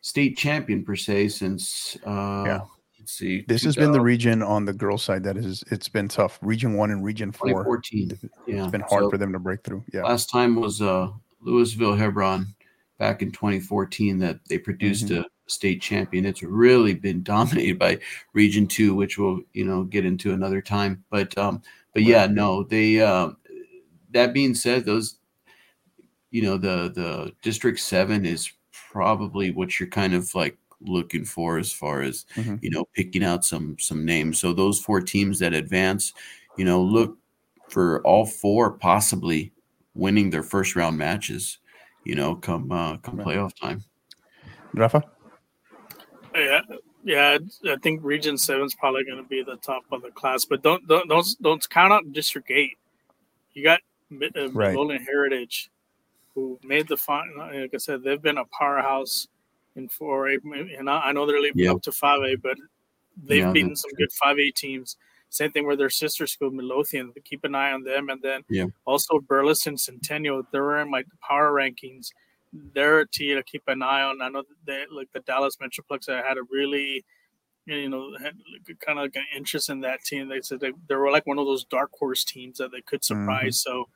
[0.00, 2.60] state champion per se since uh, Yeah.
[2.98, 6.08] let's see, This has been the region on the girls' side that is it's been
[6.08, 6.38] tough.
[6.42, 7.48] Region one and region four.
[7.64, 8.18] 2014.
[8.46, 9.82] Yeah, It's been hard so- for them to break through.
[9.92, 10.02] Yeah.
[10.02, 11.08] Last time was uh,
[11.46, 12.54] Lewisville Hebron
[12.98, 15.20] back in 2014 that they produced Mhm.
[15.20, 16.26] a state champion.
[16.26, 17.22] It's really been
[17.62, 17.98] dominated by
[18.32, 21.04] Region Two, which we'll you know get into another time.
[21.10, 21.62] But um,
[21.94, 23.00] but yeah, no, they.
[23.00, 23.30] Uh,
[24.12, 25.18] that being said, those
[26.30, 31.58] you know the the District Seven is probably what you're kind of like looking for
[31.58, 32.62] as far as Mhm.
[32.62, 34.38] you know picking out some some names.
[34.38, 36.12] So those four teams that advance,
[36.56, 37.18] you know, look
[37.68, 39.52] for all four possibly
[39.96, 41.58] winning their first round matches.
[42.04, 43.26] You know, come uh, come Right.
[43.26, 43.82] playoff time.
[44.74, 45.02] Rafa?
[46.34, 46.60] Yeah,
[47.02, 47.38] yeah.
[47.68, 50.86] I think Region Seven's probably going to be the top of the class, but don't
[50.86, 52.76] don't don't, don't count out District Eight.
[53.54, 54.74] You got Mi- uh, Right.
[54.74, 55.70] Golden Heritage,
[56.34, 57.38] who made the final.
[57.38, 59.26] Like I said, they've been a powerhouse
[59.76, 60.38] in four A,
[60.78, 61.72] and I I know they're leaving Yeah.
[61.72, 62.56] up to five A, but
[63.24, 64.06] they've Yeah, beaten some true.
[64.06, 64.96] good five A teams.
[65.30, 67.12] Same thing with their sister school, Midlothian.
[67.24, 68.66] Keep an eye on them, and then Yeah.
[68.84, 70.42] also Burleson Centennial.
[70.52, 72.10] They're in my power rankings
[72.74, 74.22] they're a team to keep an eye on.
[74.22, 76.08] I know that they like the Dallas Metroplex.
[76.08, 77.04] I had a really,
[77.66, 78.34] you know, had
[78.80, 80.28] kind of like an interest in that team.
[80.28, 83.04] They said they, they were like one of those dark horse teams that they could
[83.04, 83.60] surprise.
[83.60, 83.88] So,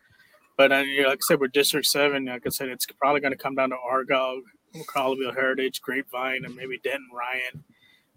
[0.56, 3.20] but uh, you know, like I said, we're District Seven, like I said, it's probably
[3.20, 4.40] going to come down to Argyle,
[4.88, 7.64] Colleyville Heritage, Grapevine, and maybe Denton Ryan.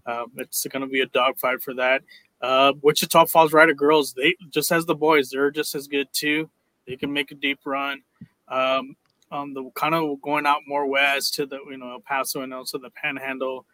[0.05, 2.01] Um, it's going to be a dogfight for that.
[2.43, 6.49] Uh, Wichita Falls Rider girls, they just as the boys, they're just as good too.
[6.85, 8.01] They can make a deep run.
[8.49, 8.97] Um,
[9.31, 12.53] um, the kind of going out more west to the you know El Paso and
[12.53, 13.65] also the Panhandle.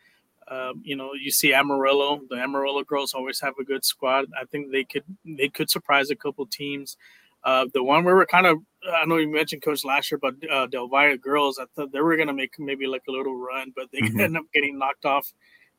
[0.47, 2.21] Um, you know, you see Amarillo.
[2.29, 4.25] The Amarillo girls always have a good squad.
[4.39, 6.95] I think they could they could surprise a couple teams.
[7.43, 8.57] Uh, the one where we were kind of
[8.93, 12.01] I know you mentioned Coach last year, but uh, Del Valle girls, I thought they
[12.01, 14.21] were going to make maybe like a little run, but they Mhm.
[14.21, 15.33] ended up getting knocked off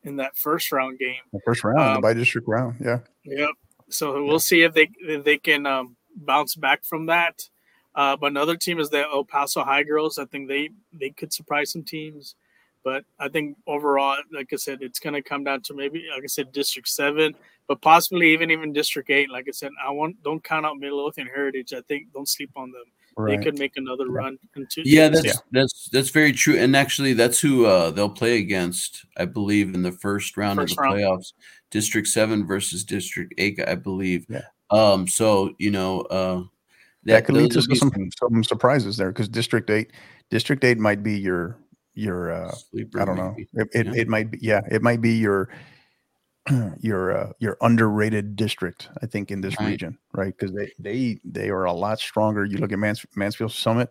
[0.05, 1.23] in that first round game.
[1.33, 2.77] The first round, the Um, by district round.
[2.81, 3.01] Yeah.
[3.25, 3.51] Yep.
[3.89, 7.49] So we'll see if they if they can um, bounce back from that.
[7.95, 10.19] Uh, but another team is the El Paso High Girls.
[10.19, 12.37] I think they they could surprise some teams.
[12.83, 16.25] But I think overall, like I said, it's going to come down to maybe, like
[16.25, 17.35] I said, District Seven,
[17.69, 19.31] but possibly even even District Eight.
[19.31, 21.75] Like I said, I want don't count out Middle Midlothian Heritage.
[21.75, 22.85] I think don't sleep on them.
[23.21, 23.39] Right.
[23.39, 24.83] They could make another run into.
[24.85, 26.57] Yeah, into- that's that's that's very true.
[26.57, 30.73] And actually, that's who uh, they'll play against, I believe, in the first round First
[30.73, 30.97] of the round.
[30.99, 31.33] playoffs.
[31.71, 34.27] District Seven versus District Eight, I believe.
[34.29, 34.43] Yeah.
[34.71, 35.07] Um.
[35.07, 36.43] So you know, uh,
[37.05, 39.93] that could lead to will be some some surprises there because District Eight,
[40.31, 41.57] District Eight might be your
[41.95, 43.35] your uh, sleeper, I don't know.
[43.55, 43.93] It, it, Yeah.
[43.95, 45.49] it might be yeah, it might be your
[46.81, 48.89] your uh, your underrated district.
[49.03, 49.69] I think in this Right.
[49.69, 50.35] region, right?
[50.37, 52.45] Because they they they are a lot stronger.
[52.45, 53.91] You look at Mans- Mansfield Summit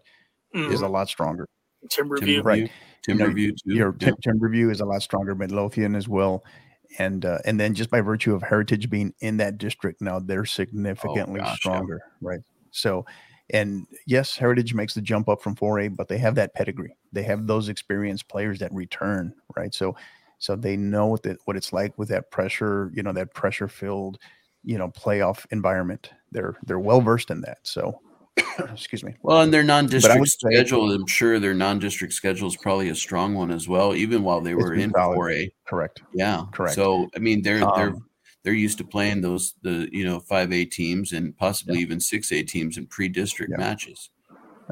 [0.54, 0.92] is a Mhm.
[0.92, 1.48] lot stronger.
[1.88, 2.20] Timberview.
[2.20, 2.72] Timberview, Right.
[3.08, 3.54] You know, Timberview.
[3.66, 4.12] Your yeah.
[4.26, 5.34] Timberview is a lot stronger.
[5.36, 6.44] Midlothian as well.
[6.98, 10.46] And uh, and then just by virtue of Heritage being in that district now, they're
[10.46, 11.56] significantly Oh, gosh, yeah.
[11.56, 12.40] stronger, right?
[12.72, 13.06] So,
[13.52, 16.96] and yes, Heritage makes the jump up from 4A, but they have that pedigree.
[17.14, 19.74] They have those experienced players that return, right?
[19.74, 19.96] So,
[20.40, 23.68] so they know what the, what it's like with that pressure, you know, that pressure
[23.68, 24.18] filled,
[24.64, 26.10] you know, playoff environment.
[26.32, 27.60] They're they're well versed in that.
[27.64, 28.00] So,
[28.72, 29.16] excuse me.
[29.22, 32.96] Well, and their non-district would say- schedule, I'm sure their non-district schedule is probably a
[32.96, 35.18] strong one as well, even while they were in solid.
[35.18, 35.52] 4A.
[35.68, 36.02] Correct.
[36.14, 36.76] Yeah, Correct.
[36.76, 38.06] So I mean, they're they're Um,
[38.44, 42.32] they're used to playing those the you know five A teams and possibly even six
[42.32, 43.58] A teams in pre-district Yeah.
[43.58, 44.10] matches.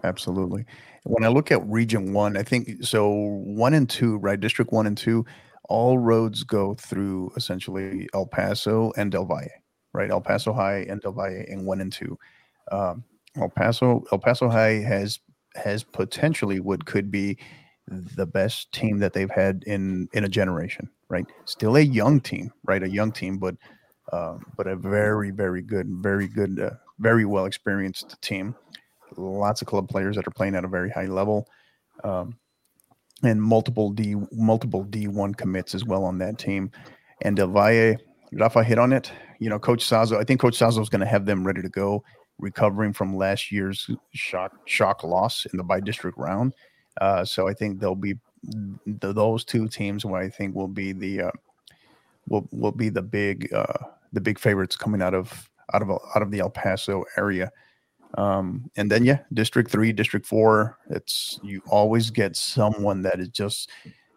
[0.04, 0.66] Absolutely.
[1.04, 3.10] When I look at Region One, I think so.
[3.10, 4.40] One and two, right?
[4.40, 5.26] District One and Two,
[5.68, 9.50] all roads go through essentially El Paso and Del Valle,
[9.94, 10.10] right?
[10.10, 12.18] El Paso High and Del Valle, and one and two.
[12.72, 13.04] Um,
[13.36, 15.20] El Paso, El Paso High has
[15.56, 17.38] has potentially what could be
[17.88, 21.26] the best team that they've had in in a generation, right?
[21.46, 22.84] Still a young team, right?
[22.84, 23.56] A young team, but
[24.12, 28.56] uh, but a very very good, very good, uh, very well experienced team
[29.16, 31.48] lots of club players that are playing at a very high level.
[32.04, 32.38] Um,
[33.24, 36.72] and multiple D multiple D1 commits as well on that team.
[37.22, 37.98] And Del Valle,
[38.32, 39.12] Rafa hit on it.
[39.40, 41.70] You know, Coach Sazo, I think Coach Sazo is going to have them ready to
[41.70, 42.04] go,
[42.40, 46.54] recovering from last year's shock shock loss in the by district round.
[47.02, 50.92] Uh, so I think they'll be the, those two teams where I think will be
[50.92, 51.32] the uh,
[52.28, 56.22] will will be the big uh, the big favorites coming out of out of out
[56.22, 57.52] of the El Paso area.
[58.18, 60.78] Um, and then yeah, District Three, District Four.
[60.90, 63.70] It's you always get someone that is just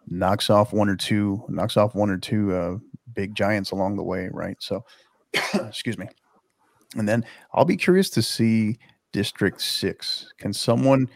[0.08, 2.76] knocks off one or two, knocks off one or two uh,
[3.14, 4.56] big giants along the way, right?
[4.58, 4.84] So,
[5.54, 6.08] excuse me.
[6.96, 8.78] And then I'll be curious to see
[9.12, 10.32] District Six.
[10.38, 11.08] Can someone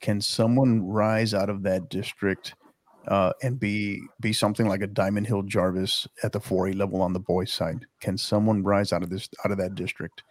[0.00, 2.54] can someone rise out of that district
[3.08, 7.12] uh, and be be something like a Diamond Hill Jarvis at the 4A level on
[7.12, 7.86] the boys' side?
[8.00, 10.24] Can someone rise out of this out of that district?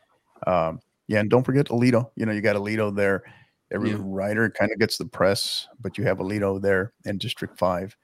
[0.45, 2.11] Um, yeah, and don't forget Aledo.
[2.15, 3.23] You know, you got Aledo there.
[3.71, 3.97] Every yeah.
[3.99, 7.97] rider kind of gets the press, but you have Aledo there in District Five,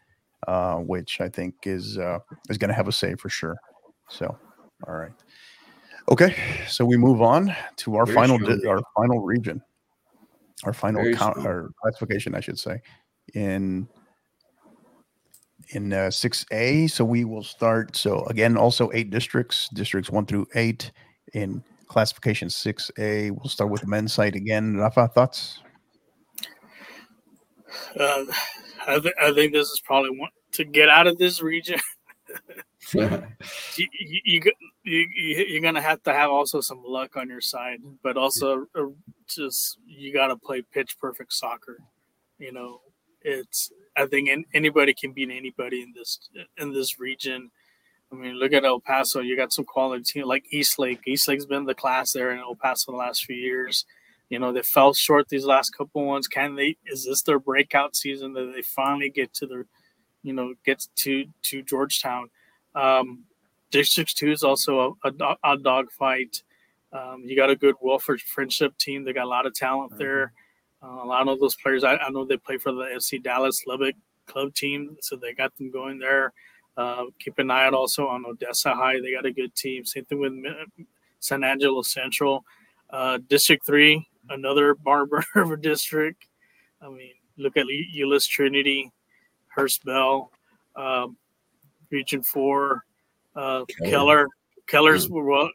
[0.48, 2.18] uh, which I think is uh,
[2.50, 3.56] is going to have a say for sure.
[4.10, 4.36] So,
[4.88, 5.12] all right,
[6.10, 6.36] okay.
[6.68, 9.62] So we move on to our Very final di- our final region,
[10.64, 12.82] our final count, our classification, I should say,
[13.36, 13.88] in
[15.70, 16.90] in uh, 6A.
[16.90, 17.96] So we will start.
[17.96, 20.92] So again, also eight districts, districts one through eight
[21.34, 23.32] in classification 6A.
[23.32, 24.78] We'll start with the men's side again.
[24.78, 25.60] Rafa, thoughts?
[28.00, 28.26] Uh,
[28.88, 31.80] I, th- I think this is probably one to get out of this region.
[32.94, 33.28] you,
[33.78, 34.42] you,
[34.84, 38.18] you, you, are going to have to have also some luck on your side, but
[38.18, 38.86] also uh,
[39.28, 41.80] just you got to play pitch perfect soccer.
[42.38, 42.82] You know,
[43.22, 47.50] it's I think anybody can beat anybody in this in this region.
[48.12, 49.20] I mean, look at El Paso.
[49.20, 51.02] You got some quality team like Eastlake.
[51.08, 53.86] Eastlake's been the class there in El Paso the last few years.
[54.30, 56.28] You know, they fell short these last couple ones.
[56.28, 56.78] Can they?
[56.86, 59.66] Is this their breakout season that they finally get to their,
[60.24, 62.30] you know, get to to Georgetown?
[62.74, 63.26] Um,
[63.72, 66.44] District Two is also a, a, a dog fight.
[66.94, 69.04] Um, you got a good Wolfforth Frenship team.
[69.04, 70.00] They got a lot of talent mm-hmm.
[70.00, 70.34] there.
[70.82, 73.66] Uh, a lot of those players, I, I, know they play for the FC Dallas
[73.66, 73.96] Lubbock
[74.28, 76.32] club team, so they got them going there.
[76.78, 79.00] Uh, keep an eye out also on Odessa High.
[79.00, 79.86] They got a good team.
[79.86, 80.34] Same thing with
[81.20, 82.44] San Angelo Central.
[82.90, 86.26] Uh, district 3, another Barber River district.
[86.82, 88.92] I mean, look at Euless Trinity,
[89.48, 90.32] Hurst Bell,
[90.76, 91.18] um,
[91.90, 92.86] Region 4,
[93.36, 93.90] uh, Keller.
[93.90, 94.28] Keller.
[94.68, 95.26] Keller's mm.
[95.26, 95.50] well,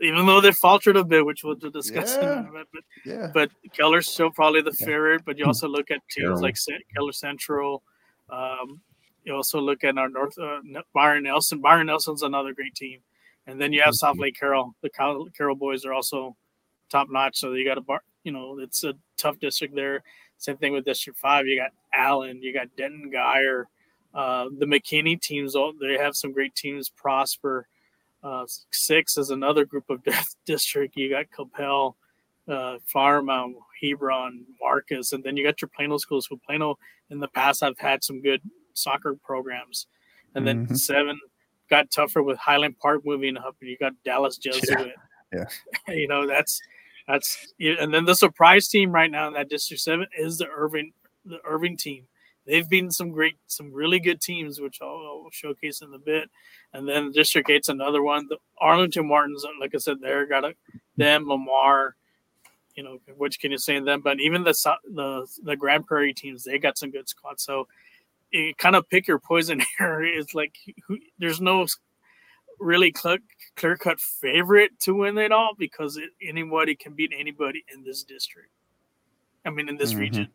[0.00, 2.40] even though they faltered a bit, which we'll discuss yeah.
[2.40, 2.68] in a minute.
[2.72, 3.30] But, yeah.
[3.32, 5.22] but Keller's still probably the favorite.
[5.24, 5.48] But you hmm.
[5.48, 6.56] also look at teams like
[6.94, 7.82] Keller Central.
[8.30, 8.80] Um,
[9.28, 10.60] you also look at our North uh,
[10.94, 11.60] Byron Nelson.
[11.60, 13.00] Byron Nelson's another great team.
[13.46, 14.74] And then you have Southlake Carroll.
[14.82, 14.90] The
[15.36, 16.34] Carroll boys are also
[16.90, 17.38] top notch.
[17.38, 20.02] So you got a bar, you know, it's a tough district there.
[20.38, 21.46] Same thing with District Five.
[21.46, 23.64] You got Allen, you got Denton Guyer,
[24.14, 25.54] uh, the McKinney teams.
[25.80, 26.88] They have some great teams.
[26.88, 27.68] Prosper.
[28.22, 30.00] Uh, six is another group of
[30.46, 30.96] district.
[30.96, 31.94] You got Coppell,
[32.48, 32.78] uh,
[33.80, 36.26] Hebron, Marcus, and then you got your Plano schools.
[36.26, 36.78] Who Plano
[37.10, 38.42] in the past have had some good
[38.78, 39.86] soccer programs,
[40.34, 40.74] and then mm-hmm.
[40.74, 41.20] seven
[41.70, 44.94] got tougher with Highland Park moving up, and you got Dallas Jesuit.
[45.32, 45.44] Yeah,
[45.88, 45.94] yeah.
[45.94, 46.60] you know that's
[47.06, 50.92] that's and then the surprise team right now in that District Seven is the Irving
[51.24, 52.06] the Irving team
[52.48, 54.88] they've been some great, some really good teams, which I'll,
[55.24, 56.28] I'll showcase in a bit.
[56.72, 58.26] And then District Eight's another one.
[58.28, 60.54] The Arlington Martins, like I said, they're got a,
[60.96, 61.94] them, Lamar.
[62.74, 64.00] You know, which can you say in them?
[64.00, 64.54] But even the
[64.94, 67.42] the the Grand Prairie teams, they got some good squads.
[67.42, 67.66] So
[68.30, 70.02] you kind of pick your poison here.
[70.02, 70.54] It's like
[70.86, 71.66] who, there's no
[72.58, 77.84] really clear cut favorite to win it all because it, anybody can beat anybody in
[77.84, 78.50] this district.
[79.44, 80.00] I mean, in this mm-hmm.
[80.00, 80.28] region.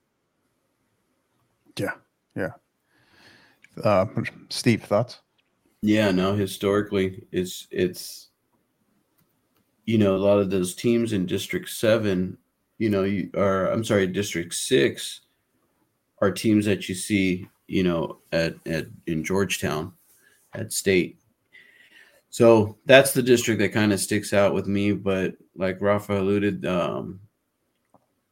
[1.77, 1.93] Yeah,
[2.35, 2.51] yeah.
[3.83, 4.05] Uh,
[4.49, 5.19] Steve, thoughts?
[5.81, 6.35] Yeah, no.
[6.35, 8.29] Historically, it's it's
[9.85, 12.37] you know a lot of those teams in District Seven,
[12.77, 15.21] you know, you are I'm sorry, District Six,
[16.21, 19.93] are teams that you see, you know, at at in Georgetown,
[20.53, 21.17] at State.
[22.29, 24.91] So that's the district that kind of sticks out with me.
[24.91, 27.19] But like Rafa alluded, um,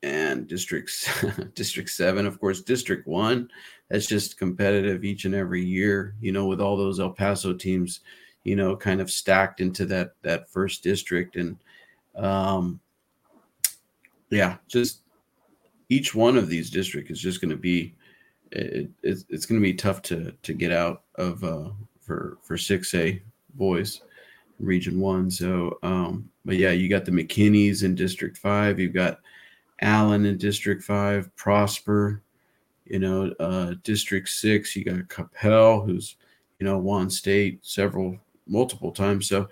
[0.03, 1.07] and districts
[1.55, 3.47] district 7 of course district 1
[3.87, 7.99] that's just competitive each and every year you know with all those el paso teams
[8.43, 11.55] you know kind of stacked into that that first district and
[12.15, 12.79] um
[14.31, 15.01] yeah just
[15.89, 17.93] each one of these districts is just going to be
[18.51, 21.69] it, it's, it's going to be tough to to get out of uh
[22.01, 23.21] for for 6a
[23.55, 24.01] boys
[24.59, 29.19] region 1 so um but yeah you got the mckinneys in district 5 you've got
[29.81, 32.21] Allen in District 5, Prosper,
[32.85, 36.15] You know, uh, District Six, you got Coppell, who's
[36.59, 38.17] you know won state several
[38.47, 39.27] multiple times.
[39.27, 39.49] So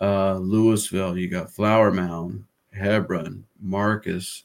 [0.00, 4.44] uh, Lewisville, you got Flower Mound, Hebron, Marcus,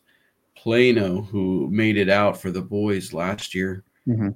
[0.56, 3.84] Plano, who made it out for the boys last year.
[4.07, 4.30] Mm-hmm.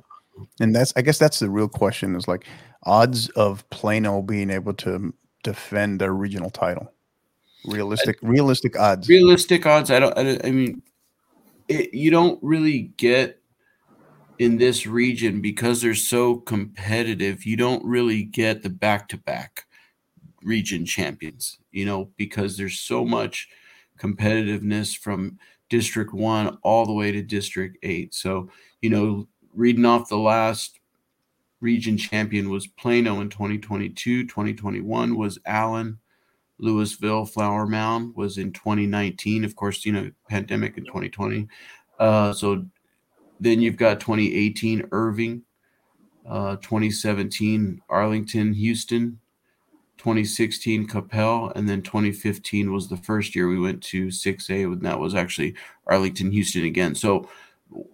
[0.60, 2.46] And that's, I guess, that's the real question: is like
[2.84, 5.14] odds of Plano being able to
[5.44, 6.92] defend their regional title.
[7.66, 9.10] Realistic, I, realistic odds.
[9.10, 9.92] Realistic odds.
[9.92, 10.18] I don't.
[10.18, 10.82] I, I mean,
[11.68, 13.42] it, you don't really get
[14.38, 17.46] in this region because they're so competitive.
[17.46, 19.66] You don't really get the back to back
[20.42, 21.58] region champions.
[21.72, 23.50] You know, because there's so much
[24.00, 25.38] competitiveness from
[25.70, 28.14] District One all the way to District Eight.
[28.14, 28.50] So
[28.82, 30.80] you know, reading off the last
[31.62, 34.26] region champion was Plano in 2022.
[34.26, 36.00] 2021 was Allen.
[36.62, 39.44] Lewisville Flower Mound was in 2019.
[39.44, 41.48] Of course, you know, pandemic in 2020.
[42.00, 42.66] Uh, so
[43.40, 45.44] then you've got 2018 Irving,
[46.28, 49.20] uh, 2017 Arlington, Houston,
[49.98, 55.00] 2016 Coppell, and then 2015 was the first year we went to 6A, and that
[55.00, 55.56] was actually
[55.88, 56.96] Arlington, Houston again.
[56.96, 57.30] So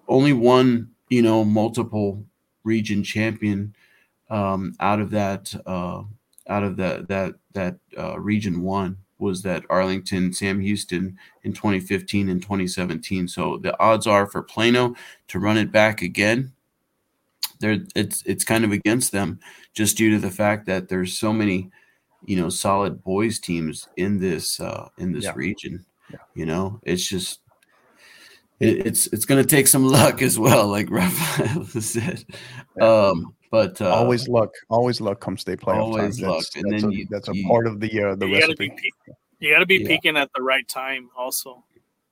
[0.08, 2.26] only one, you know, multiple
[2.66, 3.74] region champion
[4.30, 6.04] um, out of that uh,
[6.50, 12.28] out of that that that uh, region one was that Arlington Sam Houston in 2015
[12.28, 13.30] and 2017.
[13.30, 14.94] So the odds are for Plano
[15.30, 16.52] to run it back again.
[17.62, 19.40] There, it's it's kind of against them
[19.74, 21.72] just due to the fact that there's so many,
[22.26, 25.34] you know, solid boys teams in this uh, in this yeah.
[25.34, 25.86] region.
[26.12, 26.20] Yeah.
[26.34, 27.40] You know, it's just
[28.60, 32.26] it, it's it's going to take some luck as well, like Rafael said.
[32.80, 36.30] Um, but uh, always luck, always luck comes state playoff always time.
[36.30, 38.28] luck, that's, and that's then a, you, that's a you, part of the uh, the
[38.28, 38.70] you recipe.
[38.70, 38.92] Gotta be,
[39.40, 39.88] you got to be yeah.
[39.88, 41.64] peaking at the right time, also.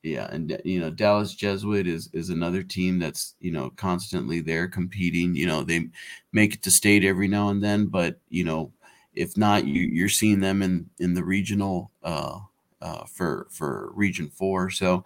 [0.02, 4.68] Yeah, and you know Dallas Jesuit is is another team that's you know constantly there
[4.68, 5.34] competing.
[5.34, 5.88] You know they
[6.32, 8.70] make it to state every now and then, but you know
[9.14, 12.38] if not, you you're seeing them in in the regional uh,
[12.82, 14.70] uh, for for Region Four.
[14.70, 15.04] So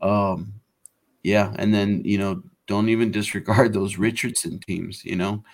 [0.00, 0.54] um,
[1.22, 5.04] yeah, and then you know don't even disregard those Richardson teams.
[5.04, 5.44] You know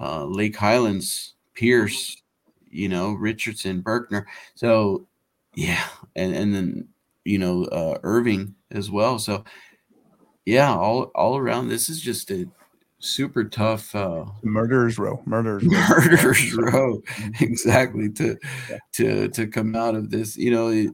[0.00, 2.22] uh, Lake Highlands, Pierce,
[2.70, 4.24] you know, Richardson, Berkner.
[4.54, 5.06] So,
[5.54, 5.84] yeah,
[6.16, 6.88] and and then
[7.24, 9.18] you know uh, Irving as well.
[9.18, 9.44] So,
[10.46, 12.46] yeah, all all around, this is just a
[12.98, 15.78] super tough uh, murderers row, murderers row.
[15.88, 17.02] murderers row,
[17.40, 18.38] exactly to
[18.70, 18.78] yeah.
[18.92, 20.36] to to come out of this.
[20.36, 20.90] You know, it,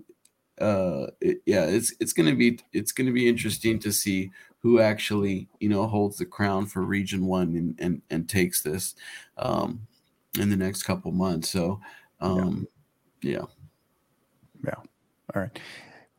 [0.61, 4.31] uh, it, yeah, it's it's gonna be it's gonna be interesting to see
[4.61, 8.95] who actually you know holds the crown for region one and and, and takes this
[9.37, 9.87] um,
[10.39, 11.51] in the next couple months.
[11.51, 11.81] So
[12.21, 12.67] um,
[13.23, 13.33] yeah.
[13.33, 13.45] yeah.
[14.67, 14.75] Yeah
[15.35, 15.59] all right.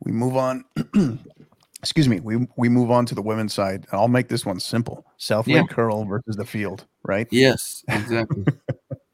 [0.04, 0.64] We move on.
[1.80, 2.20] Excuse me.
[2.20, 3.86] We we move on to the women's side.
[3.92, 5.04] I'll make this one simple.
[5.18, 5.74] Southlake yeah.
[5.74, 7.26] Carroll versus the field right?
[7.30, 8.44] Yes exactly.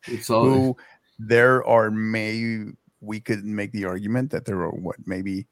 [0.08, 0.76] It's all who
[1.18, 2.66] there are may
[3.06, 5.46] we could make the argument that there are what maybe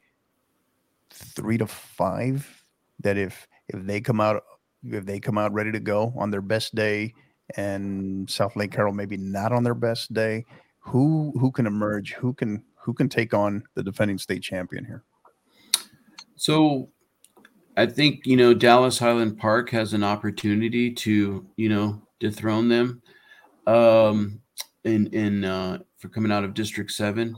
[1.09, 2.63] three to five
[3.01, 4.43] that if if they come out
[4.83, 7.13] if they come out ready to go on their best day
[7.57, 10.45] and Southlake Carroll maybe not on their best day,
[10.79, 12.13] who who can emerge?
[12.13, 15.03] Who can who can take on the defending state champion here?
[16.35, 16.89] So
[17.77, 23.01] I think you know Dallas Highland Park has an opportunity to you know dethrone them
[23.67, 24.41] um,
[24.85, 27.35] in in uh, for coming out of District Seven.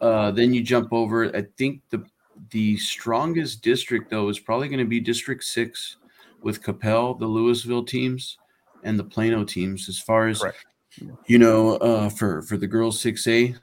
[0.00, 1.34] Uh, then you jump over.
[1.36, 2.04] I think the
[2.50, 5.98] the strongest district, though, is probably going to be District Six
[6.42, 8.38] with Coppell, the Lewisville teams,
[8.82, 9.88] and the Plano teams.
[9.88, 10.64] As far as Correct.
[11.26, 13.54] you know, uh, for for the girls six A,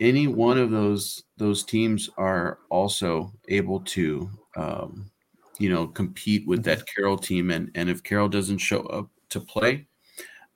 [0.00, 5.10] any one of those those teams are also able to, um,
[5.58, 7.50] you know, compete with that Carroll team.
[7.50, 9.86] And and if Carroll doesn't show up to play,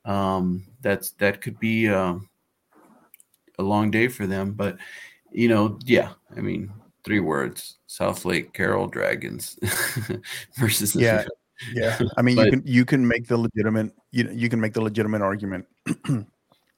[0.05, 2.15] um, that's that could be uh,
[3.57, 4.53] a long day for them.
[4.53, 4.77] But
[5.31, 6.71] you know, yeah, I mean,
[7.03, 9.59] three words: Southlake Carroll Dragons
[10.57, 11.25] versus yeah,
[11.73, 11.99] yeah.
[12.17, 14.81] I mean, but, you can you can make the legitimate you you can make the
[14.81, 15.65] legitimate argument,
[16.05, 16.25] and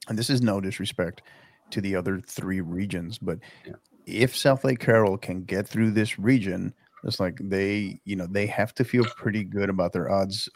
[0.08, 1.22] this is no disrespect
[1.70, 3.74] to the other three regions, but yeah.
[4.06, 6.72] if Southlake Carroll can get through this region,
[7.04, 10.48] it's like they you know they have to feel pretty good about their odds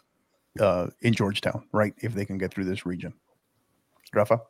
[0.60, 1.94] uh, in Georgetown, right?
[1.98, 3.14] If they can get through this region,
[4.12, 4.40] Rafa.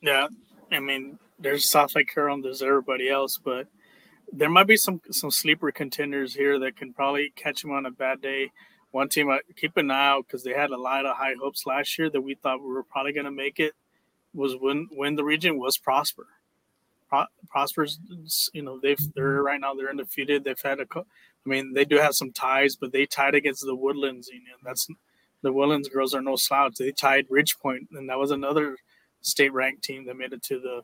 [0.00, 0.28] Yeah,
[0.70, 3.68] I mean, there's Southlake and there's everybody else, but
[4.32, 7.90] there might be some some sleeper contenders here that can probably catch them on a
[7.90, 8.50] bad day.
[8.90, 11.66] One team, I keep an eye out because they had a lot of high hopes
[11.66, 13.74] last year that we thought we were probably going to make it.
[14.34, 16.26] Was when when the region was Prosper.
[17.08, 17.98] Pro, Prosper's,
[18.54, 20.44] you know, they've they're right now they're undefeated.
[20.44, 23.74] They've had a, I mean, they do have some ties, but they tied against the
[23.74, 24.88] Woodlands, know, that's
[25.42, 26.76] the Woodlands girls are no slouch.
[26.78, 28.76] They tied Ridge Point, and that was another
[29.20, 30.80] state ranked team that made it to the,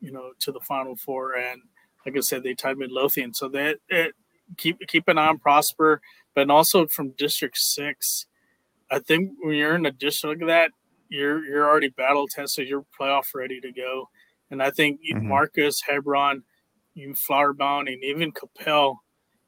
[0.00, 1.36] you know, to the Final Four.
[1.36, 1.60] And
[2.04, 3.34] like I said, they tied Midlothian.
[3.34, 4.14] So that it,
[4.56, 6.00] keep keep an eye on Prosper,
[6.34, 8.26] but also from District Six.
[8.90, 10.70] I think when you're in a district like that,
[11.08, 12.68] you're you're already battle tested.
[12.68, 14.08] You're playoff ready to go.
[14.50, 15.28] And I think mm-hmm.
[15.28, 16.42] Marcus, Hebron,
[16.94, 18.98] even Flower Mound, and even Coppell,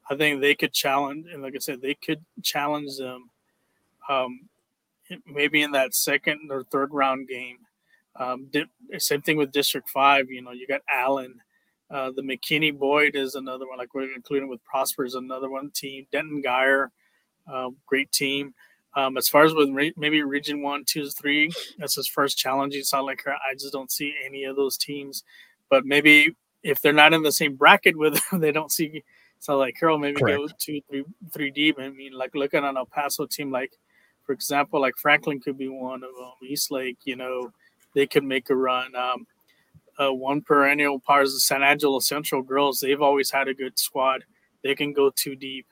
[0.09, 1.27] I think they could challenge.
[1.31, 3.29] And like I said, they could challenge them.
[4.09, 4.49] Um,
[5.25, 7.59] maybe in that second or third round game.
[8.15, 8.49] Um,
[8.97, 10.29] same thing with District Five.
[10.29, 11.39] You know, you got Allen,
[11.91, 13.77] uh, the McKinney Boyd is another one.
[13.77, 16.05] Like we're including with Prosper is another one team.
[16.11, 16.89] Denton Guyer,
[17.51, 18.53] uh, great team.
[18.95, 22.73] Um, as far as with re- maybe Region One, Two, Three, that's his first challenge
[22.73, 23.27] challenging Southlake.
[23.27, 25.23] I just don't see any of those teams.
[25.69, 29.03] But maybe if they're not in the same bracket with them, they don't see
[29.41, 29.97] Southlake Carroll.
[29.97, 30.37] Maybe Correct.
[30.37, 31.77] go two, three, three deep.
[31.79, 33.77] I mean, like looking at an El Paso team, like
[34.29, 36.47] for example, like Franklin could be one of them.
[36.47, 37.51] Eastlake, you know,
[37.95, 38.95] they could make a run.
[38.95, 39.25] Um,
[39.97, 42.79] uh, one perennial part is the San Angelo Central girls.
[42.79, 44.23] They've always had a good squad.
[44.63, 45.65] They can go too deep.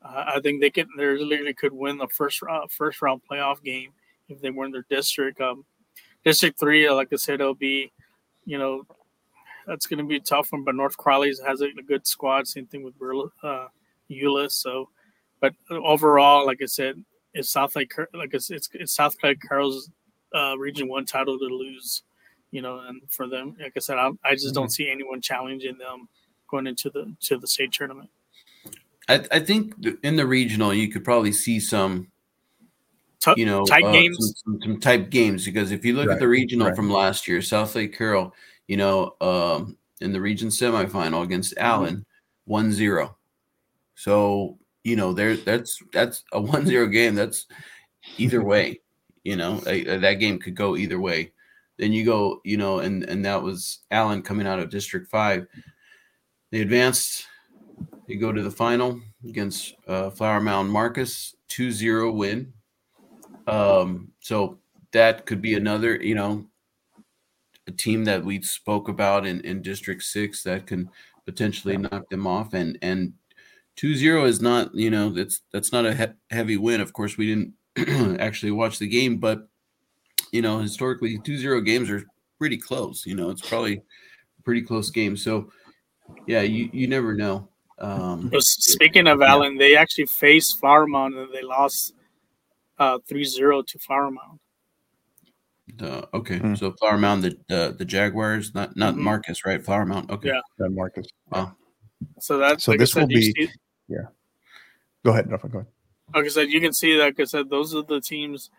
[0.00, 0.86] Uh, I think they could.
[0.96, 3.90] They literally could win the first uh, first round playoff game
[4.30, 5.38] if they were in their district.
[5.42, 5.66] Um,
[6.24, 7.92] district three, like I said, it'll be,
[8.46, 8.86] you know,
[9.66, 10.64] that's going to be a tough one.
[10.64, 12.48] But North Crowley's has a, a good squad.
[12.48, 12.94] Same thing with
[13.42, 13.66] uh,
[14.10, 14.52] Euless.
[14.52, 14.88] So,
[15.42, 19.90] but overall, like I said, it's Southlake, like it's it's, it's Southlake Carroll's
[20.34, 22.02] uh, Region One title to lose
[22.50, 24.70] you know, and for them, like I said, I, I just don't mm-hmm.
[24.70, 26.08] see anyone challenging them
[26.48, 28.10] going into the to the state tournament.
[29.08, 32.08] I, I think in the regional, you could probably see some,
[33.36, 35.44] you know, tight uh, games, some, some, some, type games.
[35.44, 36.14] Because if you look right.
[36.14, 36.76] at the regional right.
[36.76, 38.34] from last year, Southlake Carroll,
[38.66, 41.64] you know, um, in the region semifinal against mm-hmm.
[41.64, 42.06] Allen,
[42.44, 43.16] one zero.
[43.94, 44.58] So
[44.88, 47.14] you know, there that's that's a one zero game.
[47.14, 47.46] That's
[48.16, 48.80] either way.
[49.22, 51.32] You know, a, a, that game could go either way.
[51.76, 55.46] Then you go, you know, and and that was Allen coming out of District Five.
[56.50, 57.26] They advanced.
[58.08, 62.52] They go to the final against uh, Flower Mound Marcus, 2-0 win.
[63.46, 64.58] Um, so
[64.92, 66.46] that could be another, you know,
[67.66, 70.88] a team that we spoke about in, in District Six that can
[71.26, 72.54] potentially knock them off.
[72.54, 73.12] And and
[73.78, 76.80] 2-0 is not, you know, that's that's not a he- heavy win.
[76.80, 79.48] Of course, we didn't actually watch the game, but
[80.32, 82.02] you know, historically, 2 0 games are
[82.38, 83.06] pretty close.
[83.06, 85.16] You know, it's probably a pretty close game.
[85.16, 85.50] So,
[86.26, 87.48] yeah, you, you never know.
[87.78, 89.28] Um, speaking of yeah.
[89.28, 91.94] Allen, they actually faced Flower Mound and they lost
[92.78, 94.40] uh, 3 0 to Flower Mound.
[95.80, 96.54] Uh, okay, mm-hmm.
[96.54, 99.04] so Flower Mound, the uh, the Jaguars, not not mm-hmm.
[99.04, 99.64] Marcus, right?
[99.64, 100.10] Flower Mound.
[100.10, 101.06] Okay, yeah, not Marcus.
[101.30, 101.54] Wow.
[102.20, 103.32] So that's so like this said, will be.
[103.32, 103.48] See,
[103.88, 104.06] yeah.
[105.04, 105.48] Go ahead, Rafa.
[105.48, 105.72] Go ahead.
[106.14, 107.04] Like I said, you can see that.
[107.04, 108.50] Like I said, those are the teams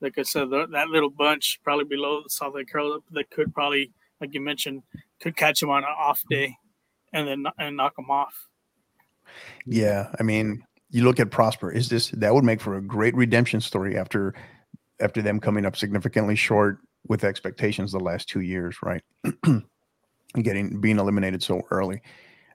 [0.00, 3.90] like I said, that little bunch probably below Southlake Carroll that could probably,
[4.20, 4.82] like you mentioned,
[5.20, 6.34] could catch them on an off mm-hmm.
[6.34, 6.56] day,
[7.12, 8.34] and then and knock them off.
[9.64, 11.70] Yeah, I mean, you look at Prosper.
[11.70, 14.34] Is this that would make for a great redemption story after
[15.00, 16.78] after them coming up significantly short
[17.08, 19.02] with expectations the last two years, right?
[20.42, 22.02] Getting being eliminated so early,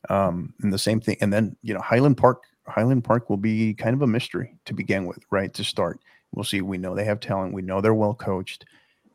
[0.09, 2.43] um, and the same thing, and then you know Highland Park.
[2.67, 5.51] Highland Park will be kind of a mystery to begin with, right?
[5.55, 5.99] To start
[6.33, 6.61] We'll see.
[6.61, 7.53] We know they have talent.
[7.53, 8.65] We know they're well coached.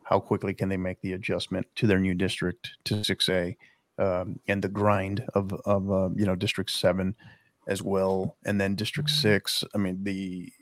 [0.03, 3.57] How quickly can they make the adjustment to their new district to 6A
[3.99, 7.15] um, and the grind of, of uh, you know, District 7
[7.69, 8.37] as well.
[8.45, 10.53] And then District 6, I mean, the,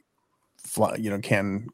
[0.98, 1.68] you know, can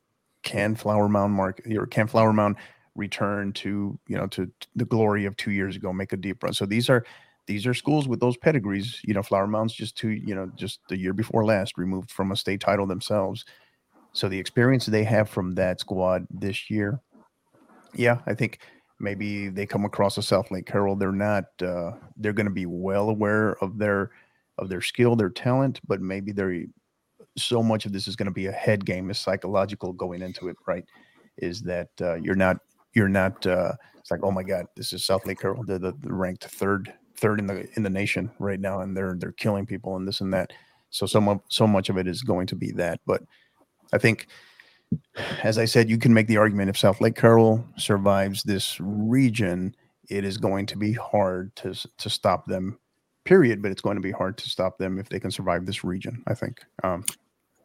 [0.45, 2.57] can Flower Mound mark or can Flower Mound
[2.95, 6.53] return to you know to the glory of two years ago make a deep run
[6.53, 7.05] so these are
[7.49, 10.79] these are schools with those pedigrees you know Flower Mound's just two you know just
[10.89, 13.45] the year before last removed from a state title themselves
[14.13, 17.01] so the experience they have from that squad this year,
[17.95, 18.61] yeah, I think
[18.99, 20.97] maybe they come across a Southlake Carroll.
[20.97, 21.45] They're not.
[21.63, 24.11] Uh, they're going to be well aware of their
[24.59, 26.65] of their skill, their talent, but maybe they're
[27.37, 30.49] so much of this is going to be a head game, is psychological going into
[30.49, 30.57] it.
[30.67, 30.85] Right?
[31.37, 32.59] Is that uh, you're not
[32.95, 33.47] you're not.
[33.47, 35.65] Uh, it's like oh my god, this is Southlake Carroll.
[35.65, 39.17] They're the, the ranked third third in the in the nation right now, and they're
[39.19, 40.53] they're killing people and this and that.
[40.91, 43.23] So so so much of it is going to be that, but
[43.93, 44.27] I think,
[45.43, 49.75] as I said, you can make the argument if Southlake Carroll survives this region,
[50.09, 52.79] it is going to be hard to to stop them.
[53.25, 53.61] Period.
[53.63, 56.23] But it's going to be hard to stop them if they can survive this region.
[56.27, 56.65] I think.
[56.83, 57.05] Um,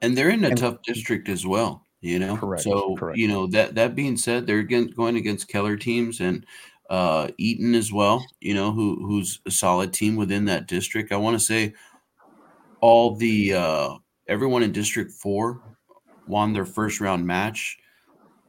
[0.01, 1.85] and they're in a and, tough district as well.
[2.01, 3.17] You know, correct, so correct.
[3.17, 6.45] you know that that being said, they're against, going against Keller teams and
[6.89, 8.25] uh, Eaton as well.
[8.39, 11.11] You know, who who's a solid team within that district.
[11.11, 11.73] I want to say
[12.81, 13.95] all the uh,
[14.27, 15.61] everyone in District Four
[16.27, 17.77] won their first round match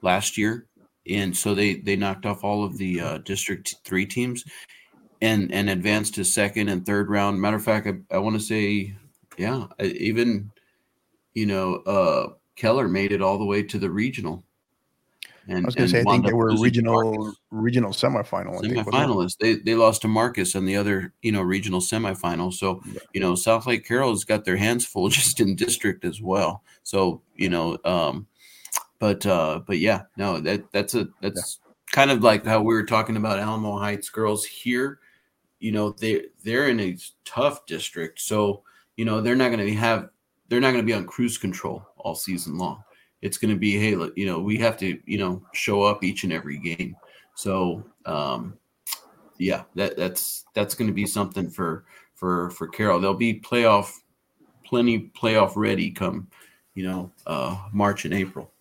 [0.03, 0.67] last year,
[1.09, 4.45] and so they they knocked off all of the uh, District Three teams,
[5.23, 7.41] and and advanced to second and third round.
[7.41, 8.95] Matter of fact, I, I want to say,
[9.39, 10.51] yeah, even
[11.35, 14.44] you know uh, Keller made it all the way to the regional.
[15.47, 18.61] And, I was going to say, I think they were regional regional semifinal.
[18.63, 19.39] Semifinalists.
[19.39, 22.53] They they lost to Marcus and the other, you know, regional semifinal.
[22.53, 23.01] So, yeah.
[23.13, 26.63] you know, Southlake Carroll's got their hands full just in district as well.
[26.83, 28.27] So, you know, um,
[28.99, 31.73] but uh, but yeah, no, that that's a that's yeah.
[31.93, 34.99] kind of like how we were talking about Alamo Heights girls here.
[35.61, 38.63] You know, they they're in a tough district, so
[38.97, 40.09] you know they're not going to have
[40.49, 42.83] they're not going to be on cruise control all season long
[43.25, 46.23] it's going to be hey you know we have to you know show up each
[46.25, 46.95] and every game.
[47.35, 48.59] So um
[49.39, 53.01] yeah that that's that's going to be something for for for carroll.
[53.01, 53.91] They'll be playoff
[54.65, 56.29] plenty playoff ready come
[56.75, 58.53] you know uh march and april.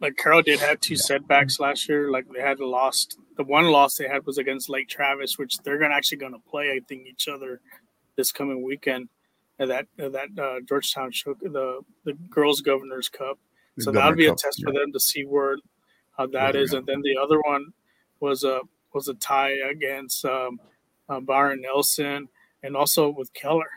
[0.00, 1.00] Like carroll did have two yeah.
[1.00, 2.10] setbacks last year.
[2.10, 5.78] Like they had lost the one loss they had was against lake travis which they're
[5.78, 7.60] gonna actually going to play i think each other
[8.16, 9.08] this coming weekend
[9.58, 13.38] and that that uh, georgetown show the the girls governors cup
[13.78, 14.66] so that would be a test yeah.
[14.66, 15.56] for them to see where
[16.16, 16.72] how that yeah, is.
[16.72, 17.72] And then the other one
[18.20, 18.60] was a
[18.92, 20.60] was a tie against um,
[21.08, 22.28] uh, Byron Nelson
[22.62, 23.70] and also with Keller.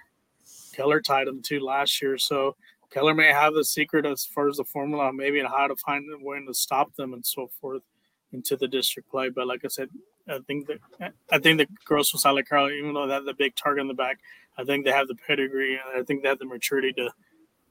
[0.73, 2.55] Keller tied them too last year, so
[2.89, 6.05] Keller may have the secret as far as the formula, maybe and how to find
[6.11, 7.83] a way to stop them and so forth
[8.31, 9.29] into the district play.
[9.29, 9.89] But like I said,
[10.27, 13.33] I think that I think the girls from Southlake Carroll, even though they have the
[13.33, 14.19] big target in the back,
[14.57, 17.11] I think they have the pedigree and I think they have the maturity to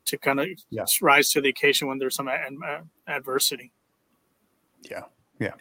[0.09, 0.85] to kind of yeah.
[1.01, 2.53] rise to the occasion when there's some ad-
[3.07, 3.73] adversity.
[4.83, 5.05] Yeah,
[5.39, 5.55] yeah.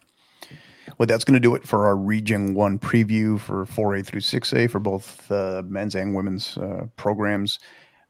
[0.97, 4.71] Well, that's going to do it for our Region 1 preview for 4A through 6A
[4.71, 7.59] for both uh, men's and women's uh, programs.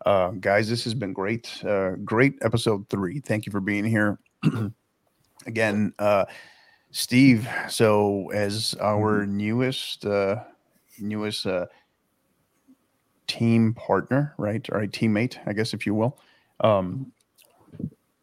[0.06, 1.64] Uh, guys, this has been great.
[1.66, 3.20] Uh, great episode three.
[3.20, 4.20] Thank you for being here.
[5.48, 6.26] Again, uh,
[6.92, 9.38] Steve, so as our mm-hmm.
[9.38, 10.44] newest, uh,
[11.00, 11.46] newest
[13.28, 14.68] team partner, right?
[14.72, 16.18] Or a teammate, I guess, if you will.
[16.60, 17.12] Um,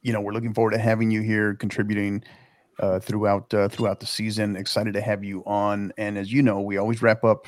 [0.03, 2.23] you know, we're looking forward to having you here, contributing
[2.81, 4.57] uh, throughout uh, throughout the season.
[4.57, 5.93] Excited to have you on.
[5.97, 7.47] And as you know, we always wrap up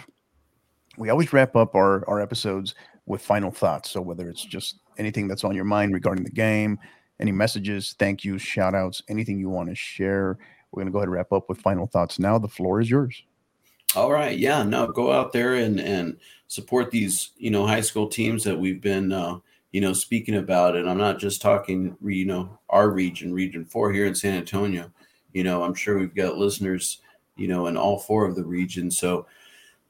[0.97, 2.75] we always wrap up our our episodes
[3.07, 3.91] with final thoughts.
[3.91, 6.79] So whether it's just anything that's on your mind regarding the game,
[7.21, 10.39] any messages, thank you, shout outs, anything you want to share,
[10.71, 12.19] we're going to go ahead and wrap up with final thoughts.
[12.19, 13.23] Now the floor is yours.
[13.95, 14.37] All right.
[14.37, 14.63] Yeah.
[14.65, 16.19] No, go out there and, and
[16.49, 19.39] support these, you know, high school teams that we've been, uh,
[19.77, 20.75] you know, speaking about.
[20.75, 20.87] it.
[20.87, 24.91] I'm not just talking, you know, our region, region four here in San Antonio.
[25.35, 27.03] You know, I'm sure we've got listeners,
[27.37, 28.97] you know, in all four of the regions.
[28.97, 29.27] So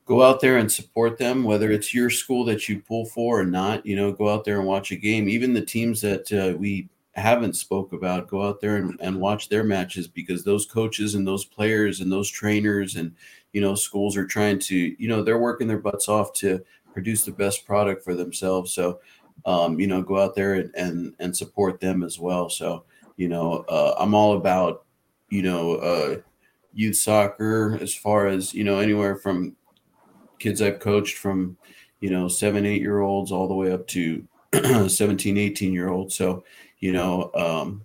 [0.04, 3.44] go out there and support them, whether it's your school that you pull for or
[3.44, 5.28] not, you know, go out there and watch a game.
[5.28, 9.48] Even the teams that uh, we haven't spoke about, go out there and, and watch
[9.48, 13.14] their matches because those coaches and those players and those trainers and,
[13.52, 16.60] you know, schools are trying to, you know, they're working their butts off to
[16.92, 18.72] produce the best product for themselves.
[18.72, 19.00] So,
[19.46, 22.50] um, you know, go out there and, and, and support them as well.
[22.50, 22.84] So,
[23.16, 24.84] you know, uh, I'm all about,
[25.30, 26.16] you know, uh,
[26.74, 29.56] youth soccer as far as, you know, anywhere from
[30.40, 31.56] kids I've coached from,
[32.00, 34.26] you know, seven, eight year olds all the way up to
[34.88, 36.16] 17, 18 year olds.
[36.16, 36.44] So,
[36.80, 37.84] you know, um,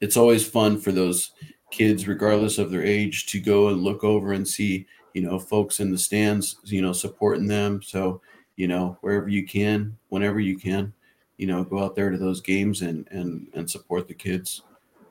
[0.00, 1.30] it's always fun for those
[1.70, 5.80] kids, regardless of their age, to go and look over and see, you know, folks
[5.80, 7.80] in the stands, you know, supporting them.
[7.80, 8.20] So,
[8.56, 10.92] you know, wherever you can, whenever you can,
[11.36, 14.62] you know, go out there to those games and and and support the kids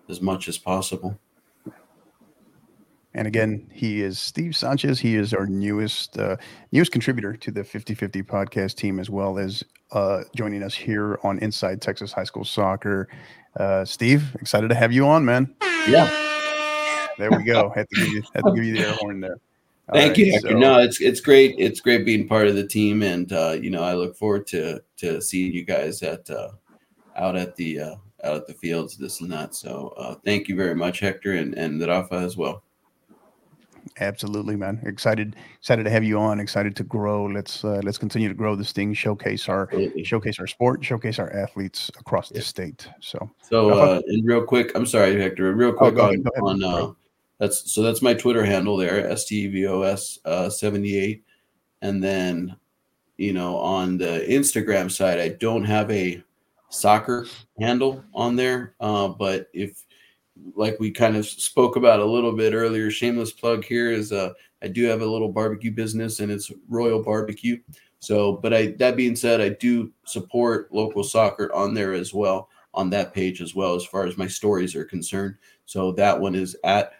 [0.09, 1.19] as much as possible.
[3.13, 4.99] And again, he is Steve Sanchez.
[4.99, 6.35] He is our newest uh,
[6.71, 11.39] newest contributor to the 50-50 podcast team, as well as uh, joining us here on
[11.39, 13.07] Inside Texas High School Soccer.
[13.57, 15.55] Uh, Steve, excited to have you on, man.
[15.87, 16.09] Yeah.
[17.17, 17.69] There we go.
[17.69, 19.37] had to give you had to give you the air horn there.
[19.93, 20.51] Thank right, you, Hector.
[20.51, 20.57] So.
[20.57, 21.55] No, it's it's great.
[21.59, 24.81] It's great being part of the team, and uh, you know, I look forward to
[24.97, 26.49] to seeing you guys at uh,
[27.15, 29.53] out at the uh, out at the fields, this and that.
[29.53, 32.63] So, uh, thank you very much, Hector, and and Rafa as well.
[33.99, 34.81] Absolutely, man.
[34.85, 36.39] Excited, excited to have you on.
[36.39, 37.25] Excited to grow.
[37.25, 38.93] Let's uh, let's continue to grow this thing.
[38.95, 40.03] Showcase our Absolutely.
[40.03, 40.83] showcase our sport.
[40.83, 42.39] Showcase our athletes across yeah.
[42.39, 42.89] the state.
[42.99, 45.53] So, so uh, and real quick, I'm sorry, Hector.
[45.53, 46.93] Real oh, quick oh, on, on uh,
[47.39, 51.23] that's so that's my Twitter handle there, STVOS uh, 78.
[51.81, 52.55] And then,
[53.17, 56.23] you know, on the Instagram side, I don't have a
[56.69, 57.27] soccer
[57.59, 58.75] handle on there.
[58.79, 59.83] Uh, but if,
[60.55, 64.31] like we kind of spoke about a little bit earlier, shameless plug here is uh,
[64.61, 67.59] I do have a little barbecue business and it's Royal Barbecue.
[67.99, 72.49] So, but I that being said, I do support local soccer on there as well
[72.73, 75.35] on that page as well, as far as my stories are concerned.
[75.65, 76.93] So that one is at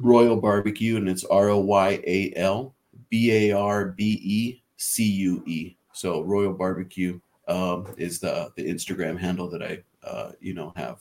[0.00, 2.74] Royal Barbecue, and it's R O Y A L
[3.10, 5.76] B A R B E C U E.
[5.92, 11.00] So Royal Barbecue um, is the the Instagram handle that I uh, you know have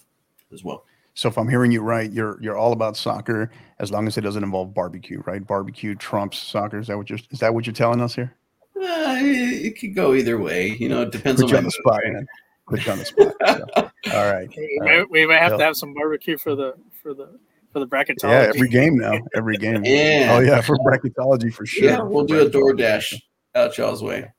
[0.52, 0.86] as well.
[1.14, 4.22] So if I'm hearing you right, you're you're all about soccer as long as it
[4.22, 5.46] doesn't involve barbecue, right?
[5.46, 6.80] Barbecue trumps soccer.
[6.80, 8.36] Is that what you're is that what you're telling us here?
[8.76, 10.70] Uh, it could go either way.
[10.80, 12.28] You know, it depends Put on you on the spot, man.
[12.68, 13.34] Put you on the spot.
[13.46, 13.66] So,
[14.16, 14.50] all right.
[14.56, 15.60] We may, we may have Yep.
[15.60, 17.38] to have some barbecue for the for the
[17.72, 18.24] for the bracketology.
[18.24, 19.20] Yeah, every game now.
[19.36, 19.84] Every game.
[19.84, 20.36] Yeah.
[20.36, 21.84] Oh yeah, for bracketology for sure.
[21.90, 22.78] Yeah, we'll do a Bracketology.
[22.78, 23.22] DoorDash
[23.56, 24.32] out y'all's way.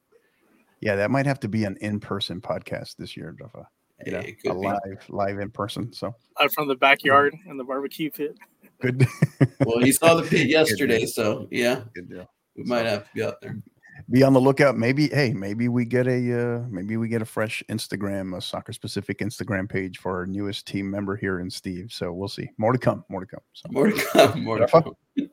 [0.81, 3.69] Yeah, that might have to be an in-person podcast this year, Rafa.
[4.05, 4.67] You know, a could be.
[4.67, 5.93] live, live in person.
[5.93, 8.37] So out from the backyard and the barbecue pit.
[8.81, 9.07] good.
[9.65, 12.29] Well, you saw the pit yesterday, so yeah, good deal.
[12.57, 13.57] we might have to be out there.
[14.11, 14.77] Be on the lookout.
[14.77, 19.19] Maybe, hey, maybe we get a, uh, maybe we get a fresh Instagram, a soccer-specific
[19.19, 21.93] Instagram page for our newest team member here in Steve.
[21.93, 22.51] So we'll see.
[22.59, 23.05] More to come.
[23.09, 23.41] More to come.
[23.53, 24.45] So More to come.
[24.45, 24.95] More to come.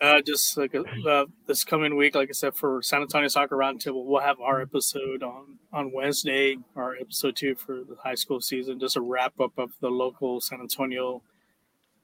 [0.00, 4.04] Uh, just like uh, this coming week, like I said, for San Antonio Soccer Roundtable,
[4.04, 8.80] we'll have our episode on on Wednesday, our episode two for the high school season.
[8.80, 11.22] Just a wrap up of the local San Antonio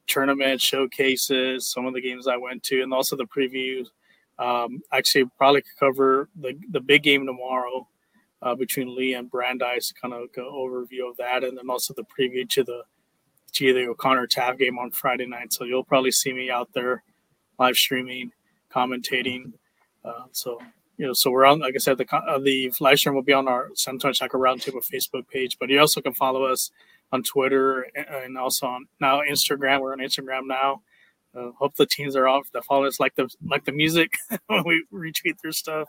[0.07, 3.89] tournament showcases, some of the games I went to, and also the previews.
[4.39, 7.89] Um, actually, probably cover the the big game tomorrow
[8.43, 12.05] uh, between Lee and Brandeis, kind of an overview of that, and then also the
[12.05, 12.83] preview to the
[13.53, 15.53] to the O'Connor Taft game on Friday night.
[15.53, 17.03] So you'll probably see me out there
[17.59, 18.31] live streaming,
[18.73, 19.53] commentating.
[20.05, 20.61] Uh, so
[20.99, 21.61] you know, so we're on.
[21.61, 24.39] Like I said, the uh, the live stream will be on our San Antonio Soccer
[24.39, 26.71] Roundtable Facebook page, but you also can follow us
[27.13, 29.81] on Twitter and also on now Instagram.
[29.81, 30.83] We're on Instagram now.
[31.37, 32.51] Uh, hope the teams are off.
[32.53, 34.13] The follow us like the like the music
[34.47, 35.89] when we retweet their stuff,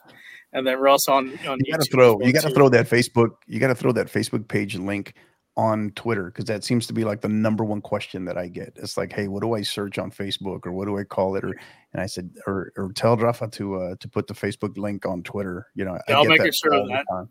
[0.53, 2.49] and then we're also on on you got to YouTube throw, well, you got to
[2.49, 2.53] too.
[2.55, 5.13] throw that Facebook, you got to throw that Facebook page link
[5.57, 8.71] on Twitter because that seems to be like the number one question that I get.
[8.77, 11.43] It's like, hey, what do I search on Facebook or what do I call it?
[11.43, 11.53] Or
[11.93, 15.23] and I said, or or tell Rafa to uh to put the Facebook link on
[15.23, 15.67] Twitter.
[15.75, 17.05] You know, Yeah, I'll get make that sure of all the that.
[17.09, 17.29] time.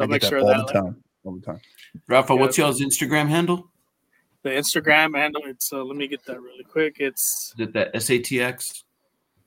[0.00, 1.02] I'll make that sure all that the time.
[1.24, 1.60] All the time.
[2.08, 2.40] Rafa, Yeah.
[2.40, 3.70] what's y'all's Instagram handle?
[4.44, 5.42] The Instagram handle.
[5.46, 6.96] It's uh, let me get that really quick.
[7.00, 8.84] It's Is it that SATX?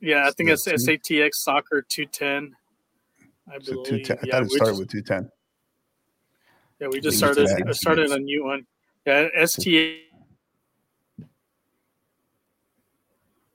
[0.01, 0.85] yeah, I think it's That's.
[0.85, 2.53] SATX Soccer two ten.
[3.49, 3.85] I So believe.
[3.85, 4.17] two ten.
[4.17, 5.31] I yeah, thought it we started just- with two ten.
[6.81, 8.65] Yeah, we just We started have I started a new one.
[9.05, 10.01] Yeah, STA.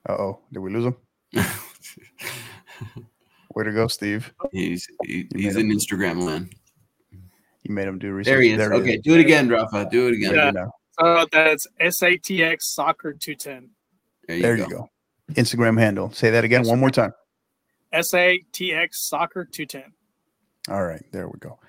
[0.09, 0.95] Uh oh, did we lose him?
[3.55, 4.33] Way to go, Steve.
[4.51, 6.53] he's he, You he's made in Instagram land.
[7.63, 8.31] You made him do research.
[8.33, 8.59] There he is.
[8.59, 9.87] okay, do it again, Rafa.
[9.89, 10.33] Do it again.
[10.35, 10.45] Yeah.
[10.47, 10.71] you, know.
[10.97, 13.69] Uh, that's SATX Soccer two ten.
[14.27, 14.63] There you there go.
[14.63, 14.89] you go.
[15.33, 16.11] Instagram handle.
[16.11, 17.13] Say that again one more time.
[17.93, 19.91] SATX Soccer two ten.
[20.69, 21.59] All right, there we go.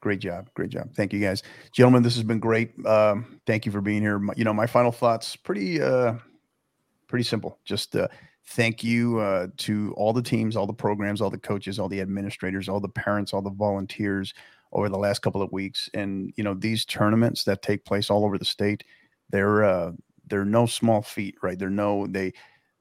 [0.00, 0.92] Great job, great job.
[0.94, 1.42] Thank you guys,
[1.72, 2.02] gentlemen.
[2.02, 2.72] This has been great.
[2.86, 4.18] Um, thank you for being here.
[4.18, 6.14] My- you know, my final thoughts pretty, uh,
[7.06, 7.58] pretty simple.
[7.64, 8.08] Just uh,
[8.48, 12.00] thank you uh, to all the teams, all the programs, all the coaches, all the
[12.00, 14.34] administrators, all the parents, all the volunteers
[14.72, 15.88] over the last couple of weeks.
[15.94, 18.84] And you know, these tournaments that take place all over the state,
[19.30, 19.92] they're uh,
[20.28, 21.58] they're no small feat, right?
[21.58, 22.32] They're no they.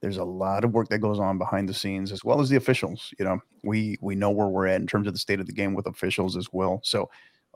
[0.01, 2.55] There's a lot of work that goes on behind the scenes, as well as the
[2.55, 3.13] officials.
[3.19, 5.53] You know, we we know where we're at in terms of the state of the
[5.53, 6.79] game with officials as well.
[6.83, 7.07] So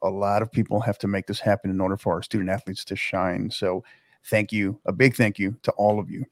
[0.04, 2.86] a lot of people have to make this happen in order for our student athletes
[2.86, 3.50] to shine.
[3.50, 3.84] So
[4.26, 6.26] thank you, a big thank you to all of you.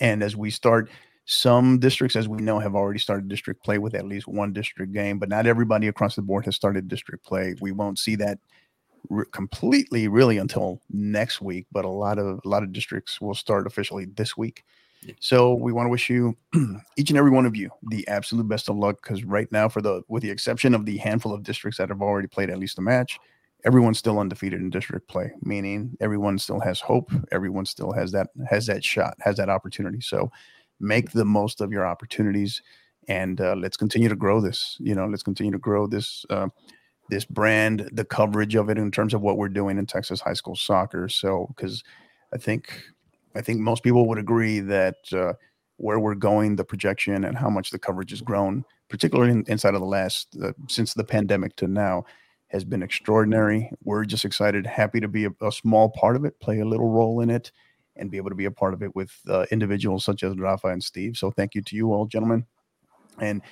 [0.00, 0.90] And as we start,
[1.26, 4.92] some districts, as we know, have already started district play with at least one district
[4.92, 7.54] game, but not everybody across the board has started district play.
[7.60, 8.38] We won't see that
[9.08, 13.34] re- completely really until next week, but a lot of a lot of districts will
[13.34, 14.64] start officially this week.
[15.20, 16.36] So we want to wish you
[16.96, 19.80] each and every one of you the absolute best of luck because right now, for
[19.80, 22.78] the with the exception of the handful of districts that have already played at least
[22.78, 23.18] a match,
[23.64, 25.32] everyone's still undefeated in district play.
[25.42, 27.10] Meaning everyone still has hope.
[27.32, 30.00] Everyone still has that has that shot, has that opportunity.
[30.00, 30.30] So
[30.80, 32.62] make the most of your opportunities,
[33.08, 34.76] and uh, let's continue to grow this.
[34.80, 36.24] You know, let's continue to grow this.
[36.30, 36.48] Uh,
[37.10, 40.32] this brand, the coverage of it in terms of what we're doing in Texas high
[40.32, 41.06] school soccer.
[41.08, 41.84] So, because
[42.32, 42.82] I think
[43.36, 45.34] I think most people would agree that uh,
[45.76, 49.74] where we're going, the projection, and how much the coverage has grown, particularly in, inside
[49.74, 52.04] of the last uh, since the pandemic to now,
[52.48, 53.70] has been extraordinary.
[53.82, 56.88] We're just excited, happy to be a, a small part of it, play a little
[56.88, 57.50] role in it,
[57.96, 60.68] and be able to be a part of it with uh, individuals such as Rafa
[60.68, 61.16] and Steve.
[61.16, 62.46] So, thank you to you all, gentlemen,
[63.18, 63.42] and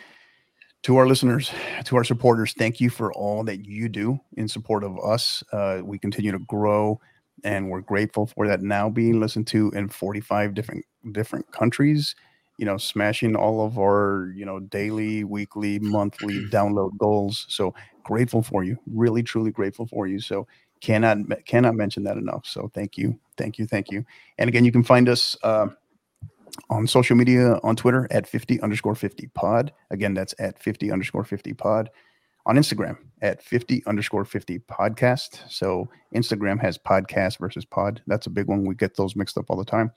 [0.83, 1.53] to our listeners,
[1.85, 2.55] to our supporters.
[2.55, 5.43] Thank you for all that you do in support of us.
[5.53, 7.01] Uh, we continue to grow
[7.45, 12.15] and we're grateful for that now being listened to in 45 different different countries
[12.59, 17.47] you know, smashing all of our, you know, daily, weekly, monthly download goals.
[17.49, 17.75] So
[18.05, 18.79] grateful for you.
[18.87, 20.21] Really, truly grateful for you.
[20.21, 20.47] So
[20.83, 22.45] cannot cannot mention that enough.
[22.45, 24.05] So thank you, thank you, thank you.
[24.37, 25.69] And again, you can find us uh,
[26.69, 29.73] on social media on Twitter at 50 underscore 50 pod.
[29.91, 31.91] Again, that's at 50 underscore 50 pod.
[32.45, 35.49] On Instagram at 50 underscore 50 podcast.
[35.49, 38.03] So Instagram has podcast versus pod.
[38.09, 38.67] That's a big one.
[38.67, 39.93] We get those mixed up all the time.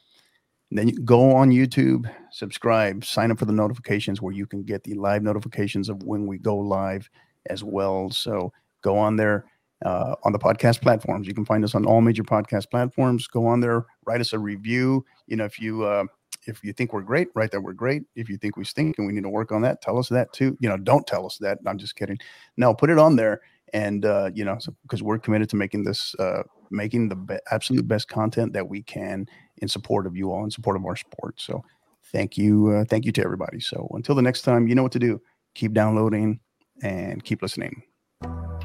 [0.70, 4.62] And then you go on YouTube, subscribe, sign up for the notifications where you can
[4.62, 7.10] get the live notifications of when we go live
[7.48, 8.12] as well.
[8.12, 8.54] So
[8.84, 9.46] go on there
[9.86, 11.28] uh, on the podcast platforms.
[11.28, 13.28] You can find us on all major podcast platforms.
[13.28, 15.06] Go on there, write us a review.
[15.28, 16.06] You know, if you uh,
[16.48, 18.04] if you think we're great, write that we're great.
[18.16, 20.34] If you think we stink and we need to work on that, tell us that
[20.34, 20.58] too.
[20.60, 21.60] You know, don't tell us that.
[21.66, 22.18] I'm just kidding.
[22.58, 23.42] No, put it on there,
[23.74, 26.42] and uh, you know, because so, we're committed to making this, uh,
[26.72, 30.52] making the be- absolute best content that we can in support of you all, in
[30.52, 31.40] support of our sport.
[31.40, 31.64] So,
[32.12, 33.60] thank you, uh, thank you to everybody.
[33.60, 35.22] So, until the next time, you know what to do.
[35.54, 36.40] Keep downloading
[36.82, 37.84] and keep listening.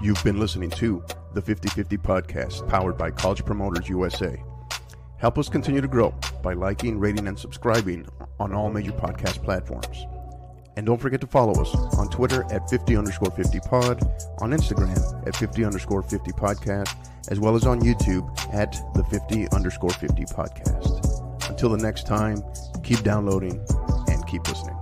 [0.02, 1.05] You've been listening to
[1.35, 4.43] the 50 50 podcast powered by College Promoters USA.
[5.18, 8.06] Help us continue to grow by liking, rating, and subscribing
[8.39, 10.06] on all major podcast platforms.
[10.78, 14.02] And don't forget to follow us on Twitter at 50 underscore 50 pod,
[14.40, 16.97] on Instagram at 50 underscore 50 podcast,
[17.28, 21.51] as well as on YouTube at the 50 underscore 50 podcast.
[21.51, 22.43] Until the next time,
[22.82, 23.62] keep downloading
[24.09, 24.80] and keep listening.